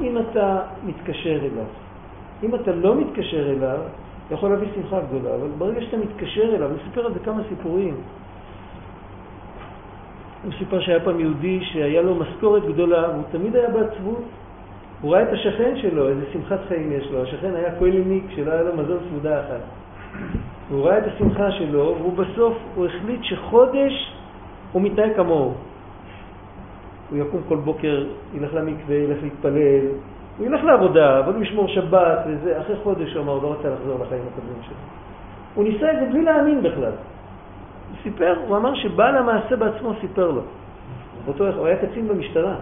אם 0.00 0.18
אתה 0.18 0.58
מתקשר 0.86 1.38
אליו, 1.38 1.66
אם 2.42 2.54
אתה 2.54 2.72
לא 2.72 2.94
מתקשר 2.96 3.50
אליו, 3.50 3.78
יכול 4.30 4.50
להביא 4.50 4.68
שמחה 4.74 5.00
גדולה, 5.00 5.34
אבל 5.34 5.48
ברגע 5.58 5.80
שאתה 5.80 5.96
מתקשר 5.96 6.54
אליו, 6.56 6.70
הוא 6.70 6.78
סיפר 6.88 7.06
על 7.06 7.12
זה 7.12 7.18
כמה 7.18 7.42
סיפורים. 7.48 7.94
הוא 10.44 10.52
סיפר 10.58 10.80
שהיה 10.80 11.00
פעם 11.00 11.20
יהודי 11.20 11.60
שהיה 11.64 12.02
לו 12.02 12.14
משכורת 12.14 12.64
גדולה, 12.66 13.08
והוא 13.08 13.22
תמיד 13.32 13.56
היה 13.56 13.68
בעצבות. 13.68 14.22
הוא 15.00 15.12
ראה 15.12 15.22
את 15.22 15.32
השכן 15.32 15.76
שלו, 15.76 16.08
איזה 16.08 16.24
שמחת 16.32 16.58
חיים 16.68 16.92
יש 16.92 17.10
לו. 17.10 17.22
השכן 17.22 17.54
היה 17.54 17.78
כהלניק 17.78 18.24
שלא 18.36 18.52
היה 18.52 18.62
לו 18.62 18.76
מזון 18.76 18.98
סעודה 19.10 19.40
אחת. 19.40 19.60
הוא 20.70 20.86
ראה 20.86 20.98
את 20.98 21.04
השמחה 21.06 21.50
שלו, 21.50 21.96
והוא 21.98 22.12
בסוף, 22.12 22.56
הוא 22.74 22.86
החליט 22.86 23.20
שחודש 23.22 24.12
הוא 24.72 24.82
מתנהג 24.82 25.16
כמוהו. 25.16 25.54
הוא 27.10 27.18
יקום 27.18 27.40
כל 27.48 27.56
בוקר, 27.56 28.06
ילך 28.34 28.54
למקווה, 28.54 28.96
ילך 28.96 29.22
להתפלל, 29.22 29.86
הוא 30.38 30.46
ילך 30.46 30.64
לעבודה, 30.64 31.18
אבל 31.18 31.34
הוא 31.34 31.42
ישמור 31.42 31.68
שבת 31.68 32.18
וזה. 32.26 32.60
אחרי 32.60 32.76
חודש 32.82 33.14
הוא 33.14 33.22
אמר, 33.22 33.32
הוא 33.32 33.42
לא 33.42 33.52
רצה 33.52 33.68
לחזור 33.70 33.98
לחיים 34.06 34.22
הקודמים 34.32 34.62
שלו. 34.62 34.76
הוא 35.54 35.64
ניסה 35.64 35.92
את 35.92 35.96
זה 36.00 36.06
בלי 36.12 36.22
להאמין 36.22 36.62
בכלל. 36.62 36.92
סיפר, 38.02 38.34
הוא 38.46 38.56
אמר 38.56 38.74
שבעל 38.74 39.16
המעשה 39.16 39.56
בעצמו 39.56 39.92
סיפר 40.00 40.30
לו. 40.30 40.42
אותו, 41.26 41.48
הוא 41.48 41.66
היה 41.66 41.76
קצין 41.76 42.08
במשטרה. 42.08 42.54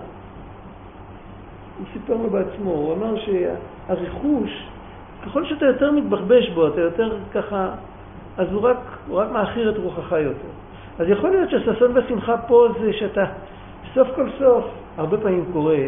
הוא 1.79 1.87
סיפר 1.93 2.15
לו 2.15 2.31
בעצמו, 2.31 2.71
הוא 2.71 2.93
אמר 2.93 3.15
שהרכוש, 3.17 4.69
ככל 5.27 5.45
שאתה 5.45 5.67
יותר 5.67 5.93
מתבחבש 5.93 6.49
בו, 6.49 6.69
אתה 6.69 6.81
יותר 6.81 7.17
ככה, 7.33 7.69
אז 8.39 8.53
הוא 8.53 8.63
רק, 8.63 8.77
הוא 9.09 9.19
רק 9.19 9.31
מאחיר 9.33 9.71
את 9.71 9.77
רוחך 9.77 10.13
יותר. 10.13 10.49
אז 10.99 11.09
יכול 11.09 11.31
להיות 11.31 11.51
שהששון 11.51 11.91
והשמחה 11.95 12.37
פה 12.37 12.69
זה 12.81 12.93
שאתה, 12.93 13.25
סוף 13.95 14.09
כל 14.15 14.29
סוף, 14.39 14.65
הרבה 14.97 15.19
פעמים 15.19 15.45
קורה, 15.53 15.79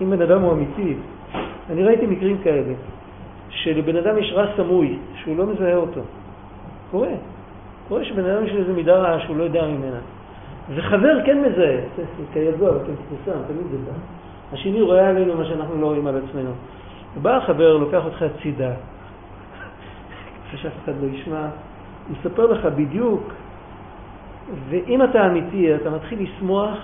אם 0.00 0.10
בן 0.10 0.22
אדם 0.22 0.42
הוא 0.42 0.52
אמיתי, 0.52 0.94
אני 1.70 1.82
ראיתי 1.84 2.06
מקרים 2.06 2.38
כאלה, 2.38 2.72
שלבן 3.48 3.96
אדם 3.96 4.18
יש 4.18 4.32
רע 4.32 4.46
סמוי, 4.56 4.98
שהוא 5.14 5.36
לא 5.36 5.46
מזהה 5.46 5.76
אותו. 5.76 6.00
קורה. 6.90 7.12
קורה 7.90 8.04
שבן 8.04 8.24
אדם 8.24 8.46
יש 8.46 8.52
איזה 8.52 8.72
מידה 8.72 8.96
רעה 8.96 9.20
שהוא 9.20 9.36
לא 9.36 9.44
יודע 9.44 9.66
ממנה. 9.66 9.98
וחבר 10.74 11.24
כן 11.26 11.38
מזהה, 11.42 11.76
כידוע, 12.32 12.70
וכן 12.76 12.92
מפורסם, 12.92 13.40
תמיד 13.46 13.66
זה 13.70 13.76
בא. 13.76 13.92
השני 14.52 14.80
רואה 14.80 15.08
עלינו 15.08 15.34
מה 15.34 15.44
שאנחנו 15.44 15.80
לא 15.80 15.86
רואים 15.86 16.06
על 16.06 16.20
עצמנו. 16.28 16.50
בא 17.22 17.36
החבר, 17.36 17.76
לוקח 17.76 18.04
אותך 18.04 18.22
הצידה, 18.22 18.70
שאף 20.56 20.72
אחד 20.84 20.92
לא 21.02 21.06
ישמע, 21.06 21.40
הוא 22.08 22.16
מספר 22.20 22.46
לך 22.46 22.64
בדיוק, 22.64 23.32
ואם 24.68 25.02
אתה 25.02 25.26
אמיתי, 25.26 25.74
אתה 25.74 25.90
מתחיל 25.90 26.22
לשמוח 26.22 26.78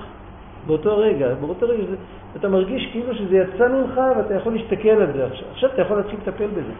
באותו 0.66 0.98
רגע. 0.98 1.34
באותו 1.34 1.68
רגע 1.68 1.82
זה, 1.90 1.96
אתה 2.36 2.48
מרגיש 2.48 2.88
כאילו 2.92 3.14
שזה 3.14 3.36
יצא 3.36 3.68
ממך 3.68 4.00
ואתה 4.16 4.34
יכול 4.34 4.54
להסתכל 4.54 4.88
על 4.88 5.12
זה 5.12 5.26
עכשיו. 5.26 5.48
עכשיו 5.52 5.70
אתה 5.74 5.82
יכול 5.82 5.96
להתחיל 5.96 6.18
לטפל 6.22 6.46
בזה. 6.46 6.72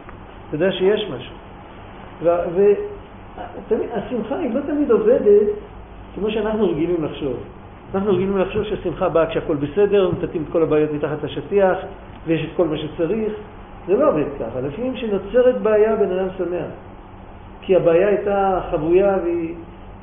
אתה 0.49 0.57
יודע 0.57 0.73
שיש 0.73 1.11
משהו. 1.11 1.35
והשמחה 3.69 4.39
היא 4.39 4.55
לא 4.55 4.61
תמיד 4.61 4.91
עובדת 4.91 5.47
כמו 6.15 6.31
שאנחנו 6.31 6.71
רגילים 6.71 7.05
לחשוב. 7.05 7.37
אנחנו 7.95 8.13
רגילים 8.13 8.39
לחשוב 8.39 8.65
שהשמחה 8.65 9.09
באה 9.09 9.27
כשהכול 9.27 9.57
בסדר, 9.57 10.11
מטאטאים 10.11 10.43
את 10.43 10.53
כל 10.53 10.63
הבעיות 10.63 10.93
מתחת 10.93 11.23
לשטיח 11.23 11.79
ויש 12.27 12.45
את 12.45 12.51
כל 12.57 12.67
מה 12.67 12.77
שצריך. 12.77 13.33
זה 13.87 13.97
לא 13.97 14.09
עובד 14.09 14.25
ככה. 14.41 14.61
לפעמים 14.61 14.95
כשנוצרת 14.95 15.61
בעיה, 15.63 15.97
בן 15.97 16.11
אדם 16.11 16.29
שמח. 16.39 16.67
כי 17.61 17.77
הבעיה 17.77 18.09
הייתה 18.09 18.61
חבויה 18.71 19.17
והיא... 19.25 19.55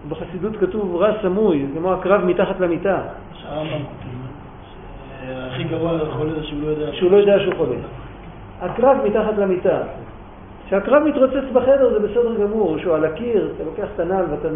בחסידות 0.09 0.57
כתוב 0.59 0.95
רע 0.95 1.11
סמוי, 1.21 1.65
כמו 1.77 1.93
הקרב 1.93 2.25
מתחת 2.25 2.59
למיטה. 2.59 3.01
הכי 5.27 5.63
גרוע 5.63 5.93
לחולה 5.93 6.34
זה 6.34 6.43
שהוא 6.43 6.61
לא 6.61 6.67
יודע 6.67 6.93
שהוא 6.93 7.11
לא 7.11 7.17
יודע 7.17 7.39
שהוא 7.39 7.53
חולה. 7.57 7.75
הקרב 8.61 8.97
מתחת 9.05 9.38
למיטה. 9.38 9.81
כשהקרב 10.74 11.03
מתרוצץ 11.03 11.51
בחדר 11.53 11.89
זה 11.89 11.99
בסדר 11.99 12.36
גמור, 12.36 12.78
שהוא 12.78 12.95
על 12.95 13.05
הקיר, 13.05 13.51
אתה 13.55 13.63
לוקח 13.63 13.88
את 13.95 13.99
הנעל 13.99 14.26
ואתה... 14.30 14.47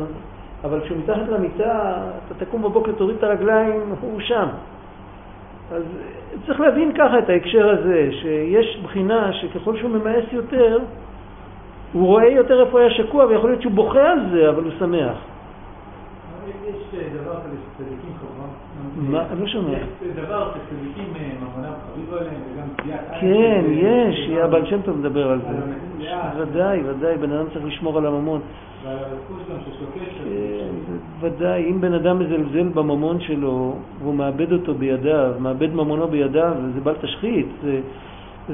אבל 0.64 0.82
כשהוא 0.82 0.98
מתחת 0.98 1.28
למיטה, 1.30 1.98
אתה 2.26 2.46
תקום 2.46 2.62
בבוקר, 2.62 2.92
תוריד 2.92 3.18
את 3.18 3.24
הרגליים, 3.24 3.96
הוא 4.02 4.20
שם. 4.20 4.48
אז 5.72 5.84
צריך 6.46 6.60
להבין 6.60 6.94
ככה 6.98 7.20
את 7.20 7.30
ההקשר 7.30 7.70
הזה, 7.70 8.10
שיש 8.12 8.80
בחינה 8.84 9.34
שככל 9.34 9.78
שהוא 9.78 9.90
ממאס 9.92 10.26
יותר, 10.32 10.80
הוא 11.94 12.08
רואה 12.08 12.28
יותר 12.28 12.66
איפה 12.66 12.80
היה 12.80 12.90
שקוע, 12.90 13.26
ויכול 13.26 13.50
להיות 13.50 13.62
שהוא 13.62 13.74
בוכה 13.74 14.12
על 14.12 14.20
זה, 14.32 14.50
אבל 14.50 14.64
הוא 14.64 14.72
שמח. 14.80 15.18
יש 16.48 16.96
דבר 17.22 17.36
כזה 17.36 17.56
שצדיקים. 17.76 18.37
מה? 18.98 19.24
לא 19.40 19.48
שומע. 19.48 19.78
יש 19.78 20.16
דבר 20.16 20.52
שצדיקים 20.52 21.14
אה, 21.16 21.30
ממונם 21.42 21.74
חביב 21.94 22.14
עליהם 22.14 22.42
וגם 22.54 22.68
פגיעת 22.78 23.02
כן, 23.22 23.66
יש, 23.72 24.30
הבעל 24.30 24.66
שם 24.66 24.82
טוב 24.82 24.98
מדבר 24.98 25.32
על 25.32 25.40
זה. 25.42 25.58
ודאי, 26.38 26.82
ודאי, 26.86 27.18
בן 27.18 27.32
אדם 27.32 27.46
צריך 27.54 27.66
לשמור 27.66 27.98
על 27.98 28.06
הממון. 28.06 28.42
כן, 28.84 28.90
ודאי, 31.20 31.72
אם 31.72 31.82
בן 31.82 31.94
אדם 31.94 32.20
מזלזל 32.20 32.68
בממון 32.68 33.20
שלו 33.20 33.76
והוא 34.02 34.16
מאבד 34.16 34.52
אותו 34.52 34.74
בידיו, 34.74 35.32
מאבד 35.40 35.74
ממונו 35.74 36.08
בידיו, 36.08 36.54
זה 36.76 36.82
בל 36.82 36.94
תשחית. 37.02 37.48
זה, 37.64 37.80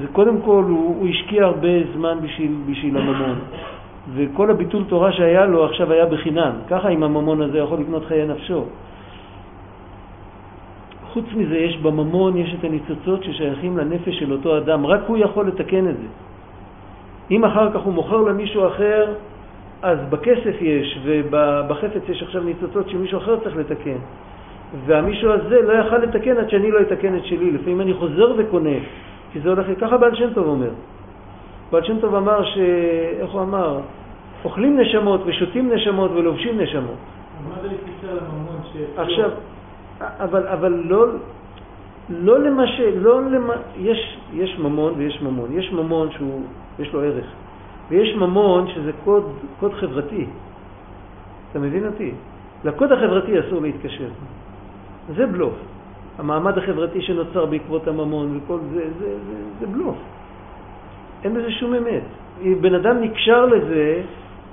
זה 0.02 0.08
קודם 0.12 0.42
כל, 0.42 0.64
הוא, 0.70 0.96
הוא 1.00 1.08
השקיע 1.08 1.46
הרבה 1.46 1.68
זמן 1.94 2.18
בשביל, 2.22 2.56
בשביל 2.72 2.98
הממון. 2.98 3.40
וכל 4.14 4.52
הביטול 4.52 4.84
תורה 4.84 5.12
שהיה 5.12 5.46
לו 5.46 5.66
עכשיו 5.66 5.92
היה 5.92 6.06
בחינם. 6.06 6.52
ככה 6.68 6.90
עם 6.90 7.04
הממון 7.04 7.42
הזה 7.42 7.58
יכול 7.58 7.80
לקנות 7.80 8.06
חיי 8.06 8.26
נפשו. 8.26 8.66
חוץ 11.14 11.26
מזה 11.36 11.58
יש 11.58 11.78
בממון, 11.78 12.38
יש 12.38 12.56
את 12.60 12.64
הניצוצות 12.64 13.24
ששייכים 13.24 13.78
לנפש 13.78 14.20
של 14.20 14.32
אותו 14.32 14.58
אדם, 14.58 14.86
רק 14.86 15.02
הוא 15.08 15.18
יכול 15.18 15.48
לתקן 15.48 15.88
את 15.90 15.98
זה. 15.98 16.08
אם 17.32 17.46
אחר 17.46 17.74
כך 17.74 17.82
הוא 17.82 17.94
מוכר 17.94 18.22
למישהו 18.22 18.68
אחר, 18.68 19.14
אז 19.82 19.98
בכסף 20.10 20.62
יש, 20.62 21.00
ובחפץ 21.04 22.02
יש 22.10 22.24
עכשיו 22.24 22.44
ניצוצות 22.44 22.90
שמישהו 22.90 23.18
אחר 23.18 23.40
צריך 23.44 23.58
לתקן. 23.58 23.98
והמישהו 24.86 25.32
הזה 25.32 25.62
לא 25.62 25.74
יכל 25.74 25.98
לתקן 25.98 26.38
עד 26.38 26.50
שאני 26.50 26.72
לא 26.72 26.82
אתקן 26.82 27.18
את 27.18 27.26
שלי. 27.26 27.52
לפעמים 27.52 27.82
אני 27.82 27.94
חוזר 27.94 28.34
וקונה, 28.38 28.78
כי 29.34 29.40
זה 29.40 29.50
הולך, 29.50 29.66
ככה 29.82 29.98
בעל 29.98 30.16
שם 30.16 30.34
טוב 30.34 30.48
אומר. 30.48 30.70
בעל 31.72 31.84
שם 31.84 32.00
טוב 32.00 32.16
אמר 32.16 32.44
ש... 32.44 32.58
איך 33.20 33.32
הוא 33.32 33.42
אמר? 33.42 33.80
אוכלים 34.46 34.80
נשמות 34.80 35.22
ושותים 35.26 35.74
נשמות 35.74 36.12
ולובשים 36.12 36.62
נשמות. 36.62 36.98
מה 37.50 37.56
זה 37.62 37.68
לקצר 37.68 38.14
לממון 38.14 38.60
ש... 38.74 38.78
עכשיו, 38.98 39.30
אבל, 40.20 40.48
אבל 40.48 40.74
לא, 40.86 41.08
לא 42.10 42.40
למה 42.40 42.68
ש... 42.68 42.80
לא 42.80 43.22
למה... 43.22 43.54
יש, 43.78 44.18
יש 44.34 44.60
ממון 44.60 44.94
ויש 44.98 45.22
ממון. 45.22 45.50
יש 45.52 45.72
ממון 45.72 46.10
שיש 46.12 46.94
לו 46.94 47.02
ערך, 47.02 47.26
ויש 47.90 48.16
ממון 48.16 48.68
שזה 48.68 48.92
קוד, 49.04 49.32
קוד 49.60 49.74
חברתי. 49.74 50.26
אתה 51.52 51.60
מבין 51.60 51.86
אותי? 51.86 52.12
לקוד 52.64 52.92
החברתי 52.92 53.40
אסור 53.40 53.62
להתקשר. 53.62 54.10
זה 55.16 55.26
בלוף. 55.26 55.54
המעמד 56.18 56.58
החברתי 56.58 57.02
שנוצר 57.02 57.46
בעקבות 57.46 57.88
הממון 57.88 58.38
וכל 58.38 58.60
זה, 58.74 58.86
זה, 59.00 59.10
זה, 59.28 59.36
זה 59.60 59.68
בלוף. 59.68 59.96
אין 61.24 61.34
בזה 61.34 61.52
שום 61.52 61.74
אמת. 61.74 62.04
אם 62.42 62.58
בן 62.62 62.74
אדם 62.76 63.02
נקשר 63.02 63.46
לזה, 63.46 64.02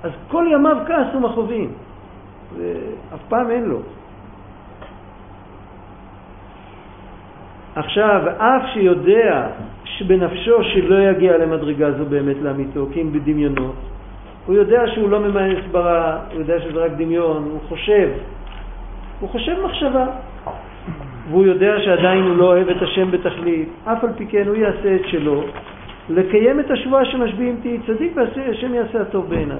אז 0.03 0.11
כל 0.27 0.45
ימיו 0.51 0.77
כעס 0.87 1.15
ומכאובים. 1.15 1.71
אף 3.13 3.21
פעם 3.29 3.51
אין 3.51 3.63
לו. 3.65 3.79
עכשיו, 7.75 8.21
אף 8.37 8.61
שיודע 8.73 9.47
שבנפשו 9.85 10.63
שלא 10.63 11.09
יגיע 11.09 11.37
למדרגה 11.37 11.91
זו 11.91 12.05
באמת 12.05 12.35
לאמיתו, 12.41 12.87
כי 12.93 13.01
אם 13.01 13.13
בדמיונו, 13.13 13.71
הוא 14.45 14.55
יודע 14.55 14.87
שהוא 14.87 15.09
לא 15.09 15.19
ממאן 15.19 15.55
הסברה, 15.55 16.17
הוא 16.31 16.39
יודע 16.39 16.59
שזה 16.59 16.85
רק 16.85 16.91
דמיון, 16.91 17.43
הוא 17.51 17.59
חושב, 17.69 18.09
הוא 19.19 19.29
חושב 19.29 19.55
מחשבה, 19.65 20.05
והוא 21.29 21.45
יודע 21.45 21.79
שעדיין 21.79 22.23
הוא 22.23 22.37
לא 22.37 22.45
אוהב 22.45 22.69
את 22.69 22.81
השם 22.81 23.11
בתכלית, 23.11 23.69
אף 23.85 24.03
על 24.03 24.09
פי 24.17 24.25
כן 24.25 24.47
הוא 24.47 24.55
יעשה 24.55 24.95
את 24.95 25.05
שלו, 25.05 25.43
לקיים 26.09 26.59
את 26.59 26.71
השבועה 26.71 27.05
שמשביעים 27.05 27.57
תהי 27.61 27.77
צדיק 27.87 28.11
והשם 28.15 28.73
יעשה 28.73 29.01
הטוב 29.01 29.29
בעיניו. 29.29 29.57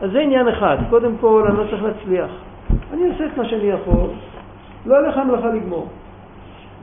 אז 0.00 0.10
זה 0.10 0.20
עניין 0.20 0.48
אחד, 0.48 0.76
קודם 0.90 1.16
כל 1.20 1.44
אני 1.48 1.58
לא 1.58 1.64
צריך 1.70 1.82
להצליח. 1.82 2.30
אני 2.92 3.10
אעשה 3.10 3.26
את 3.26 3.36
מה 3.36 3.48
שאני 3.48 3.70
יכול, 3.70 4.10
לא 4.86 4.98
עליך 4.98 5.16
המלאכה 5.16 5.48
לגמור. 5.48 5.88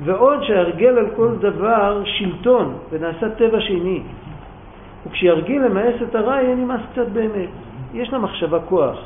ועוד 0.04 0.44
שהרגל 0.44 0.98
על 0.98 1.08
כל 1.16 1.36
דבר 1.40 2.02
שלטון 2.06 2.78
ונעשה 2.90 3.30
טבע 3.30 3.62
שני. 3.62 4.02
וכשירגיל 5.08 5.62
למאס 5.66 5.96
את 6.10 6.16
הרע 6.16 6.36
יהיה 6.36 6.56
נמאס 6.56 6.82
קצת 6.92 7.08
באמת. 7.08 7.50
יש 7.94 8.14
לה 8.14 8.20
מחשבה 8.20 8.60
כוח. 8.60 9.00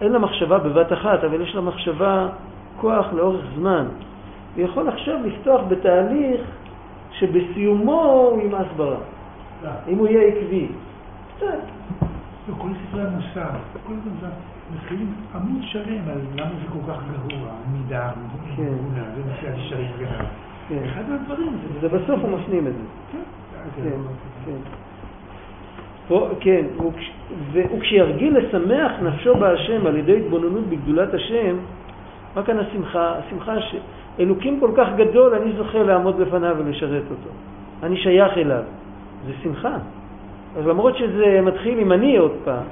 אין 0.00 0.12
לה 0.12 0.18
מחשבה 0.18 0.58
בבת 0.58 0.92
אחת, 0.92 1.24
אבל 1.24 1.40
יש 1.40 1.54
לה 1.54 1.60
מחשבה 1.60 2.28
כוח 2.80 3.06
לאורך 3.12 3.44
זמן. 3.56 3.86
הוא 4.56 4.64
יכול 4.64 4.88
עכשיו 4.88 5.18
לפתוח 5.24 5.60
בתהליך 5.68 6.40
שבסיומו 7.10 8.02
הוא 8.02 8.42
ימאס 8.42 8.66
ברע. 8.76 8.96
אם 9.88 9.98
הוא 9.98 10.08
יהיה 10.08 10.28
עקבי. 10.28 10.68
קצת. 11.36 11.46
לא, 12.48 12.54
כל 12.58 12.68
ספרי 12.88 13.02
המוסר, 13.02 13.58
כל 13.86 13.92
הזמן 13.92 14.28
מתחילים 14.74 15.14
עמוד 15.34 15.62
שלם 15.62 16.08
על 16.12 16.20
למה 16.36 16.50
זה 16.50 16.66
כל 16.72 16.92
כך 16.92 16.98
גרוע, 17.12 17.48
מידה, 17.72 18.10
כן. 18.56 18.62
זה 18.94 19.22
נושא 19.30 19.56
הישרים 19.56 19.88
וגנב. 19.96 20.26
כן. 20.68 20.82
אחד 20.92 21.02
מהדברים 21.10 21.52
זה 21.80 21.88
בסוף 21.88 22.20
הוא 22.20 22.38
מפנים 22.38 22.66
את 22.66 22.72
זה. 22.72 22.84
כן, 23.12 23.18
כן, 23.76 23.90
כן. 24.44 24.56
פה, 26.08 26.28
כן, 26.40 26.64
וכשירגיל 27.52 28.38
לשמח 28.38 28.92
נפשו 29.02 29.34
בהשם 29.34 29.86
על 29.86 29.96
ידי 29.96 30.16
התבוננות 30.16 30.64
בגדולת 30.68 31.14
השם, 31.14 31.56
מה 32.36 32.42
כאן 32.42 32.58
השמחה? 32.58 33.14
השמחה 33.18 33.54
שאלוקים 33.60 34.60
כל 34.60 34.70
כך 34.76 34.88
גדול, 34.96 35.34
אני 35.34 35.52
זוכה 35.52 35.82
לעמוד 35.82 36.16
בפניו 36.20 36.56
ולשרת 36.58 37.02
אותו. 37.10 37.30
אני 37.82 37.96
שייך 37.96 38.38
אליו. 38.38 38.62
זה 39.26 39.32
שמחה. 39.42 39.76
אז 40.56 40.66
למרות 40.66 40.96
שזה 40.96 41.40
מתחיל 41.42 41.78
עם 41.78 41.92
אני 41.92 42.16
עוד 42.16 42.32
פעם, 42.44 42.64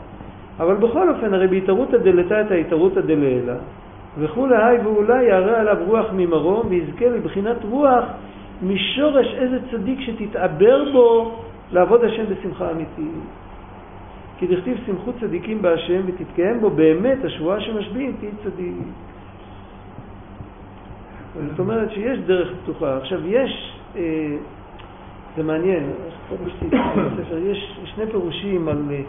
אבל 0.60 0.74
בכל 0.74 1.08
אופן, 1.08 1.34
הרי 1.34 1.46
בהתערותא 1.46 1.96
דלתתא 1.96 2.54
התערותא 2.54 3.00
דלעילא, 3.00 3.52
וכולי 4.18 4.56
היי 4.56 4.78
ואולי 4.80 5.24
יערה 5.24 5.60
עליו 5.60 5.76
רוח 5.86 6.06
ממרום 6.12 6.66
ויזכה 6.68 7.08
לבחינת 7.08 7.64
רוח 7.64 8.04
משורש 8.62 9.26
איזה 9.34 9.58
צדיק 9.70 10.00
שתתעבר 10.00 10.92
בו 10.92 11.38
לעבוד 11.72 12.04
השם 12.04 12.24
בשמחה 12.28 12.70
אמיתית. 12.70 13.14
כי 14.38 14.46
דכתיב 14.46 14.78
שמחו 14.86 15.12
צדיקים 15.20 15.62
בהשם 15.62 16.00
ותתקיים 16.06 16.60
בו 16.60 16.70
באמת 16.70 17.24
השבועה 17.24 17.60
שמשביעים 17.60 18.16
תהי 18.20 18.28
צדיק. 18.44 18.74
זאת 21.50 21.58
אומרת 21.58 21.90
שיש 21.90 22.18
דרך 22.18 22.52
פתוחה. 22.62 22.96
עכשיו 22.96 23.26
יש, 23.26 23.76
אה, 23.96 24.36
זה 25.36 25.42
מעניין, 25.42 25.90
יש 27.50 27.80
שני 27.84 28.06
פירושים 28.06 28.68
על, 28.68 28.82
אה, 28.90 29.02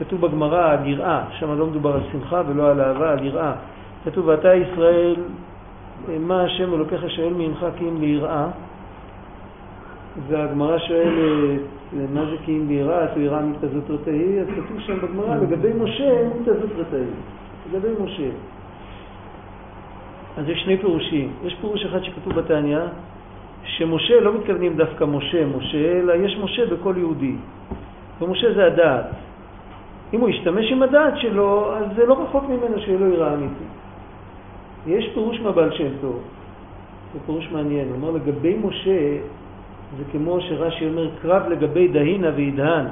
כתוב 0.00 0.20
בגמרא 0.20 0.72
על 0.72 0.86
יראה, 0.86 1.24
שם 1.38 1.58
לא 1.58 1.66
מדובר 1.66 1.94
על 1.94 2.00
שמחה 2.12 2.42
ולא 2.48 2.70
על 2.70 2.80
אהבה, 2.80 3.12
על 3.12 3.24
יראה. 3.24 3.52
כתוב, 4.04 4.26
ואתה 4.26 4.54
ישראל, 4.54 5.16
אה, 6.08 6.18
מה 6.18 6.42
השם 6.42 6.74
אלוקיך 6.74 7.10
שואל 7.10 7.32
מעמך 7.32 7.66
כי 7.78 7.84
אם 7.88 8.00
ליראה? 8.00 8.46
והגמרא 10.28 10.78
שואלת, 10.78 11.60
מה 12.12 12.24
זה 12.30 12.36
כי 12.44 12.52
אם 12.52 12.68
ליראה, 12.68 12.98
אז 12.98 13.08
הוא 13.14 13.22
יראה 13.22 13.40
מתזות 13.40 13.90
רתאי? 13.90 14.40
אז 14.40 14.46
כתוב 14.46 14.80
שם 14.80 14.98
בגמרא, 15.00 15.36
לגבי 15.36 15.72
משה, 15.80 16.28
מתזות 16.40 16.70
רתאי. 16.78 17.04
לגבי 17.72 17.88
משה. 18.04 18.28
אז 20.36 20.48
יש 20.48 20.62
שני 20.62 20.76
פירושים. 20.76 21.32
יש 21.44 21.56
פירוש 21.60 21.84
אחד 21.84 22.02
שכתוב 22.02 22.32
בתניא, 22.34 22.78
שמשה 23.64 24.20
לא 24.20 24.38
מתכוונים 24.38 24.76
דווקא 24.76 25.04
משה, 25.04 25.46
משה, 25.56 26.00
אלא 26.00 26.12
יש 26.12 26.38
משה 26.42 26.66
בכל 26.66 26.94
יהודי. 26.96 27.34
ומשה 28.20 28.54
זה 28.54 28.66
הדעת. 28.66 29.29
אם 30.14 30.20
הוא 30.20 30.28
ישתמש 30.28 30.72
עם 30.72 30.82
הדעת 30.82 31.18
שלו, 31.18 31.74
אז 31.76 31.84
זה 31.96 32.06
לא 32.06 32.22
רחוק 32.22 32.44
ממנו 32.44 32.80
שיהיה 32.80 32.98
לו 32.98 33.06
יראה 33.06 33.34
אמיתית. 33.34 33.68
יש 34.86 35.10
פירוש 35.14 35.40
מהבעל 35.40 35.70
שם 35.70 35.88
טוב, 36.00 36.20
זה 37.12 37.18
פירוש 37.26 37.48
מעניין. 37.52 37.88
הוא 37.88 37.96
אומר 37.96 38.10
לגבי 38.10 38.56
משה, 38.64 39.18
זה 39.98 40.04
כמו 40.12 40.40
שרש"י 40.40 40.88
אומר, 40.88 41.10
קרב 41.22 41.42
לגבי 41.48 41.88
דהינה 41.88 42.30
וידהן. 42.34 42.86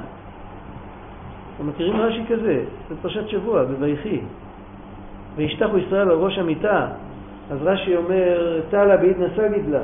אתם 1.55 1.67
מכירים 1.67 1.95
רש"י 1.95 2.21
כזה? 2.29 2.63
זה 2.89 2.95
פרשת 3.01 3.27
שבוע, 3.27 3.63
בויחי. 3.79 4.19
וישתחו 5.35 5.77
ישראל 5.77 6.09
על 6.11 6.17
ראש 6.17 6.37
המיטה. 6.37 6.87
אז 7.51 7.57
רש"י 7.61 7.95
אומר, 7.95 8.59
תלה 8.69 8.97
בעיד 8.97 9.17
נשא 9.19 9.47
גידלה. 9.47 9.83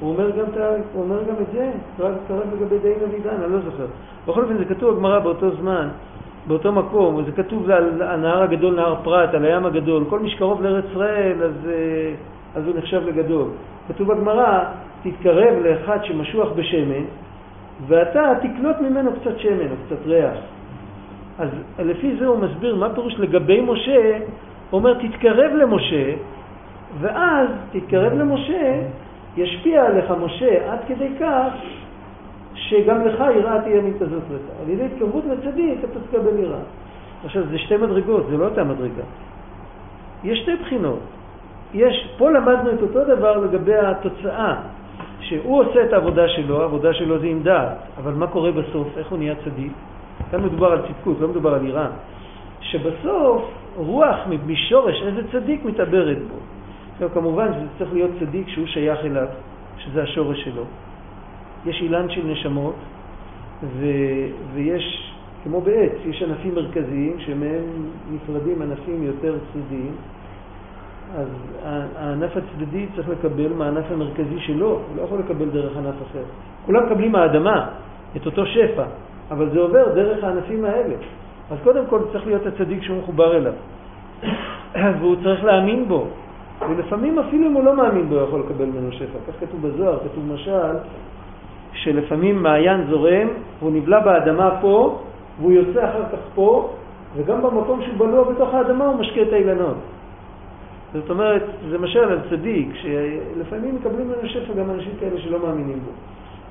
הוא 0.00 0.12
אומר 0.12 0.30
גם, 0.30 0.44
הוא 0.92 1.02
אומר 1.02 1.22
גם 1.22 1.34
את 1.42 1.46
זה, 1.52 1.70
קרב, 1.96 2.14
קרב 2.28 2.54
לגבי 2.54 2.78
דהינה 2.78 3.04
וידהן, 3.12 3.42
אני 3.42 3.52
לא 3.52 3.58
זוכר. 3.60 3.86
בכל 4.26 4.42
אופן 4.42 4.56
זה 4.58 4.64
כתוב 4.64 4.94
בגמרא 4.94 5.18
באותו 5.18 5.56
זמן, 5.56 5.88
באותו 6.46 6.72
מקום, 6.72 7.14
וזה 7.14 7.32
כתוב 7.32 7.70
על 7.70 8.02
הנהר 8.02 8.42
הגדול, 8.42 8.74
נהר 8.74 8.94
פרת, 9.04 9.34
על 9.34 9.44
הים 9.44 9.66
הגדול. 9.66 10.04
כל 10.08 10.18
מי 10.18 10.30
שקרוב 10.30 10.62
לארץ 10.62 10.84
ישראל, 10.90 11.42
אז, 11.42 11.68
אה, 11.68 12.12
אז 12.54 12.66
הוא 12.66 12.76
נחשב 12.78 13.02
לגדול. 13.06 13.48
כתוב 13.88 14.12
בגמרא, 14.12 14.64
תתקרב 15.02 15.54
לאחד 15.64 15.98
שמשוח 16.04 16.48
בשמן, 16.56 17.04
ואתה 17.86 18.32
תקלוט 18.42 18.76
ממנו 18.80 19.10
קצת 19.20 19.38
שמן 19.38 19.70
או 19.70 19.76
קצת 19.86 20.06
ריח. 20.06 20.34
אז 21.38 21.48
לפי 21.78 22.16
זה 22.18 22.26
הוא 22.26 22.38
מסביר 22.38 22.76
מה 22.76 22.94
פירוש 22.94 23.14
לגבי 23.18 23.60
משה, 23.60 24.18
הוא 24.70 24.80
אומר 24.80 24.94
תתקרב 24.94 25.52
למשה, 25.52 26.12
ואז 27.00 27.48
תתקרב 27.72 28.12
למשה, 28.12 28.80
ישפיע 29.36 29.86
עליך 29.86 30.10
משה 30.20 30.72
עד 30.72 30.78
כדי 30.88 31.08
כך 31.20 31.52
שגם 32.54 33.06
לך 33.06 33.24
יראה 33.36 33.62
תהיה 33.62 33.82
מתזות 33.82 34.22
רקע. 34.30 34.62
על 34.62 34.68
ידי 34.68 34.84
התקרבות 34.84 35.24
לצדיק 35.24 35.78
אתה 35.84 36.00
תקבל 36.00 36.38
יראה. 36.38 36.58
עכשיו, 37.24 37.46
זה 37.50 37.58
שתי 37.58 37.76
מדרגות, 37.76 38.26
זה 38.30 38.36
לא 38.36 38.44
אותה 38.44 38.64
מדרגה. 38.64 39.02
יש 40.24 40.38
שתי 40.38 40.56
בחינות. 40.56 41.00
יש, 41.74 42.14
פה 42.18 42.30
למדנו 42.30 42.70
את 42.70 42.82
אותו 42.82 43.04
דבר 43.04 43.38
לגבי 43.38 43.76
התוצאה, 43.76 44.54
שהוא 45.20 45.60
עושה 45.60 45.84
את 45.84 45.92
העבודה 45.92 46.28
שלו, 46.28 46.60
העבודה 46.60 46.94
שלו 46.94 47.18
זה 47.18 47.26
עם 47.26 47.42
דעת, 47.42 47.78
אבל 47.96 48.12
מה 48.12 48.26
קורה 48.26 48.52
בסוף? 48.52 48.88
איך 48.98 49.10
הוא 49.10 49.18
נהיה 49.18 49.34
צדיק? 49.44 49.72
כאן 50.30 50.42
מדובר 50.42 50.72
על 50.72 50.82
צדקות, 50.88 51.20
לא 51.20 51.28
מדובר 51.28 51.54
על 51.54 51.66
יראה. 51.66 51.88
שבסוף 52.60 53.42
רוח 53.76 54.16
משורש 54.46 55.02
איזה 55.02 55.22
צדיק 55.32 55.64
מתעברת 55.64 56.18
בו. 56.18 56.36
עכשיו 56.92 57.08
כמובן 57.14 57.52
שזה 57.52 57.66
צריך 57.78 57.92
להיות 57.92 58.10
צדיק 58.20 58.48
שהוא 58.48 58.66
שייך 58.66 58.98
אליו, 59.04 59.26
שזה 59.78 60.02
השורש 60.02 60.44
שלו. 60.44 60.64
יש 61.66 61.82
אילן 61.82 62.10
של 62.10 62.26
נשמות, 62.26 62.74
ו, 63.62 63.86
ויש, 64.54 65.12
כמו 65.44 65.60
בעץ, 65.60 65.92
יש 66.04 66.22
ענפים 66.22 66.54
מרכזיים 66.54 67.16
שמהם 67.18 67.64
נפרדים 68.10 68.62
ענפים 68.62 69.02
יותר 69.02 69.34
צדדיים, 69.52 69.92
אז 71.16 71.28
הענף 71.96 72.30
הצדדי 72.36 72.86
צריך 72.96 73.08
לקבל 73.08 73.52
מהענף 73.52 73.84
המרכזי 73.90 74.40
שלו, 74.40 74.68
הוא 74.68 74.96
לא 74.96 75.02
יכול 75.02 75.18
לקבל 75.18 75.48
דרך 75.48 75.76
ענף 75.76 75.94
אחר. 76.10 76.22
כולם 76.66 76.86
מקבלים 76.86 77.12
מהאדמה 77.12 77.66
את 78.16 78.26
אותו 78.26 78.46
שפע, 78.46 78.84
אבל 79.30 79.50
זה 79.50 79.58
עובר 79.58 79.94
דרך 79.94 80.24
הענפים 80.24 80.64
האלה. 80.64 80.94
אז 81.50 81.58
קודם 81.64 81.86
כל 81.86 82.00
צריך 82.12 82.26
להיות 82.26 82.46
הצדיק 82.46 82.82
שהוא 82.82 82.98
מחובר 82.98 83.36
אליו, 83.36 83.52
והוא 85.00 85.16
צריך 85.22 85.44
להאמין 85.44 85.88
בו, 85.88 86.06
ולפעמים 86.68 87.18
אפילו 87.18 87.46
אם 87.46 87.52
הוא 87.52 87.64
לא 87.64 87.76
מאמין 87.76 88.08
בו, 88.08 88.14
הוא 88.14 88.28
יכול 88.28 88.40
לקבל 88.40 88.64
ממנו 88.64 88.92
שפע. 88.92 89.18
כך 89.28 89.40
כתוב 89.40 89.68
בזוהר, 89.68 89.98
כתוב 89.98 90.32
משל, 90.34 90.76
שלפעמים 91.82 92.42
מעיין 92.42 92.86
זורם, 92.90 93.28
והוא 93.58 93.72
נבלע 93.72 94.00
באדמה 94.00 94.58
פה, 94.60 94.98
והוא 95.40 95.52
יוצא 95.52 95.84
אחר 95.84 96.02
כך 96.12 96.18
פה, 96.34 96.70
וגם 97.16 97.42
במקום 97.42 97.82
שהוא 97.82 97.94
בלוע 97.98 98.32
בתוך 98.32 98.54
האדמה 98.54 98.86
הוא 98.86 99.00
משקה 99.00 99.22
את 99.22 99.32
האילנות. 99.32 99.76
זאת 100.94 101.10
אומרת, 101.10 101.42
זה 101.70 101.78
משל 101.78 102.04
על 102.04 102.18
צדיק, 102.30 102.68
שלפעמים 102.74 103.74
מקבלים 103.74 104.06
ממנו 104.06 104.28
שפע 104.28 104.52
גם 104.54 104.70
אנשים 104.70 104.92
כאלה 105.00 105.20
שלא 105.20 105.38
מאמינים 105.38 105.78
בו. 105.78 105.90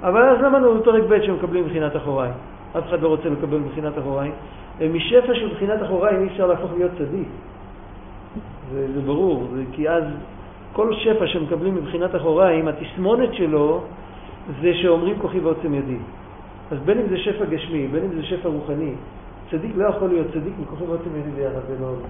אבל 0.07 0.29
אז 0.29 0.41
למדנו 0.41 0.75
בפרק 0.75 1.03
ב' 1.09 1.21
שמקבלים 1.21 1.63
מבחינת 1.63 1.95
אחוריים. 1.95 2.33
אף 2.77 2.83
אחד 2.89 3.01
לא 3.01 3.07
רוצה 3.07 3.29
לקבל 3.29 3.57
מבחינת 3.57 3.97
אחוריים. 3.97 4.31
משפע 4.93 5.33
של 5.33 5.45
מבחינת 5.45 5.81
אחוריים 5.83 6.21
אי 6.21 6.27
אפשר 6.27 6.47
להפוך 6.47 6.71
להיות 6.77 6.91
צדיק. 6.97 7.27
זה, 8.71 8.87
זה 8.93 9.01
ברור, 9.01 9.43
זה 9.55 9.63
כי 9.71 9.89
אז 9.89 10.03
כל 10.73 10.93
שפע 10.93 11.27
שמקבלים 11.27 11.75
מבחינת 11.75 12.15
אחוריים, 12.15 12.67
התסמונת 12.67 13.33
שלו 13.33 13.81
זה 14.61 14.73
שאומרים 14.73 15.19
כוחי 15.19 15.39
ועוצם 15.39 15.73
ידי. 15.73 15.97
אז 16.71 16.77
בין 16.85 16.99
אם 16.99 17.09
זה 17.09 17.17
שפע 17.17 17.45
גשמי, 17.45 17.87
בין 17.87 18.03
אם 18.03 18.15
זה 18.15 18.23
שפע 18.23 18.49
רוחני, 18.49 18.91
צדיק 19.51 19.71
לא 19.75 19.87
יכול 19.87 20.07
להיות 20.07 20.27
צדיק 20.27 20.53
מכוחים 20.61 20.87
רוצים 20.87 21.11
ידי 21.15 21.31
ביחד, 21.31 21.59
זה 21.67 21.75
לא 21.81 21.85
עולה. 21.85 22.07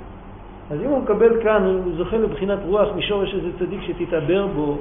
אז 0.71 0.79
אם 0.81 0.89
הוא 0.89 0.99
מקבל 1.03 1.43
כאן, 1.43 1.63
הוא 1.63 1.95
זוכה 1.97 2.17
לבחינת 2.17 2.59
רוח 2.65 2.89
משורש 2.95 3.35
איזה 3.35 3.49
צדיק 3.59 3.81
שתתעבר 3.81 4.47
בו, 4.47 4.77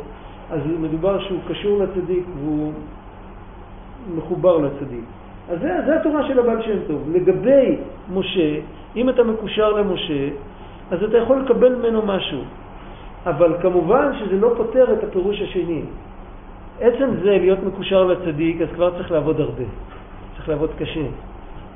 אז 0.50 0.60
מדובר 0.80 1.20
שהוא 1.20 1.38
קשור 1.48 1.82
לצדיק 1.82 2.24
והוא 2.38 2.72
מחובר 4.16 4.58
לצדיק. 4.58 5.04
אז 5.50 5.60
זה, 5.60 5.68
זה 5.86 6.00
התורה 6.00 6.28
של 6.28 6.38
הבעל 6.38 6.62
שם 6.62 6.78
טוב. 6.86 7.10
לגבי 7.12 7.76
משה, 8.12 8.60
אם 8.96 9.08
אתה 9.08 9.24
מקושר 9.24 9.72
למשה, 9.72 10.28
אז 10.90 11.02
אתה 11.02 11.18
יכול 11.18 11.40
לקבל 11.40 11.74
ממנו 11.74 12.02
משהו. 12.06 12.40
אבל 13.26 13.52
כמובן 13.62 14.12
שזה 14.18 14.36
לא 14.36 14.52
פותר 14.56 14.92
את 14.92 15.04
הפירוש 15.04 15.42
השני. 15.42 15.82
עצם 16.80 17.10
זה 17.22 17.30
להיות 17.30 17.58
מקושר 17.62 18.04
לצדיק, 18.04 18.60
אז 18.60 18.68
כבר 18.74 18.90
צריך 18.96 19.10
לעבוד 19.10 19.40
הרבה. 19.40 19.64
צריך 20.36 20.48
לעבוד 20.48 20.70
קשה. 20.78 21.06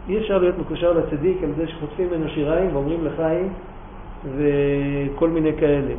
אי 0.08 0.18
אפשר 0.18 0.38
להיות 0.38 0.58
מקושר 0.58 0.92
לצדיק 0.92 1.42
על 1.42 1.52
זה 1.56 1.68
שחוטפים 1.68 2.08
ממנו 2.08 2.28
שיריים 2.28 2.76
ואומרים 2.76 3.04
לחיים 3.04 3.52
וכל 4.36 5.28
מיני 5.28 5.52
כאלה. 5.60 5.94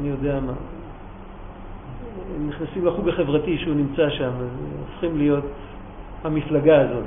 אני 0.00 0.08
יודע 0.08 0.40
מה. 0.40 0.52
נכנסים 2.48 2.86
לחוג 2.86 3.08
החברתי 3.08 3.58
שהוא 3.58 3.74
נמצא 3.74 4.10
שם, 4.10 4.30
אז 4.40 4.48
הופכים 4.80 5.18
להיות 5.18 5.44
המפלגה 6.24 6.80
הזאת. 6.80 7.04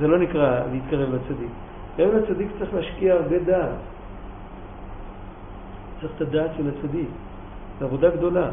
זה 0.00 0.08
לא 0.08 0.18
נקרא 0.18 0.60
להתקרב 0.72 1.14
לצדיק. 1.14 1.50
להתקרב 1.98 2.22
לצדיק 2.22 2.48
צריך 2.58 2.74
להשקיע 2.74 3.14
הרבה 3.14 3.38
דעת. 3.38 3.70
צריך 6.00 6.12
את 6.16 6.20
הדעת 6.20 6.50
של 6.56 6.64
הצדיק. 6.68 7.08
זו 7.80 7.84
עבודה 7.84 8.10
גדולה. 8.10 8.48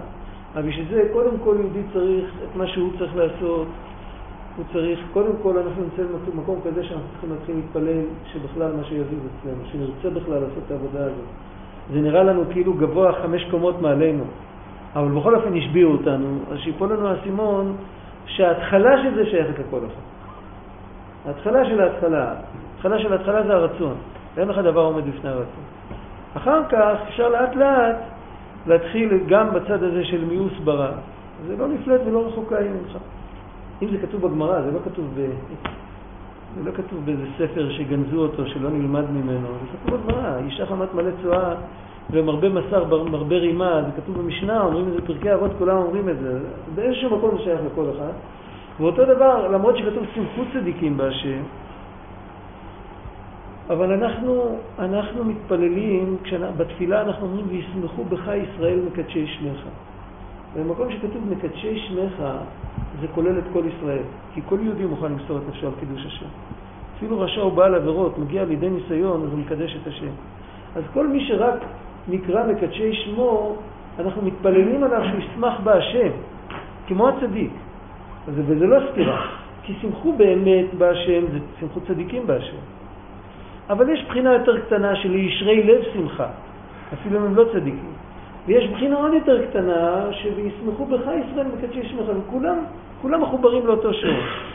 אבל 0.53 0.61
בשביל 0.61 0.85
זה, 0.91 1.09
קודם 1.13 1.37
כל 1.43 1.55
יהודי 1.59 1.81
צריך 1.93 2.25
את 2.43 2.55
מה 2.55 2.67
שהוא 2.67 2.91
צריך 2.97 3.15
לעשות. 3.15 3.67
הוא 4.57 4.65
צריך, 4.73 4.99
קודם 5.13 5.31
כל 5.43 5.57
אנחנו 5.57 5.83
נמצאים 5.83 6.07
במקום 6.35 6.59
כזה 6.65 6.83
שאנחנו 6.83 7.07
צריכים 7.11 7.29
להתחיל 7.29 7.55
להתפלל 7.55 8.03
שבכלל 8.33 8.71
מה 8.77 8.83
שיזיז 8.83 9.19
אצלנו, 9.39 9.63
שנרצה 9.71 10.19
בכלל 10.19 10.33
לעשות 10.33 10.63
את 10.65 10.71
העבודה 10.71 10.99
הזאת. 10.99 11.25
זה 11.93 12.01
נראה 12.01 12.23
לנו 12.23 12.43
כאילו 12.51 12.73
גבוה 12.73 13.13
חמש 13.13 13.45
קומות 13.51 13.81
מעלינו, 13.81 14.23
אבל 14.95 15.11
בכל 15.19 15.35
אופן 15.35 15.57
השביעו 15.57 15.91
אותנו, 15.91 16.39
אז 16.51 16.57
שיפול 16.59 16.93
לנו 16.93 17.07
האסימון 17.07 17.75
שההתחלה 18.25 19.03
של 19.03 19.15
זה 19.15 19.25
שייכת 19.25 19.59
לכל 19.59 19.77
אחד. 19.77 20.03
ההתחלה 21.25 21.65
של 21.65 21.81
ההתחלה, 21.81 22.33
ההתחלה 22.73 22.99
של 22.99 23.13
ההתחלה 23.13 23.43
זה 23.43 23.53
הרצון, 23.53 23.95
ואין 24.35 24.47
לך 24.47 24.57
דבר 24.57 24.81
עומד 24.81 25.03
בפני 25.05 25.29
הרצון. 25.29 25.63
אחר 26.37 26.61
כך 26.69 26.97
אפשר 27.07 27.29
לאט 27.29 27.55
לאט 27.55 27.95
להתחיל 28.67 29.19
גם 29.27 29.53
בצד 29.53 29.83
הזה 29.83 30.05
של 30.05 30.25
מיאוס 30.25 30.53
ברע. 30.63 30.91
זה 31.47 31.55
לא 31.57 31.67
נפלט 31.67 32.01
ולא 32.05 32.27
רחוקה 32.27 32.55
ממך. 32.59 32.97
אם 33.81 33.87
זה 33.91 33.97
כתוב 33.97 34.21
בגמרא, 34.21 34.61
זה 34.61 34.71
לא 34.71 34.79
ב... 35.15 35.29
זה 36.57 36.69
לא 36.69 36.71
כתוב 36.71 37.05
באיזה 37.05 37.25
ספר 37.37 37.69
שגנזו 37.71 38.21
אותו, 38.21 38.45
שלא 38.45 38.69
נלמד 38.69 39.11
ממנו, 39.11 39.47
זה 39.47 39.77
כתוב 39.77 39.99
בגמרא, 39.99 40.37
אישה 40.45 40.65
חמת 40.65 40.93
מלא 40.93 41.11
צואה 41.21 41.53
ומרבה 42.11 42.49
מסר, 42.49 43.03
מרבה 43.03 43.35
רימה, 43.35 43.81
זה 43.85 44.01
כתוב 44.01 44.17
במשנה, 44.17 44.61
אומרים 44.61 44.87
את 44.87 44.93
זה, 44.93 45.01
פרקי 45.07 45.33
אבות 45.33 45.51
כולם 45.57 45.77
אומרים 45.77 46.09
את 46.09 46.19
זה, 46.19 46.39
באיזשהו 46.75 47.17
מקום 47.17 47.37
זה 47.37 47.43
שייך 47.43 47.59
לכל 47.71 47.85
אחד. 47.95 48.11
ואותו 48.79 49.05
דבר, 49.05 49.47
למרות 49.47 49.77
שכתוב 49.77 50.03
שמחו 50.15 50.41
צדיקים 50.53 50.97
בהשם, 50.97 51.41
אבל 53.69 53.91
אנחנו, 53.91 54.57
אנחנו 54.79 55.23
מתפללים, 55.23 56.17
בתפילה 56.57 57.01
אנחנו 57.01 57.27
אומרים, 57.27 57.45
וישמחו 57.49 58.03
בך 58.03 58.31
ישראל 58.43 58.79
מקדשי 58.91 59.27
שמך. 59.27 59.59
במקום 60.55 60.91
שכתוב 60.91 61.29
מקדשי 61.29 61.79
שמך, 61.79 62.23
זה 63.01 63.07
כולל 63.15 63.39
את 63.39 63.43
כל 63.53 63.63
ישראל, 63.67 64.03
כי 64.33 64.41
כל 64.45 64.57
יהודי 64.61 64.85
מוכן 64.85 65.11
למסור 65.11 65.37
את 65.37 65.41
נפשו 65.49 65.67
על 65.67 65.73
קידוש 65.79 66.05
השם. 66.05 66.25
אפילו 66.97 67.19
רשע 67.19 67.41
או 67.41 67.51
בעל 67.51 67.75
עבירות 67.75 68.17
מגיע 68.17 68.45
לידי 68.45 68.69
ניסיון, 68.69 69.23
אז 69.23 69.29
הוא 69.31 69.39
מקדש 69.39 69.77
את 69.81 69.87
השם. 69.87 70.11
אז 70.75 70.83
כל 70.93 71.07
מי 71.07 71.25
שרק 71.27 71.59
נקרא 72.07 72.47
מקדשי 72.47 72.93
שמו, 72.93 73.55
אנחנו 73.99 74.21
מתפללים 74.21 74.83
עליו 74.83 75.01
שהוא 75.09 75.19
ישמח 75.19 75.59
בהשם, 75.63 76.09
כמו 76.87 77.09
הצדיק. 77.09 77.51
וזה 78.27 78.67
לא 78.67 78.79
סתירה, 78.91 79.27
כי 79.63 79.73
שמחו 79.81 80.13
באמת 80.13 80.73
בהשם, 80.77 81.23
זה 81.31 81.39
שמחו 81.59 81.79
צדיקים 81.81 82.27
בהשם. 82.27 82.72
אבל 83.69 83.89
יש 83.89 84.05
בחינה 84.09 84.33
יותר 84.33 84.59
קטנה 84.59 84.95
של 84.95 85.15
ישרי 85.15 85.63
לב 85.63 85.81
שמחה, 85.93 86.27
אפילו 86.93 87.19
אם 87.19 87.25
הם 87.25 87.35
לא 87.35 87.43
צדיקים. 87.53 87.93
ויש 88.45 88.69
בחינה 88.69 88.95
עוד 88.95 89.13
יותר 89.13 89.45
קטנה, 89.45 90.07
שישמחו 90.11 90.85
בך 90.85 91.01
ישראל 91.01 91.47
מקדשי 91.57 91.89
שמך, 91.89 92.05
וכולם 92.17 92.57
כולם 93.01 93.21
מחוברים 93.21 93.67
לאותו 93.67 93.93
שורש. 93.93 94.53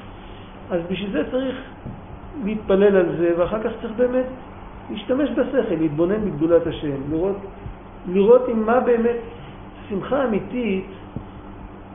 אז 0.70 0.80
בשביל 0.90 1.10
זה 1.12 1.30
צריך 1.30 1.56
להתפלל 2.44 2.96
על 2.96 3.16
זה, 3.18 3.32
ואחר 3.36 3.62
כך 3.62 3.70
צריך 3.80 3.92
באמת 3.96 4.26
להשתמש 4.90 5.30
בשכל, 5.30 5.74
להתבונן 5.78 6.24
בגדולת 6.24 6.66
השם, 6.66 6.96
לראות, 7.10 7.36
לראות 8.08 8.48
עם 8.48 8.66
מה 8.66 8.80
באמת 8.80 9.16
שמחה 9.88 10.24
אמיתית, 10.24 10.86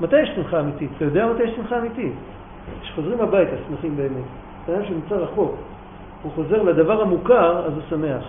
מתי 0.02 0.22
יש 0.22 0.30
שמחה 0.36 0.60
אמיתית? 0.60 0.90
אתה 0.98 1.06
יודע 1.06 1.28
מתי 1.28 1.44
יש 1.44 1.56
שמחה 1.56 1.80
אמיתית? 1.80 2.14
כשחוזרים 2.82 3.22
הביתה 3.22 3.56
שמחים 3.68 3.96
באמת. 3.96 4.26
אדם 4.70 4.86
שנמצא 4.86 5.16
רחוק, 5.16 5.56
הוא 6.24 6.32
חוזר 6.36 6.64
לדבר 6.64 7.02
המוכר, 7.02 7.66
אז 7.66 7.74
הוא 7.74 7.82
שמח. 7.90 8.24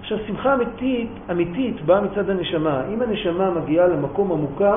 עכשיו, 0.00 0.18
שמחה 0.26 0.54
אמיתית, 0.54 1.08
אמיתית 1.30 1.84
באה 1.84 2.00
מצד 2.00 2.30
הנשמה. 2.30 2.82
אם 2.94 3.02
הנשמה 3.02 3.50
מגיעה 3.50 3.86
למקום 3.86 4.32
המוכר, 4.32 4.76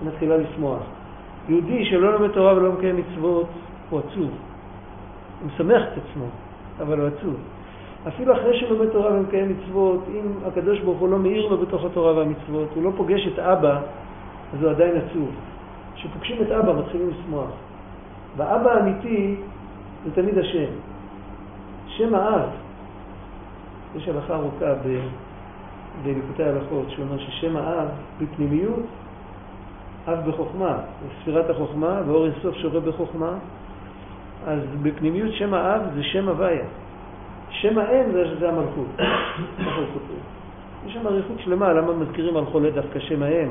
היא 0.00 0.08
מתחילה 0.08 0.36
לשמוח. 0.36 0.82
יהודי 1.48 1.84
שלא 1.84 2.12
לומד 2.12 2.30
תורה 2.30 2.56
ולא 2.56 2.72
מקיים 2.72 2.96
מצוות, 2.96 3.46
הוא 3.90 3.98
עצוב. 3.98 4.30
הוא 5.40 5.48
משמח 5.54 5.82
את 5.82 5.98
עצמו, 5.98 6.24
אבל 6.80 7.00
הוא 7.00 7.08
עצוב. 7.08 7.34
אפילו 8.08 8.32
אחרי 8.32 8.60
שלומד 8.60 8.88
תורה 8.88 9.12
ומקיים 9.12 9.56
מצוות, 9.56 10.04
אם 10.14 10.32
הקדוש 10.46 10.80
ברוך 10.80 10.98
הוא 10.98 11.08
לא 11.08 11.18
מאיר 11.18 11.48
לו 11.48 11.58
בתוך 11.58 11.84
התורה 11.84 12.12
והמצוות, 12.12 12.68
הוא 12.74 12.84
לא 12.84 12.90
פוגש 12.96 13.26
את 13.26 13.38
אבא, 13.38 13.80
אז 14.54 14.62
הוא 14.62 14.70
עדיין 14.70 14.96
עצוב. 14.96 15.30
כשפוגשים 15.94 16.36
את 16.42 16.50
אבא 16.50 16.72
מתחילים 16.80 17.10
לשמוח. 17.10 17.50
ואבא 18.36 18.72
האמיתי 18.72 19.36
זה 20.04 20.10
תמיד 20.22 20.38
השם. 20.38 20.91
שם 21.96 22.14
האב, 22.14 22.48
יש 23.96 24.08
הלכה 24.08 24.34
ארוכה 24.34 24.74
בליקוטי 26.02 26.42
ההלכות, 26.42 26.90
שאומר 26.90 27.18
ששם 27.18 27.56
האב 27.56 27.88
בפנימיות, 28.20 28.86
אב 30.08 30.28
בחוכמה, 30.28 30.78
ספירת 31.22 31.50
החוכמה, 31.50 32.00
ואור 32.06 32.26
אינסוף 32.26 32.54
שורה 32.54 32.80
בחוכמה, 32.80 33.34
אז 34.46 34.60
בפנימיות 34.82 35.32
שם 35.32 35.54
האב 35.54 35.82
זה 35.94 36.02
שם 36.02 36.28
הוויה. 36.28 36.64
שם 37.50 37.78
האם 37.78 38.12
זה, 38.12 38.36
זה 38.38 38.48
המלכות. 38.48 38.86
יש 40.86 40.92
שם 40.94 41.06
אריכות 41.06 41.36
שלמה, 41.38 41.72
למה 41.72 41.92
מזכירים 41.92 42.36
על 42.36 42.44
חולה 42.44 42.70
דווקא 42.70 43.00
שם 43.00 43.22
האם? 43.22 43.48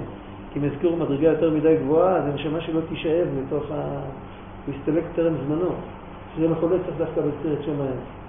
כי 0.53 0.59
אם 0.59 0.65
יזכירו 0.65 0.95
מדרגה 0.95 1.27
יותר 1.27 1.51
מדי 1.51 1.75
גבוהה, 1.83 2.15
אז 2.15 2.23
הנשמה 2.25 2.61
שלא 2.61 2.79
תישאב 2.89 3.27
לתוך 3.45 3.63
ה... 3.71 3.99
הוא 4.65 4.75
יסתלק 4.75 5.03
טרם 5.15 5.33
זמנו. 5.45 5.71
שזה 6.35 6.47
לחולה 6.47 6.75
צריך 6.85 6.97
דווקא 6.97 7.19
להזכיר 7.19 7.53
את 7.53 7.63
שם 7.65 7.81
האם. 7.81 8.20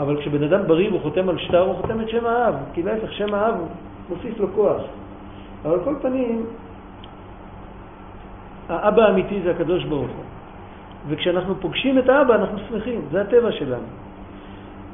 אבל 0.00 0.20
כשבן 0.20 0.42
אדם 0.42 0.66
בריא 0.66 0.88
והוא 0.88 1.00
חותם 1.00 1.28
על 1.28 1.38
שטר, 1.38 1.60
הוא 1.60 1.74
חותם 1.74 2.00
את 2.00 2.08
שם 2.08 2.26
האב, 2.26 2.54
כי 2.72 2.82
להפך, 2.82 3.12
שם 3.12 3.34
האב 3.34 3.54
מוסיף 4.08 4.40
לו 4.40 4.46
כוח. 4.54 4.82
אבל 5.64 5.78
כל 5.84 5.94
פנים, 6.02 6.46
האבא 8.68 9.02
האמיתי 9.02 9.40
זה 9.44 9.50
הקדוש 9.50 9.84
ברוך 9.84 10.10
הוא. 10.10 10.24
וכשאנחנו 11.08 11.54
פוגשים 11.60 11.98
את 11.98 12.08
האבא 12.08 12.34
אנחנו 12.34 12.58
שמחים, 12.68 13.00
זה 13.10 13.20
הטבע 13.20 13.52
שלנו. 13.52 13.88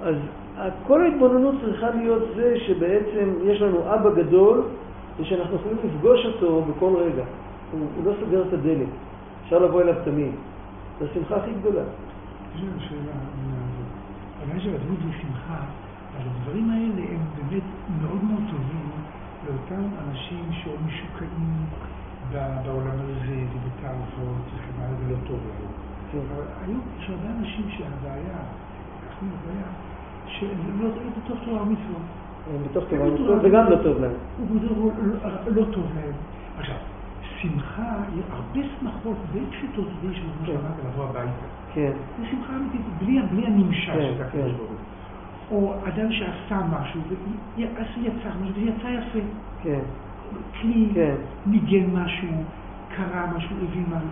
אז 0.03 0.73
כל 0.87 1.03
ההתבוננות 1.03 1.55
צריכה 1.65 1.91
להיות 1.91 2.23
זה 2.37 2.55
שבעצם 2.67 3.35
יש 3.45 3.63
לנו 3.63 3.95
אבא 3.95 4.11
גדול 4.11 4.63
ושאנחנו 5.21 5.57
יכולים 5.57 5.79
לפגוש 5.85 6.27
אותו 6.27 6.63
בכל 6.63 6.93
רגע. 6.97 7.25
הוא, 7.73 7.81
הוא 7.97 8.05
לא 8.05 8.13
סוגר 8.21 8.43
את 8.49 8.53
הדלת, 8.53 8.89
אפשר 9.45 9.59
לבוא 9.59 9.83
אליו 9.83 9.95
תמיד. 10.05 10.33
זו 11.01 11.07
השמחה 11.11 11.37
הכי 11.37 11.51
גדולה. 11.61 11.83
יש 12.57 12.63
לנו 12.63 12.81
שאלה, 12.81 13.13
העניין 14.47 14.65
של 14.65 14.75
הדמות 14.75 14.99
ושמחה, 15.09 15.61
אז 16.19 16.23
הדברים 16.27 16.71
האלה 16.71 17.03
הם 17.13 17.21
באמת 17.37 17.63
מאוד 18.01 18.25
מאוד 18.25 18.43
טובים 18.51 18.91
לאותם 19.47 19.85
אנשים 19.99 20.45
שעוד 20.53 20.81
משוקעים 20.87 21.67
בעולם 22.31 22.97
הזה 23.05 23.39
ובתאוות 23.53 24.47
וכן 24.55 24.83
הלאה, 24.83 24.97
זה 24.99 25.13
לא 25.13 25.17
טוב 25.29 25.41
להם. 25.49 25.71
אבל 26.29 26.43
היו, 26.61 26.79
יש 26.99 27.11
הרבה 27.11 27.29
אנשים 27.39 27.65
שהבעיה, 27.71 28.39
אנחנו 29.07 29.27
הבעיה, 29.35 29.69
שהם 30.27 30.83
לא 30.83 30.89
בתוך 31.17 31.39
תורה 31.45 31.63
ומצוות. 31.63 32.07
הם 32.47 32.63
בתוך 32.71 32.85
תורה 32.91 33.09
ומצוות 33.09 33.39
וגם 33.43 33.71
לא 33.71 33.77
טוב 33.83 33.99
להם. 34.01 34.15
לא 35.47 35.65
טוב 35.73 35.85
להם. 35.97 36.15
שמחה, 37.47 37.97
הרבה 38.31 38.61
שמחות 38.81 39.17
די 39.33 39.41
פשוטות 39.51 39.89
די 40.01 40.07
מה 40.07 40.15
שאמרת 40.47 40.85
לבוא 40.87 41.05
הביתה. 41.05 41.47
כן. 41.75 41.93
זה 42.19 42.27
שמחה 42.31 42.57
אמיתית, 42.57 42.81
בלי 43.31 43.47
הנמשל 43.47 44.15
של 44.17 44.23
הקדוש 44.23 44.53
ברוך 44.53 44.71
הוא. 44.71 44.77
או 45.51 45.75
אדם 45.89 46.13
שעשה 46.13 46.61
משהו, 46.71 47.01
יצא 47.57 48.29
משהו, 48.41 48.55
זה 48.55 48.61
יצא 48.61 48.89
יפה. 48.89 49.19
כן. 49.63 49.81
כלי, 50.61 50.89
ניגן 51.47 51.91
משהו, 51.93 52.29
קרא 52.97 53.27
משהו, 53.37 53.57
הבין 53.57 53.85
משהו. 53.89 54.09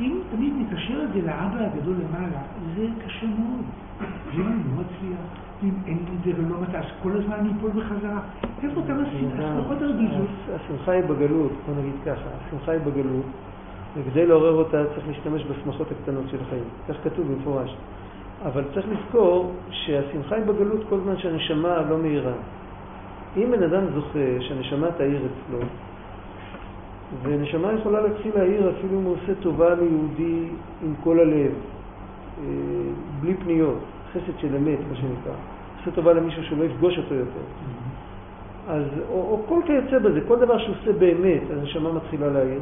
אם 0.00 0.18
תמיד 0.30 0.52
נקשר 0.58 1.02
את 1.04 1.12
זה 1.12 1.22
לאבא 1.22 1.58
הגדול 1.58 1.96
למעלה, 1.96 2.42
זה 2.76 2.86
קשה 3.06 3.26
מאוד. 3.26 3.64
אני 4.30 4.38
לא 4.38 4.50
מצליח, 4.50 5.43
אם 5.62 5.70
אין 5.86 5.98
לי 6.08 6.32
זה 6.32 6.40
ולא 6.40 6.56
מצא, 6.60 6.78
אז 6.78 6.84
כל 7.02 7.12
הזמן 7.12 7.34
אני 7.34 7.48
אפול 7.58 7.70
בחזרה. 7.70 8.20
איפה 8.62 8.80
אתה 8.84 8.94
מסכים? 8.94 9.30
השמחות 9.38 9.82
הרגיזות. 9.82 10.28
השמחה 10.54 10.92
היא 10.92 11.04
בגלות, 11.04 11.52
בוא 11.66 11.74
נגיד 11.80 11.94
ככה, 12.04 12.28
השמחה 12.46 12.72
היא 12.72 12.80
בגלות, 12.80 13.24
וכדי 13.96 14.26
לעורר 14.26 14.52
אותה 14.52 14.84
צריך 14.94 15.08
להשתמש 15.08 15.44
בשמחות 15.44 15.86
הקטנות 15.90 16.24
של 16.30 16.36
החיים. 16.46 16.64
כך 16.88 16.94
כתוב 17.04 17.32
במפורש. 17.32 17.76
אבל 18.44 18.64
צריך 18.74 18.86
לזכור 18.88 19.52
שהשמחה 19.70 20.36
היא 20.36 20.44
בגלות 20.44 20.80
כל 20.88 21.00
זמן 21.00 21.18
שהנשמה 21.18 21.82
לא 21.90 21.98
מהירה. 21.98 22.32
אם 23.36 23.50
בן 23.50 23.62
אדם 23.62 23.84
זוכה 23.94 24.40
שהנשמה 24.40 24.90
תאיר 24.90 25.20
אצלו, 25.26 25.58
ונשמה 27.22 27.72
יכולה 27.72 28.00
להתחיל 28.00 28.32
להעיר 28.34 28.70
אפילו 28.70 28.98
אם 28.98 29.04
הוא 29.04 29.16
עושה 29.22 29.32
טובה 29.40 29.74
ליהודי 29.74 30.48
עם 30.82 30.94
כל 31.04 31.20
הלב, 31.20 31.52
אה, 32.38 32.44
בלי 33.20 33.34
פניות, 33.34 33.78
חסד 34.14 34.38
של 34.40 34.56
אמת, 34.56 34.78
מה 34.90 34.96
שנקרא. 34.96 35.32
עושה 35.78 35.90
טובה 35.90 36.12
למישהו 36.12 36.42
שלא 36.44 36.64
יפגוש 36.64 36.98
אותו 36.98 37.14
יותר. 37.14 37.44
אז, 38.68 38.82
או, 39.10 39.14
או 39.14 39.40
כל 39.48 39.60
כיוצא 39.66 39.98
בזה, 39.98 40.20
כל 40.28 40.38
דבר 40.38 40.58
שהוא 40.58 40.74
עושה 40.80 40.92
באמת, 40.98 41.42
אז 41.52 41.58
הנשמה 41.58 41.92
מתחילה 41.92 42.28
להעיר. 42.28 42.60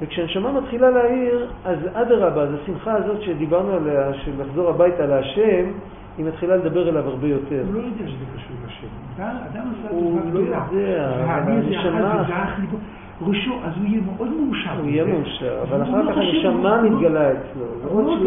וכשהנשמה 0.00 0.52
מתחילה 0.52 0.90
להעיר, 0.90 1.50
אז 1.64 1.78
אדרבה, 1.92 2.42
אז 2.42 2.48
השמחה 2.62 2.92
הזאת 2.92 3.22
שדיברנו 3.22 3.72
עליה, 3.72 4.14
של 4.14 4.30
לחזור 4.38 4.70
הביתה 4.70 5.06
להשם, 5.06 5.64
היא 6.18 6.26
מתחילה 6.26 6.56
לדבר 6.56 6.88
אליו 6.88 7.08
הרבה 7.08 7.26
יותר. 7.26 7.62
הוא 7.66 7.74
לא 7.74 7.78
יודע 7.78 8.08
שזה 8.08 8.24
קשור 8.36 8.56
לשם. 8.66 9.22
אדם 9.22 9.72
עשה 9.78 9.90
הוא 9.90 10.20
לא 10.32 10.38
יודע, 10.38 11.10
אבל 11.24 11.52
הנשמה... 11.52 12.24
ראשו, 13.20 13.52
אז 13.64 13.72
הוא 13.76 13.86
יהיה 13.86 14.00
מאוד 14.06 14.28
מאושר. 14.28 14.70
הוא 14.80 14.88
יהיה 14.88 15.04
מאושר, 15.04 15.62
אבל 15.62 15.82
אחר 15.82 16.12
כך 16.12 16.18
הנשמה 16.18 16.82
מתגלה 16.82 17.30
אצלו, 17.32 17.64
זה 17.82 17.88
עוד 17.88 18.26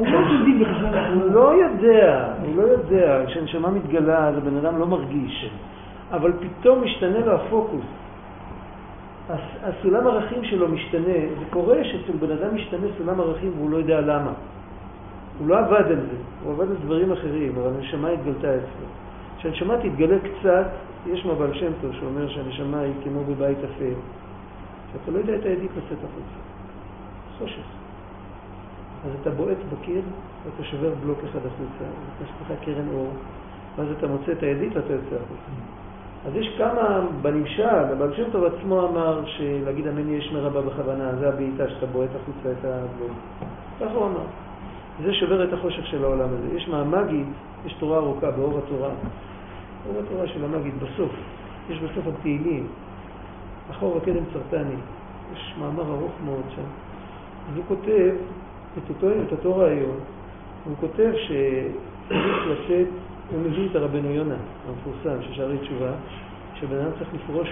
לא 0.00 0.04
שלב. 0.04 1.22
הוא 1.22 1.30
לא 1.32 1.54
יודע, 1.54 2.34
הוא 2.42 2.56
לא 2.56 2.62
יודע. 2.62 3.24
כשהנשמה 3.26 3.70
מתגלה, 3.70 4.28
אז 4.28 4.36
הבן 4.36 4.56
אדם 4.56 4.78
לא 4.78 4.86
מרגיש. 4.86 5.50
אבל 6.10 6.32
פתאום 6.40 6.84
משתנה 6.84 7.18
לו 7.18 7.32
הפוקוס. 7.32 7.84
הסולם 9.62 10.06
ערכים 10.06 10.44
שלו 10.44 10.68
משתנה. 10.68 11.18
זה 11.38 11.44
קורה 11.50 11.84
שאצל 11.84 12.16
בן 12.18 12.30
אדם 12.30 12.54
משתנה 12.54 12.86
סולם 12.98 13.20
ערכים 13.20 13.52
והוא 13.56 13.70
לא 13.70 13.76
יודע 13.76 14.00
למה. 14.00 14.32
הוא 15.38 15.48
לא 15.48 15.58
עבד 15.58 15.86
על 15.86 16.00
זה, 16.00 16.16
הוא 16.44 16.52
עבד 16.52 16.70
על 16.70 16.76
דברים 16.84 17.12
אחרים, 17.12 17.52
אבל 17.56 17.70
הנשמה 17.76 18.08
התגלתה 18.08 18.56
אצלו. 18.56 18.86
כשהנשמה 19.38 19.76
תתגלה 19.76 20.16
קצת, 20.18 20.66
יש 21.06 21.26
מבעל 21.26 21.54
שם 21.54 21.72
טוב 21.80 21.92
שאומר 21.92 22.28
שהנשמה 22.28 22.80
היא 22.80 22.92
כמו 23.04 23.24
בבית 23.24 23.58
אפל, 23.58 23.94
שאתה 24.92 25.10
לא 25.10 25.18
יודע 25.18 25.34
את 25.34 25.44
הידית 25.44 25.70
לצאת 25.70 25.98
החוצה. 25.98 26.38
חושך. 27.38 27.81
אז 29.06 29.10
אתה 29.20 29.30
בועט 29.30 29.58
בקיר 29.72 30.02
ואתה 30.44 30.64
שובר 30.64 30.92
בלוק 31.04 31.18
אחד 31.30 31.38
החוצה, 31.38 31.84
נכנסת 32.08 32.40
לך 32.40 32.64
קרן 32.64 32.88
אור, 32.94 33.10
ואז 33.76 33.88
אתה 33.98 34.06
מוצא 34.06 34.32
את 34.32 34.42
הידית 34.42 34.76
ואתה 34.76 34.92
יוצא 34.92 35.16
החוצה. 35.16 35.52
אז 36.26 36.32
יש 36.36 36.54
כמה, 36.58 37.00
בנמשל, 37.22 37.62
הבעל 37.62 38.14
שם 38.16 38.30
טוב 38.32 38.44
עצמו 38.44 38.88
אמר 38.88 39.22
שלהגיד 39.26 39.86
אמן 39.86 40.08
יש 40.08 40.32
מרבה 40.32 40.62
בכוונה, 40.62 41.16
זה 41.20 41.28
הבעיטה 41.28 41.68
שאתה 41.68 41.86
בועט 41.86 42.10
החוצה 42.22 42.52
את 42.52 42.64
הבלוק. 42.64 43.12
ככה 43.80 43.94
הוא 43.94 44.06
אמר. 44.06 44.24
זה 45.04 45.14
שובר 45.14 45.44
את 45.44 45.52
החושך 45.52 45.86
של 45.86 46.04
העולם 46.04 46.28
הזה. 46.28 46.56
יש 46.56 46.68
מהמגיד, 46.68 47.26
יש 47.66 47.72
תורה 47.72 47.98
ארוכה 47.98 48.30
באור 48.30 48.58
התורה. 48.58 48.90
אור 49.88 50.02
התורה 50.06 50.26
של 50.26 50.44
המגיד, 50.44 50.74
בסוף. 50.78 51.10
יש 51.70 51.78
בסוף 51.78 52.06
התהילים. 52.06 52.66
אחור 53.70 53.96
הקדם 53.96 54.24
צרטני. 54.32 54.74
יש 55.32 55.54
מאמר 55.60 55.82
ארוך 55.82 56.12
מאוד 56.24 56.44
שם. 56.54 56.62
אז 57.50 57.56
הוא 57.56 57.64
כותב 57.68 58.14
את 58.78 58.88
אותו, 58.88 59.06
את 59.26 59.32
אותו 59.32 59.56
רעיון. 59.56 59.98
הוא 60.64 60.74
כותב 60.80 61.12
שצריך 61.16 62.46
לצאת, 62.46 62.86
הוא 63.30 63.40
מביא 63.40 63.68
את 63.70 63.76
הרבנו 63.76 64.10
יונה, 64.10 64.34
המפורסם, 64.68 65.22
של 65.22 65.32
שערי 65.34 65.58
תשובה, 65.58 65.92
שבן 66.54 66.76
אדם 66.76 66.90
צריך 66.98 67.14
לפרוש 67.14 67.48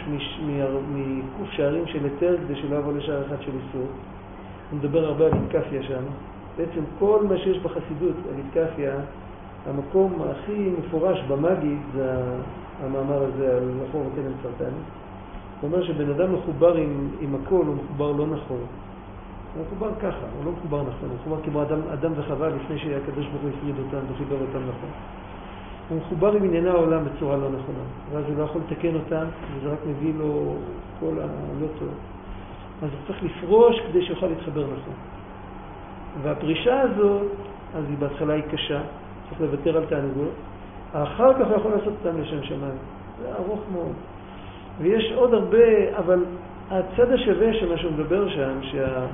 מקוף 0.94 1.50
שערים 1.50 1.86
של 1.86 2.04
היתר 2.04 2.36
כדי 2.44 2.56
שלא 2.56 2.76
יבוא 2.76 2.92
לשער 2.92 3.26
אחד 3.26 3.42
של 3.42 3.50
איסור. 3.50 3.86
הוא 4.70 4.78
מדבר 4.78 5.04
הרבה 5.04 5.26
על 5.26 5.32
אינקפיה 5.32 5.82
שם. 5.82 6.02
בעצם 6.56 6.80
כל 6.98 7.26
מה 7.28 7.38
שיש 7.38 7.58
בחסידות, 7.58 8.16
הליטקפיה, 8.32 8.94
המקום 9.66 10.22
הכי 10.30 10.70
מפורש 10.78 11.20
במגיד 11.28 11.78
זה 11.94 12.14
המאמר 12.82 13.22
הזה 13.22 13.56
על 13.56 13.70
לחור 13.84 14.00
וקדם 14.00 14.32
סרטני. 14.42 14.78
הוא 15.60 15.70
אומר 15.70 15.82
שבן 15.82 16.10
אדם 16.10 16.34
מחובר 16.34 16.74
עם, 16.74 17.08
עם 17.20 17.34
הכל, 17.34 17.64
הוא 17.66 17.74
מחובר 17.74 18.12
לא 18.12 18.26
נכון. 18.26 18.64
הוא 19.54 19.64
מחובר 19.66 19.90
ככה, 20.00 20.26
הוא 20.36 20.44
לא 20.44 20.52
מחובר 20.52 20.82
נכון, 20.82 21.08
הוא 21.08 21.16
מחובר 21.20 21.42
כמו 21.44 21.62
אדם, 21.62 21.80
אדם 21.92 22.12
וחווה 22.16 22.48
לפני 22.48 22.78
שהקדוש 22.78 23.26
ברוך 23.26 23.42
הוא 23.42 23.50
הפריד 23.50 23.74
אותם 23.78 24.12
וחיבר 24.12 24.36
אותם 24.40 24.58
נכון. 24.68 24.90
הוא 25.88 25.98
מחובר 25.98 26.32
עם 26.32 26.44
ענייני 26.44 26.68
העולם 26.68 27.04
בצורה 27.04 27.36
לא 27.36 27.48
נכונה, 27.48 27.84
ואז 28.12 28.24
הוא 28.28 28.38
לא 28.38 28.42
יכול 28.42 28.60
לתקן 28.66 28.94
אותם, 28.94 29.24
וזה 29.54 29.72
רק 29.72 29.78
מביא 29.86 30.12
לו 30.18 30.56
כל 31.00 31.12
הלא 31.18 31.66
טוב. 31.78 31.88
אז 32.82 32.88
הוא 32.90 32.98
צריך 33.06 33.22
לפרוש 33.22 33.80
כדי 33.80 34.06
שיוכל 34.06 34.26
להתחבר 34.26 34.62
נכון. 34.62 34.94
והפרישה 36.22 36.80
הזאת, 36.80 37.26
אז 37.74 37.84
היא 37.88 37.96
בהתחלה 37.98 38.34
היא 38.34 38.42
קשה, 38.50 38.80
צריך 39.28 39.40
לוותר 39.40 39.76
על 39.76 39.86
תענוגות, 39.86 40.32
אחר 40.92 41.34
כך 41.34 41.48
הוא 41.48 41.56
יכול 41.56 41.70
לעשות 41.72 41.94
אותם 42.04 42.20
לשם 42.20 42.42
שמיים. 42.42 42.78
זה 43.22 43.34
ארוך 43.34 43.60
מאוד. 43.72 43.92
ויש 44.78 45.12
עוד 45.14 45.34
הרבה, 45.34 45.98
אבל 45.98 46.24
הצד 46.70 47.12
השווה 47.12 47.54
של 47.54 47.68
מה 47.68 47.78
שהוא 47.78 47.92
מדבר 47.92 48.28
שם, 48.28 48.62
שה... 48.62 49.06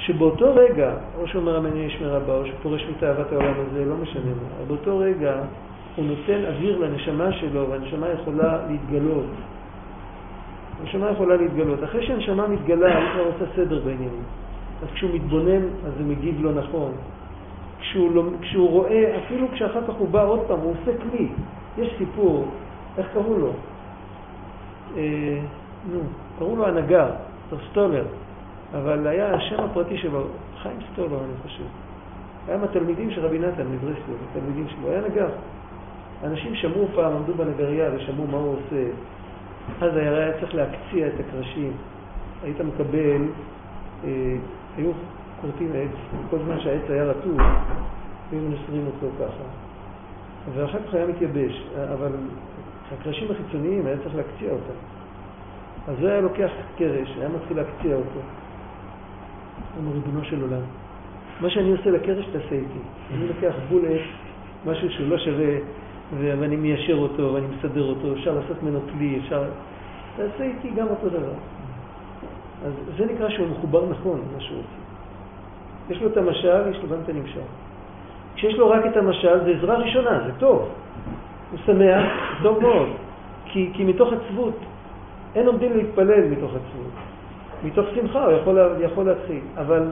שבאותו 0.00 0.54
רגע, 0.54 0.94
או 1.18 1.28
שאומר 1.28 1.56
המניע 1.56 1.86
ישמר 1.86 2.16
הבא, 2.16 2.34
או 2.34 2.46
שפורש 2.46 2.86
מתאוות 2.90 3.32
העולם 3.32 3.54
הזה, 3.68 3.84
לא 3.84 3.96
משנה 3.96 4.24
מה, 4.24 4.48
אבל 4.58 4.66
באותו 4.68 4.98
רגע 4.98 5.34
הוא 5.96 6.04
נותן 6.04 6.44
אוויר 6.48 6.78
לנשמה 6.78 7.32
שלו, 7.32 7.70
והנשמה 7.70 8.06
יכולה 8.08 8.58
להתגלות. 8.70 9.26
הנשמה 10.80 11.10
יכולה 11.10 11.36
להתגלות. 11.36 11.84
אחרי 11.84 12.06
שהנשמה 12.06 12.48
מתגלה, 12.48 12.98
היא 12.98 13.08
כבר 13.12 13.22
עושה 13.22 13.44
סדר 13.56 13.78
בעניינים. 13.78 14.22
אז 14.82 14.88
כשהוא 14.94 15.10
מתבונן, 15.14 15.62
אז 15.86 15.92
זה 15.98 16.04
מגיב 16.04 16.44
לא 16.44 16.52
נכון. 16.52 16.92
כשהוא, 17.80 18.14
לא, 18.14 18.22
כשהוא 18.40 18.70
רואה, 18.70 19.18
אפילו 19.24 19.46
כשאחר 19.52 19.80
כך 19.88 19.94
הוא 19.94 20.08
בא 20.08 20.24
עוד 20.24 20.40
פעם, 20.46 20.58
הוא 20.58 20.74
עושה 20.80 20.98
כלי. 20.98 21.28
יש 21.78 21.94
סיפור, 21.98 22.46
איך 22.98 23.06
קראו 23.12 23.38
לו? 23.38 23.52
אה, 24.96 25.38
נו, 25.92 25.98
קראו 26.38 26.56
לו 26.56 26.66
הנגר, 26.66 27.06
סטולר, 27.70 28.04
אבל 28.74 29.06
היה 29.06 29.34
השם 29.34 29.60
הפרטי 29.64 29.98
שלו, 29.98 30.24
חיים 30.62 30.76
סטולר 30.92 31.18
אני 31.24 31.32
חושב. 31.42 31.64
היה 32.48 32.58
מהתלמידים 32.58 33.10
של 33.10 33.26
רבי 33.26 33.38
נתן 33.38 33.66
מברסלב, 33.66 34.16
התלמידים 34.30 34.66
שלו, 34.68 34.90
היה 34.90 35.00
נגר. 35.00 35.28
אנשים 36.24 36.54
שמעו 36.54 36.88
פעם, 36.94 37.12
עמדו 37.12 37.34
בנגרייה 37.34 37.90
ושמעו 37.94 38.26
מה 38.26 38.38
הוא 38.38 38.56
עושה. 38.56 38.84
אז 39.80 39.96
היה 39.96 40.32
צריך 40.40 40.54
להקציע 40.54 41.06
את 41.06 41.12
הקרשים. 41.20 41.72
היית 42.42 42.60
מקבל 42.60 43.22
אה, 44.04 44.36
היו 44.76 44.90
כורתים 45.40 45.70
עץ, 45.74 46.20
כל 46.30 46.38
זמן 46.44 46.60
שהעץ 46.60 46.90
היה 46.90 47.04
רטוב, 47.04 47.38
היו 48.32 48.40
מנסרים 48.40 48.86
אותו 48.86 49.06
ככה. 49.18 49.44
ואחר 50.54 50.78
כך 50.88 50.94
היה 50.94 51.06
מתייבש, 51.06 51.62
אבל 51.92 52.12
הקרשים 52.92 53.30
החיצוניים 53.30 53.86
היה 53.86 53.96
צריך 54.02 54.14
להקציע 54.14 54.50
אותם. 54.52 54.78
אז 55.88 55.96
זה 56.00 56.12
היה 56.12 56.20
לוקח 56.20 56.50
קרש, 56.76 57.16
היה 57.18 57.28
מתחיל 57.28 57.56
להקציע 57.56 57.96
אותו. 57.96 58.20
אמר 59.78 59.92
ריבונו 59.92 60.24
של 60.24 60.42
עולם, 60.42 60.62
מה 61.40 61.50
שאני 61.50 61.70
עושה 61.70 61.90
לקרש 61.90 62.26
תעשה 62.26 62.54
איתי. 62.54 62.80
אני 63.14 63.28
לוקח 63.28 63.54
בול 63.68 63.82
עץ, 63.86 64.00
משהו 64.66 64.90
שהוא 64.90 65.08
לא 65.08 65.18
שווה, 65.18 65.54
ואני 66.18 66.56
מיישר 66.56 66.94
אותו 66.94 67.34
ואני 67.34 67.46
מסדר 67.46 67.84
אותו, 67.84 68.12
אפשר 68.12 68.34
לעשות 68.34 68.62
ממנו 68.62 68.80
כלי, 68.92 69.18
אפשר... 69.24 69.44
תעשה 70.16 70.44
איתי 70.44 70.70
גם 70.76 70.86
אותו 70.88 71.08
דבר. 71.08 71.34
אז 72.66 72.72
זה 72.96 73.06
נקרא 73.06 73.28
שהוא 73.28 73.48
מחובר 73.48 73.90
נכון, 73.90 74.20
מה 74.34 74.40
שהוא 74.40 74.58
עושה. 74.58 74.80
יש 75.90 76.02
לו 76.02 76.08
את 76.08 76.16
המשל, 76.16 76.70
יש 76.70 76.82
לו 76.82 76.88
גם 76.88 76.96
את 77.04 77.08
הנמשל. 77.08 77.40
כשיש 78.34 78.54
לו 78.54 78.70
רק 78.70 78.86
את 78.86 78.96
המשל, 78.96 79.44
זה 79.44 79.50
עזרה 79.50 79.78
ראשונה, 79.78 80.20
זה 80.26 80.32
טוב. 80.38 80.68
הוא 81.50 81.58
שמח, 81.66 82.06
טוב 82.42 82.62
מאוד. 82.62 82.88
כי, 83.44 83.70
כי 83.74 83.84
מתוך 83.84 84.12
עצבות, 84.12 84.58
אין 85.34 85.46
עומדים 85.46 85.76
להתפלל 85.76 86.28
מתוך 86.28 86.50
עצבות. 86.50 86.92
מתוך 87.64 87.86
שמחה 87.94 88.24
הוא 88.24 88.32
יכול, 88.32 88.58
יכול 88.80 89.04
להתחיל, 89.06 89.40
אבל... 89.56 89.90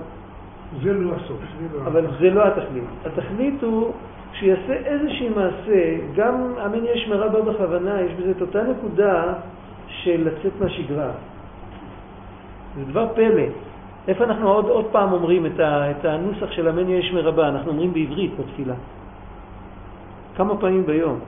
זה 0.82 0.92
לא 0.92 1.10
הסוף. 1.14 1.40
לא 1.72 1.86
אבל 1.86 2.06
זה 2.20 2.30
לא 2.30 2.46
התכלית. 2.46 2.84
התכלית 3.06 3.62
הוא 3.62 3.92
שיעשה 4.32 4.72
איזושהי 4.72 5.28
מעשה, 5.28 5.96
גם 6.16 6.52
אמן 6.66 6.84
יש 6.84 7.08
מרע 7.08 7.28
בה 7.28 7.40
בכוונה, 7.42 8.00
יש 8.00 8.12
בזה 8.12 8.30
את 8.30 8.40
אותה 8.40 8.62
נקודה 8.62 9.34
של 9.88 10.28
לצאת 10.28 10.52
מהשגרה. 10.60 11.10
זה 12.76 12.84
דבר 12.84 13.08
פלא. 13.14 13.42
איפה 14.08 14.24
אנחנו 14.24 14.48
עוד, 14.48 14.64
עוד 14.64 14.86
פעם 14.92 15.12
אומרים 15.12 15.46
את, 15.46 15.60
ה, 15.60 15.90
את 15.90 16.04
הנוסח 16.04 16.50
של 16.50 16.68
אמן 16.68 16.90
יש 16.90 17.12
מרבה? 17.12 17.48
אנחנו 17.48 17.70
אומרים 17.70 17.92
בעברית 17.92 18.32
בתפילה. 18.40 18.74
כמה 20.36 20.56
פעמים 20.56 20.86
ביום. 20.86 21.18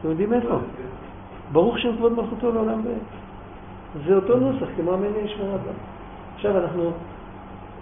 אתם 0.00 0.10
יודעים 0.10 0.32
איפה? 0.32 0.58
ברוך 1.52 1.78
שם 1.78 1.96
כבוד 1.96 2.12
מלכותו 2.12 2.52
לעולם 2.52 2.82
בעת. 2.82 3.19
זה 4.06 4.14
אותו 4.14 4.36
נוסח 4.36 4.66
כמו 4.76 4.94
אמן 4.94 5.24
יש 5.24 5.36
מרבה. 5.40 5.72
עכשיו 6.34 6.58
אנחנו 6.58 6.90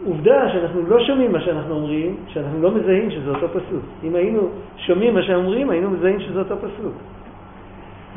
עובדה 0.06 0.52
שאנחנו 0.52 0.82
לא 0.88 1.04
שומעים 1.04 1.32
מה 1.32 1.40
שאנחנו 1.40 1.74
אומרים, 1.74 2.16
שאנחנו 2.26 2.62
לא 2.62 2.70
מזהים 2.70 3.10
שזה 3.10 3.30
אותו 3.30 3.48
פסוק. 3.48 3.84
אם 4.04 4.14
היינו 4.14 4.48
שומעים 4.76 5.14
מה 5.14 5.22
שאנחנו 5.22 5.44
אומרים, 5.44 5.70
היינו 5.70 5.90
מזהים 5.90 6.20
שזה 6.20 6.38
אותו 6.38 6.56
פסוק. 6.56 6.94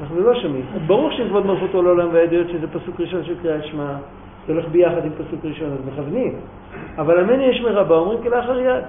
אנחנו 0.02 0.20
לא 0.20 0.36
שומעים. 0.42 0.66
ברור 0.88 1.12
שכבוד 1.12 1.46
מלכותו 1.46 1.82
לעולם 1.82 2.10
והעדויות 2.12 2.50
שזה 2.50 2.68
פסוק 2.68 3.00
ראשון 3.00 3.24
של 3.24 3.36
קריאת 3.42 3.66
שמע, 3.66 3.94
זה 4.48 4.54
הולך 4.54 4.68
ביחד 4.68 5.06
עם 5.06 5.12
פסוק 5.12 5.40
ראשון, 5.44 5.70
אז 5.72 5.94
מכוונים. 5.94 6.34
אבל 6.98 7.20
אמן 7.20 7.42
יש 7.42 7.62
מרבה, 7.62 7.96
אומרים 7.96 8.24
כלאחר 8.24 8.60
יד. 8.60 8.84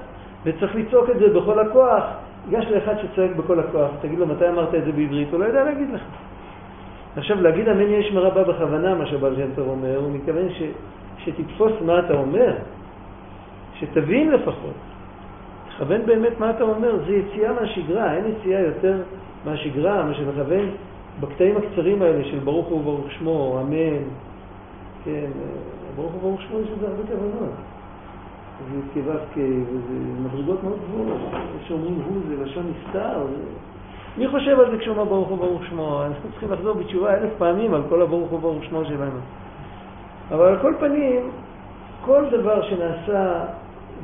וצריך 0.44 0.76
לצעוק 0.76 1.10
את 1.10 1.18
זה 1.18 1.28
בכל 1.28 1.58
הכוח. 1.58 2.04
ייגש 2.50 2.64
לאחד 2.70 2.94
שצועק 3.02 3.30
בכל 3.36 3.60
הכוח, 3.60 3.90
תגיד 4.00 4.18
לו 4.18 4.26
מתי 4.26 4.48
אמרת 4.48 4.74
את 4.74 4.84
זה 4.84 4.92
בעברית, 4.92 5.28
הוא 5.32 5.40
לא 5.40 5.44
יודע 5.44 5.64
להגיד 5.64 5.90
לך. 5.94 6.00
עכשיו, 7.16 7.42
להגיד 7.42 7.68
אמן 7.68 7.90
יש 7.90 8.12
מרבה 8.12 8.44
בכוונה, 8.44 8.94
מה 8.94 9.06
שבעל 9.06 9.36
שם 9.36 9.54
טוב 9.54 9.68
אומר, 9.68 9.96
הוא 9.96 10.12
מתכוון 10.12 10.48
ש, 10.50 10.62
שתתפוס 11.24 11.72
מה 11.86 11.98
אתה 11.98 12.14
אומר, 12.14 12.56
שתבין 13.78 14.30
לפחות. 14.30 14.74
תכוון 15.68 16.06
באמת 16.06 16.40
מה 16.40 16.50
אתה 16.50 16.64
אומר, 16.64 16.98
זה 17.06 17.12
יציאה 17.16 17.52
מהשגרה, 17.52 18.14
אין 18.14 18.24
יציאה 18.26 18.60
יותר 18.60 18.96
מהשגרה, 19.44 20.04
מה 20.04 20.14
שמכוון 20.14 20.70
בקטעים 21.20 21.56
הקצרים 21.56 22.02
האלה 22.02 22.24
של 22.24 22.38
ברוך 22.38 22.66
הוא 22.66 22.80
וברוך 22.80 23.10
שמו, 23.10 23.60
אמן, 23.60 24.02
כן, 25.04 25.30
ברוך 25.96 26.12
הוא 26.12 26.18
וברוך 26.18 26.42
שמו 26.42 26.60
יש 26.60 26.68
לזה 26.76 26.88
הרבה 26.88 27.02
כוונות. 27.02 27.50
זה 28.72 28.80
כו"ק, 28.94 29.36
וזה 29.36 29.94
מדרגות 30.24 30.64
מאוד 30.64 30.78
גבוהות, 30.88 31.20
שאומרים 31.68 31.94
הוא 31.94 32.22
זה 32.28 32.44
לשון 32.44 32.64
נסתר. 32.70 33.26
מי 34.18 34.28
חושב 34.28 34.60
על 34.60 34.70
זה 34.70 34.78
כשהוא 34.78 34.96
אומר 34.96 35.04
ברוך 35.04 35.28
הוא 35.28 35.38
ברוך 35.38 35.64
שמו? 35.64 36.02
אנחנו 36.06 36.30
צריכים 36.30 36.52
לחזור 36.52 36.74
בתשובה 36.74 37.14
אלף 37.14 37.30
פעמים 37.38 37.74
על 37.74 37.82
כל 37.88 38.02
הברוך 38.02 38.30
הוא 38.30 38.40
ברוך 38.40 38.64
שמו 38.64 38.84
שלנו. 38.84 39.20
אבל 40.30 40.46
על 40.46 40.58
כל 40.58 40.74
פנים, 40.78 41.30
כל 42.04 42.24
דבר 42.30 42.62
שנעשה 42.62 43.44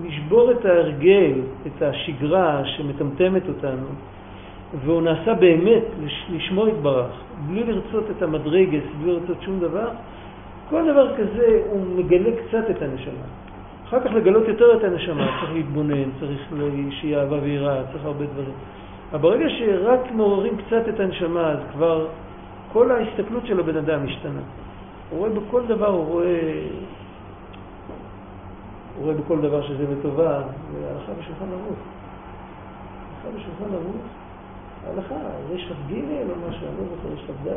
לשבור 0.05 0.51
את 0.51 0.65
ההרגל, 0.65 1.33
את 1.67 1.83
השגרה 1.83 2.63
שמטמטמת 2.65 3.43
אותנו, 3.49 3.87
והוא 4.85 5.03
נעשה 5.03 5.35
באמת 5.35 5.85
לשמו 6.31 6.69
יתברך, 6.69 7.11
בלי 7.49 7.65
לרצות 7.65 8.05
את 8.17 8.23
המדרגס, 8.23 8.83
בלי 9.03 9.13
לרצות 9.13 9.43
שום 9.43 9.61
דבר, 9.61 9.89
כל 10.71 10.93
דבר 10.93 11.17
כזה 11.17 11.63
הוא 11.71 11.81
מגלה 11.97 12.31
קצת 12.37 12.71
את 12.71 12.83
הנשמה. 12.83 13.29
אחר 13.89 14.01
כך 14.01 14.11
לגלות 14.15 14.49
יותר 14.49 14.77
את 14.77 14.85
הנשמה, 14.85 15.39
צריך 15.41 15.53
להתבונן, 15.53 16.11
צריך 16.21 16.53
שיהיה 16.91 17.21
אהבה 17.21 17.37
ויראה, 17.43 17.83
צריך 17.93 18.05
הרבה 18.05 18.25
דברים. 18.25 18.55
אבל 19.13 19.21
ברגע 19.21 19.49
שרק 19.49 20.13
מעוררים 20.13 20.57
קצת 20.57 20.89
את 20.89 21.01
הנשמה, 21.01 21.51
אז 21.51 21.59
כבר 21.73 22.07
כל 22.73 22.91
ההסתכלות 22.91 23.47
של 23.47 23.61
הבן 23.61 23.77
אדם 23.77 24.05
משתנה. 24.05 24.41
הוא 25.11 25.19
רואה 25.19 25.31
בכל 25.31 25.67
דבר, 25.67 25.87
הוא 25.87 26.05
רואה, 26.05 26.69
הוא 28.97 29.05
רואה 29.05 29.15
בכל 29.15 29.41
דבר 29.41 29.63
שזה 29.63 29.85
לטובה, 29.93 30.43
והלכה 30.73 31.13
בשולחן 31.21 31.53
ערוך. 31.53 31.79
הלכה 33.25 33.39
בשולחן 33.39 33.75
ערוך, 33.75 34.03
ההלכה, 34.87 35.15
יש 35.55 35.69
כ"ג 35.69 35.93
או 35.95 36.49
משהו, 36.49 36.67
אני 36.67 36.77
לא 36.79 36.85
זוכר, 36.97 37.15
יש 37.15 37.25
כ"ד, 37.27 37.51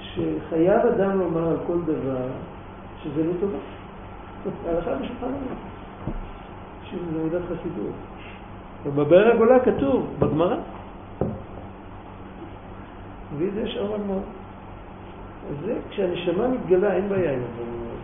שחייב 0.00 0.86
אדם 0.86 1.18
לומר 1.18 1.48
על 1.48 1.56
כל 1.66 1.78
דבר 1.86 2.26
שזה 3.02 3.22
לטובה. 3.22 3.58
ההלכה 4.66 4.94
בשולחן 4.94 5.26
ערוך. 5.26 5.58
שזה 6.90 7.22
מידת 7.24 7.42
חסידות. 7.44 7.94
ובבאר 8.84 9.32
הגולה 9.32 9.58
כתוב, 9.60 10.06
בגמרא. 10.18 10.56
וזה 13.38 13.60
יש 13.60 13.76
אור 13.76 13.96
מאוד. 14.06 14.22
זה 15.64 15.74
כשהנשמה 15.90 16.48
מתגלה, 16.48 16.92
אין 16.92 17.08
בעיה 17.08 17.32
עם 17.32 17.40
הדברים 17.40 17.72
האלה. 17.80 17.94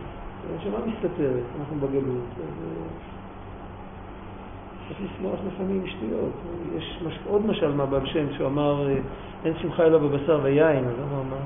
הנשמה 0.53 0.85
מסתתרת, 0.85 1.43
אנחנו 1.59 1.75
בגלות. 1.75 2.23
צריך 4.87 5.11
לשמוח 5.15 5.39
לפעמים 5.47 5.87
שטויות. 5.87 6.31
יש 6.77 6.99
מש... 7.07 7.19
עוד 7.27 7.45
משל 7.45 7.71
מהבעל 7.71 8.05
שם 8.05 8.25
שהוא 8.33 8.47
אמר, 8.47 8.87
אין 9.45 9.53
שמחה 9.61 9.83
אלא 9.83 9.97
בבשר 9.97 10.39
ויין, 10.43 10.85
אז 10.85 10.93
הוא 11.11 11.21
אמר, 11.21 11.37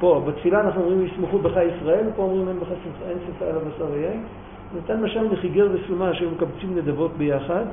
פה, 0.00 0.22
בתפילה 0.26 0.60
אנחנו 0.60 0.82
אומרים 0.82 1.06
ישמחו 1.06 1.38
בך 1.38 1.56
ישראל, 1.56 2.06
פה 2.16 2.22
אומרים 2.22 2.48
אין, 2.48 2.60
בך 2.60 2.68
שמחה, 2.68 3.10
אין 3.10 3.18
שמחה 3.26 3.44
אלא 3.44 3.58
בבשר 3.58 3.86
ויין. 3.92 4.24
נתן 4.76 5.02
משל 5.02 5.32
לחיגר 5.32 5.68
וסומה 5.72 6.14
שהיו 6.14 6.30
מקבצים 6.30 6.76
נדבות 6.76 7.12
ביחד, 7.18 7.64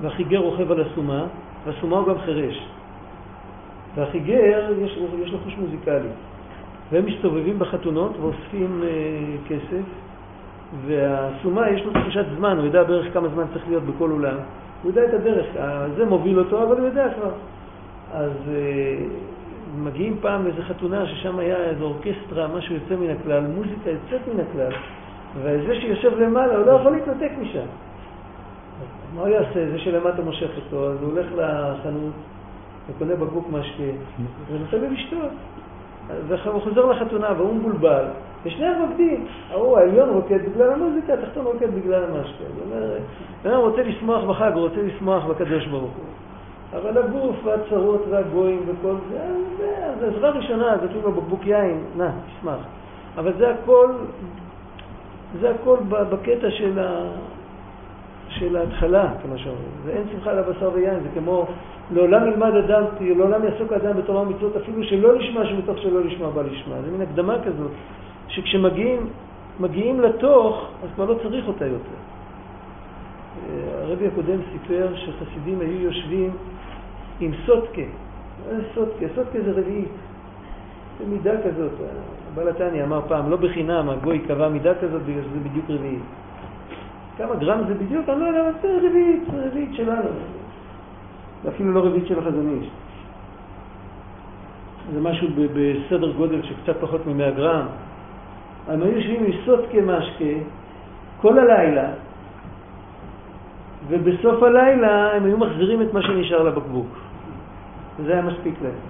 והחיגר 0.00 0.38
רוכב 0.38 0.72
על 0.72 0.80
הסומה, 0.80 1.26
והסומה 1.66 1.96
הוא 1.96 2.08
גם 2.08 2.18
חירש. 2.18 2.68
והחיגר, 3.94 4.72
יש, 4.80 4.98
יש 5.22 5.32
לו 5.32 5.38
חוש 5.44 5.56
מוזיקלי. 5.58 6.08
והם 6.92 7.06
מסתובבים 7.06 7.58
בחתונות 7.58 8.12
ואוספים 8.20 8.82
אה, 8.82 8.88
כסף, 9.48 9.84
והסומה 10.86 11.70
יש 11.70 11.84
לו 11.84 11.92
תחושת 11.92 12.24
זמן, 12.36 12.56
הוא 12.56 12.66
יודע 12.66 12.84
בערך 12.84 13.12
כמה 13.12 13.28
זמן 13.28 13.44
צריך 13.52 13.68
להיות 13.68 13.82
בכל 13.82 14.10
אולם. 14.10 14.36
הוא 14.82 14.90
יודע 14.90 15.04
את 15.04 15.14
הדרך, 15.14 15.46
זה 15.96 16.04
מוביל 16.04 16.38
אותו, 16.38 16.62
אבל 16.62 16.76
הוא 16.78 16.86
יודע 16.86 17.06
כבר. 17.14 17.30
אז 18.12 18.32
אה, 18.48 19.04
מגיעים 19.78 20.16
פעם 20.20 20.44
לאיזו 20.44 20.62
חתונה 20.62 21.06
ששם 21.06 21.38
היה 21.38 21.56
איזו 21.56 21.84
אורקסטרה, 21.84 22.48
משהו 22.56 22.74
יוצא 22.74 22.96
מן 22.96 23.10
הכלל, 23.10 23.40
מוזיקה 23.40 23.90
יוצאת 23.90 24.28
מן 24.34 24.40
הכלל, 24.40 24.72
וזה 25.36 25.80
שיושב 25.80 26.18
למעלה, 26.18 26.56
הוא 26.56 26.66
לא 26.66 26.72
יכול 26.72 26.92
להתנתק 26.92 27.30
משם. 27.40 27.66
מה 29.14 29.20
הוא 29.20 29.28
יעשה? 29.28 29.70
זה 29.70 29.78
שלמטה 29.78 30.22
מושך 30.22 30.50
אותו, 30.56 30.90
אז 30.90 31.02
הוא 31.02 31.10
הולך 31.10 31.26
לחנות 31.36 32.12
וקונה 32.90 33.14
בקבוק 33.14 33.48
משקה 33.52 33.82
ונותן 34.50 34.78
לו 34.78 34.90
לשתות. 34.90 35.30
והוא 36.26 36.60
חוזר 36.60 36.86
לחתונה 36.86 37.32
והוא 37.36 37.54
מבולבל, 37.54 38.04
ושניהם 38.44 38.82
רוקדים. 38.82 39.26
ההוא 39.50 39.78
העליון 39.78 40.08
רוקד 40.08 40.38
בגלל 40.50 40.72
המוזיקה, 40.72 41.14
התחתון 41.14 41.44
רוקד 41.44 41.74
בגלל 41.74 42.04
המשקה. 42.04 42.44
זאת 42.54 42.62
אומרת, 42.66 43.02
אדם 43.46 43.60
רוצה 43.60 43.82
לשמוח 43.82 44.24
בחג, 44.24 44.50
הוא 44.54 44.62
רוצה 44.62 44.82
לשמוח 44.82 45.24
בקדוש 45.24 45.66
ברוך 45.66 45.92
הוא. 45.96 46.04
אבל 46.80 46.98
הגוף 46.98 47.36
והצרות 47.44 48.04
והגויים 48.10 48.62
וכל 48.66 48.94
זה, 49.10 49.18
זה 50.00 50.06
עזרה 50.06 50.30
ראשונה, 50.30 50.76
זה 50.82 50.88
כאילו 50.88 51.12
בקבוק 51.12 51.46
יין, 51.46 51.84
נא, 51.96 52.08
תשמח. 52.26 52.58
אבל 53.18 53.32
זה 53.38 53.50
הכל, 53.50 53.88
זה 55.40 55.50
הכל 55.50 55.76
בקטע 55.88 56.50
של 56.50 56.78
ה... 56.78 57.02
של 58.38 58.56
ההתחלה, 58.56 59.12
כמו 59.22 59.38
שאומרים. 59.38 59.72
ואין 59.84 60.02
שמחה 60.12 60.30
על 60.30 60.38
הבשר 60.38 60.70
ויין, 60.74 61.00
זה 61.02 61.08
כמו 61.14 61.46
לעולם 61.90 62.28
ילמד 62.28 62.54
אדם, 62.54 62.84
לעולם 63.00 63.44
יעסוק 63.44 63.72
האדם 63.72 63.96
בתורה 63.96 64.20
ומצוות, 64.22 64.56
אפילו 64.56 64.84
שלא 64.84 65.14
לשמה 65.14 65.46
שמתוך 65.46 65.78
שלא 65.78 66.04
לשמה 66.04 66.30
בא 66.30 66.42
לשמה. 66.42 66.74
זה 66.84 66.90
מין 66.90 67.00
הקדמה 67.00 67.36
כזאת, 67.44 67.70
שכשמגיעים 68.28 69.06
מגיעים 69.60 70.00
לתוך, 70.00 70.68
אז 70.82 70.88
כבר 70.94 71.04
לא 71.04 71.14
צריך 71.22 71.48
אותה 71.48 71.66
יותר. 71.66 71.98
הרבי 73.82 74.06
הקודם 74.06 74.38
סיפר 74.52 74.88
שחסידים 74.94 75.60
היו 75.60 75.80
יושבים 75.80 76.30
עם 77.20 77.30
סוטקה. 77.46 77.82
מה 77.82 78.56
זה 78.56 78.62
סוטקה? 78.74 79.06
סוטקה 79.14 79.38
זה 79.44 79.52
רביעית. 79.60 79.88
זה 80.98 81.04
מידה 81.06 81.32
כזאת. 81.42 81.72
הבעל 82.32 82.48
התניא 82.48 82.84
אמר 82.84 83.00
פעם, 83.08 83.30
לא 83.30 83.36
בחינם, 83.36 83.88
הגוי 83.90 84.18
קבע 84.18 84.48
מידה 84.48 84.74
כזאת 84.74 85.02
בגלל 85.02 85.22
שזה 85.22 85.48
בדיוק 85.48 85.64
רביעית. 85.68 86.02
כמה 87.18 87.34
גרם 87.34 87.60
זה 87.68 87.74
בדיוק? 87.74 88.08
אני 88.08 88.20
לא 88.20 88.26
יודע, 88.26 88.50
זה 88.62 88.78
רביעית, 88.82 89.22
זה 89.32 89.46
רביעית 89.46 89.74
שלנו. 89.74 90.08
זה 91.42 91.48
אפילו 91.48 91.72
לא 91.72 91.80
רביעית 91.80 92.06
של 92.06 92.18
החזון 92.18 92.58
איש. 92.60 92.68
זה 94.92 95.00
משהו 95.00 95.28
בסדר 95.36 96.12
גודל 96.12 96.42
של 96.42 96.54
קצת 96.62 96.80
פחות 96.80 97.06
מ-100 97.06 97.30
גרם. 97.36 97.66
הם 98.68 98.82
היו 98.82 98.96
יושבים 98.96 99.24
סוט 99.44 99.60
כמשקה 99.70 100.38
כל 101.20 101.38
הלילה, 101.38 101.90
ובסוף 103.88 104.42
הלילה 104.42 105.12
הם 105.12 105.24
היו 105.24 105.38
מחזירים 105.38 105.82
את 105.82 105.94
מה 105.94 106.02
שנשאר 106.02 106.42
לבקבוק. 106.42 106.98
וזה 107.98 108.12
היה 108.12 108.22
מספיק 108.22 108.54
להם. 108.62 108.87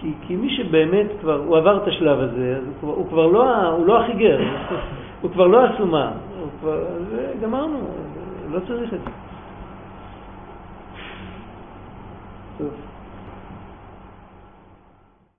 כי, 0.00 0.12
כי 0.26 0.36
מי 0.36 0.50
שבאמת 0.56 1.06
כבר, 1.20 1.42
הוא 1.46 1.56
עבר 1.56 1.82
את 1.82 1.88
השלב 1.88 2.20
הזה, 2.20 2.56
אז 2.56 2.64
הוא 2.66 2.74
כבר, 2.80 2.92
הוא 2.92 3.08
כבר 3.08 3.26
לא, 3.26 3.68
הוא 3.68 3.86
לא 3.86 4.00
החיגר, 4.00 4.40
הוא 5.22 5.30
כבר 5.30 5.46
לא 5.46 5.74
אסומה, 5.74 6.12
הוא 6.40 6.48
כבר, 6.60 6.84
גמרנו, 7.42 7.78
לא 8.50 8.60
צריך 8.60 8.94
את 8.94 9.00
זה. 9.00 9.10
טוב. 12.58 12.87